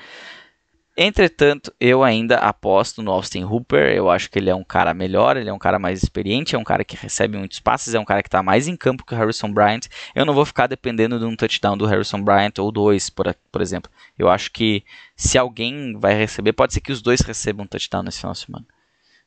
Entretanto, 0.97 1.75
eu 1.81 2.05
ainda 2.05 2.37
aposto 2.37 3.03
no 3.03 3.11
Austin 3.11 3.43
Hooper. 3.43 3.93
Eu 3.93 4.09
acho 4.09 4.31
que 4.31 4.39
ele 4.39 4.49
é 4.49 4.55
um 4.55 4.63
cara 4.63 4.95
melhor, 4.95 5.37
ele 5.37 5.51
é 5.51 5.53
um 5.53 5.59
cara 5.59 5.77
mais 5.77 6.01
experiente, 6.03 6.55
é 6.55 6.59
um 6.59 6.63
cara 6.63 6.85
que 6.85 6.97
recebe 6.97 7.37
muitos 7.37 7.59
passes, 7.59 7.95
é 7.95 7.99
um 7.99 8.05
cara 8.05 8.23
que 8.23 8.29
está 8.29 8.45
mais 8.45 8.69
em 8.69 8.77
campo 8.77 9.05
que 9.05 9.13
o 9.13 9.17
Harrison 9.17 9.53
Bryant. 9.53 9.83
Eu 10.15 10.25
não 10.25 10.33
vou 10.33 10.47
ficar 10.47 10.69
dependendo 10.69 11.19
de 11.19 11.25
um 11.25 11.35
touchdown 11.35 11.77
do 11.77 11.87
Harrison 11.87 12.23
Bryant 12.23 12.53
ou 12.59 12.71
dois, 12.71 13.11
por, 13.11 13.35
por 13.51 13.61
exemplo. 13.61 13.91
Eu 14.17 14.29
acho 14.29 14.53
que 14.53 14.85
se 15.17 15.37
alguém 15.37 15.99
vai 15.99 16.15
receber, 16.15 16.53
pode 16.53 16.73
ser 16.73 16.81
que 16.81 16.93
os 16.93 17.03
dois 17.03 17.21
recebam 17.23 17.65
um 17.65 17.69
touchdown 17.69 18.05
nesse 18.05 18.19
final 18.19 18.33
de 18.33 18.39
semana. 18.39 18.67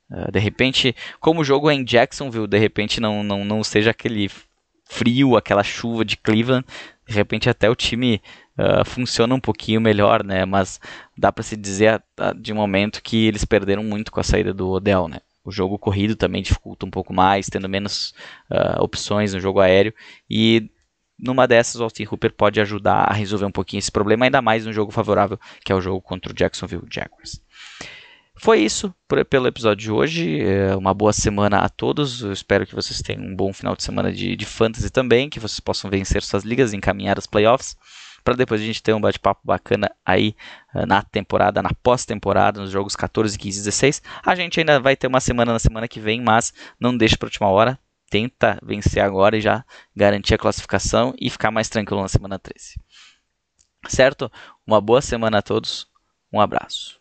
Uh, 0.09 0.31
de 0.31 0.39
repente, 0.39 0.95
como 1.19 1.41
o 1.41 1.43
jogo 1.43 1.69
é 1.69 1.73
em 1.73 1.83
Jacksonville, 1.83 2.47
de 2.47 2.57
repente 2.57 3.01
não, 3.01 3.23
não, 3.23 3.43
não 3.43 3.61
seja 3.61 3.91
aquele 3.91 4.31
frio, 4.85 5.35
aquela 5.35 5.63
chuva 5.63 6.05
de 6.05 6.15
Cleveland, 6.15 6.65
de 7.05 7.13
repente 7.13 7.49
até 7.49 7.69
o 7.69 7.75
time 7.75 8.21
uh, 8.57 8.85
funciona 8.85 9.33
um 9.33 9.39
pouquinho 9.39 9.79
melhor, 9.79 10.23
né? 10.23 10.45
Mas 10.45 10.79
dá 11.17 11.31
para 11.31 11.43
se 11.43 11.55
dizer 11.55 12.03
de 12.37 12.53
momento 12.53 13.01
que 13.01 13.27
eles 13.27 13.45
perderam 13.45 13.83
muito 13.83 14.11
com 14.11 14.19
a 14.19 14.23
saída 14.23 14.53
do 14.53 14.69
Odell, 14.69 15.07
né? 15.07 15.19
O 15.43 15.51
jogo 15.51 15.79
corrido 15.79 16.15
também 16.15 16.41
dificulta 16.41 16.85
um 16.85 16.89
pouco 16.89 17.13
mais, 17.13 17.47
tendo 17.47 17.69
menos 17.69 18.13
uh, 18.51 18.81
opções 18.83 19.33
no 19.33 19.39
jogo 19.39 19.61
aéreo. 19.61 19.93
E 20.29 20.69
numa 21.17 21.47
dessas, 21.47 21.79
o 21.79 21.83
Austin 21.83 22.03
Hooper 22.03 22.33
pode 22.33 22.59
ajudar 22.59 23.09
a 23.09 23.13
resolver 23.13 23.45
um 23.45 23.51
pouquinho 23.51 23.79
esse 23.79 23.91
problema, 23.91 24.25
ainda 24.25 24.41
mais 24.41 24.65
no 24.65 24.73
jogo 24.73 24.91
favorável, 24.91 25.39
que 25.63 25.71
é 25.71 25.75
o 25.75 25.81
jogo 25.81 26.01
contra 26.01 26.31
o 26.31 26.35
Jacksonville 26.35 26.85
Jaguars. 26.91 27.41
foi 28.35 28.59
isso 28.59 28.93
pelo 29.29 29.47
episódio 29.47 29.85
de 29.85 29.91
hoje. 29.91 30.41
É 30.41 30.75
uma 30.75 30.93
boa 30.93 31.13
semana 31.13 31.59
a 31.59 31.69
todos. 31.69 32.21
Eu 32.21 32.33
espero 32.33 32.67
que 32.67 32.75
vocês 32.75 33.01
tenham 33.01 33.23
um 33.23 33.35
bom 33.35 33.51
final 33.53 33.75
de 33.75 33.83
semana 33.83 34.11
de, 34.11 34.35
de 34.35 34.45
fantasy 34.45 34.89
também, 34.89 35.29
que 35.29 35.39
vocês 35.39 35.61
possam 35.61 35.89
vencer 35.89 36.21
suas 36.23 36.43
ligas 36.43 36.73
e 36.73 36.75
encaminhar 36.75 37.17
os 37.17 37.25
playoffs. 37.25 37.75
Para 38.27 38.35
depois 38.35 38.59
a 38.59 38.65
gente 38.65 38.83
ter 38.83 38.93
um 38.93 38.99
bate-papo 38.99 39.39
bacana 39.41 39.89
aí 40.05 40.35
eh, 40.75 40.85
na 40.85 41.01
temporada, 41.01 41.63
na 41.63 41.69
pós-temporada, 41.81 42.59
nos 42.59 42.69
jogos 42.69 42.93
14, 42.93 43.37
15 43.37 43.57
e 43.57 43.63
16. 43.63 44.01
A 44.21 44.35
gente 44.35 44.59
ainda 44.59 44.81
vai 44.81 44.97
ter 44.97 45.07
uma 45.07 45.21
semana 45.21 45.53
na 45.53 45.59
semana 45.59 45.87
que 45.87 45.97
vem, 45.97 46.19
mas 46.21 46.53
não 46.77 46.97
deixe 46.97 47.15
para 47.15 47.27
última 47.27 47.47
hora. 47.47 47.79
Tenta 48.09 48.59
vencer 48.61 49.01
agora 49.01 49.37
e 49.37 49.39
já 49.39 49.63
garantir 49.95 50.33
a 50.33 50.37
classificação 50.37 51.13
e 51.17 51.29
ficar 51.29 51.51
mais 51.51 51.69
tranquilo 51.69 52.01
na 52.01 52.09
semana 52.09 52.37
13. 52.37 52.77
Certo? 53.87 54.29
Uma 54.65 54.81
boa 54.81 55.01
semana 55.01 55.37
a 55.37 55.41
todos. 55.41 55.87
Um 56.29 56.41
abraço. 56.41 56.99